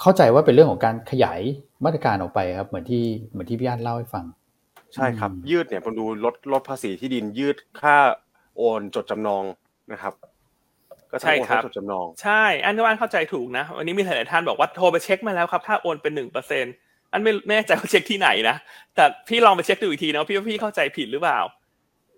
[0.00, 1.40] เข้าใจว่าเป็นเรื่องของการขยาย
[1.84, 4.24] มาตรการออกไปครับ เหมือนที่เหมือนที่พี่อันเล่าให้ฟัง
[4.94, 7.96] ใช่ครับอืมยืดเนี่ยผมดูลดลดภาษีที่ดินยืดค่า
[8.56, 9.44] โอนจดจำนอง
[9.92, 10.14] นะครับ
[11.16, 16.64] ก็ทั้งโอนใช่ครัทั้บงจดจำนองใช่ อันนี้ว่าอันเข้าใจถูกนะ วันนี้มีหลายๆท่านบอกว่าโทรไปเช็คมาแล้วครับ ถ้าโอนเป็นหนึ่งเปอร์เซ็น
[17.12, 18.56] อันไม่ไม่แน่ใจว่าเช็คที่ไหนนะ
[18.94, 21.40] แต่พี่ลองไปเช็คดูอีกทีนะว่าพี่ว่าพี่เข้าใจผิดหรือเปล่า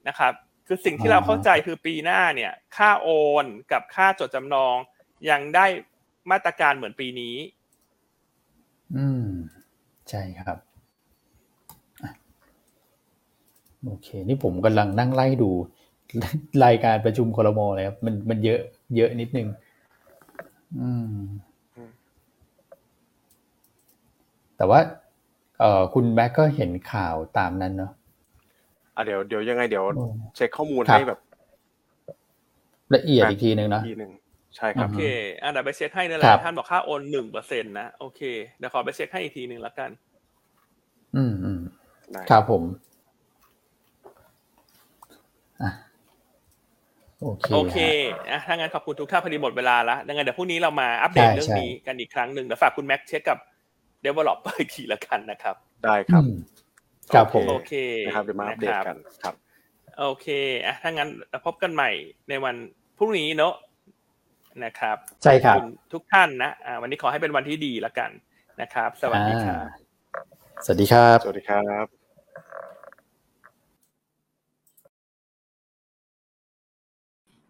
[0.08, 0.32] นะครับ
[0.66, 3.08] คือสิ่งที่เราเข้าใจคือปีหน้าเนี่ย ค่าโอ
[3.44, 4.76] นกับค่าจดจำนอง
[5.30, 5.66] ยังได้
[6.30, 7.34] มาตรการเหมือนปีนี้
[8.96, 9.28] อืม
[10.10, 10.58] ใช่ครับ
[12.02, 12.10] อะ
[13.84, 15.50] โอเค นี่ผมกำลังนั่งไล่ดู
[16.64, 18.60] รายการประชุมครมเลยครับมันมันเยอะ
[18.96, 19.48] เยอะนิดนึง
[20.78, 21.22] อืม
[24.56, 24.80] แต่ว่า
[25.58, 27.92] เอ่อคุณแม็กก็เห็นข่าวตามนั้นเนาะ
[28.96, 31.20] อะเดี๋ยวเดี๋ยวยังไงเดี๋ยวอืมเช็คข้อมูลครับให้แบบ
[32.94, 34.12] ละเอียดอีกทีนึงเนาะทีหนึ่ง
[34.56, 35.00] ใช่ครับโอเค
[35.42, 38.22] อันเดี๋ยวไปเช็คให้นั่นแหครับท่านบอกค่าโอนหนึ่งเปอร์เซ็นต์นะโอเค
[38.58, 39.90] เดี๋ยวขอไปเช็คให้อีกทีหนึ่งแล้วกัน
[41.16, 41.60] อืมอืม
[42.14, 42.62] ได้ครับผม
[45.62, 45.70] อะ
[47.22, 47.92] โอเคโอเคฮะ
[48.30, 53.38] อะถ้างั้นขอบคุณทุกท่านพอดีหมดเวลาแล้วดังนั้นเดี๋ยวพรุ่งนี้เรามาอัปเดตใช่เรื่องใช่นี้กันอีกครั้งหนึ่งเดี๋ยวฝากคุณแม็กเช็คกับ
[54.04, 56.38] developer อีกทีละกันนะครับ ได้ครับอืม
[57.14, 57.72] ครับผมโอเค
[58.06, 59.34] นะครับเดี๋ยวมาอัปเดตกันครับ
[59.98, 60.26] โอเค
[60.64, 61.90] อะถ้างั้นเราพบกันใหม่
[62.28, 62.54] ในวัน
[62.98, 63.54] พรุ่งนี้เนอะ
[64.64, 68.10] นะครับใช่ครับขอณทุกท่านนะอ่าวันนี้ขอให้เป็นวันที่ดีละกัน
[68.60, 71.97] นะครับ สวัสดีครับอ่าสวัสดีครับ สวัสดีครับ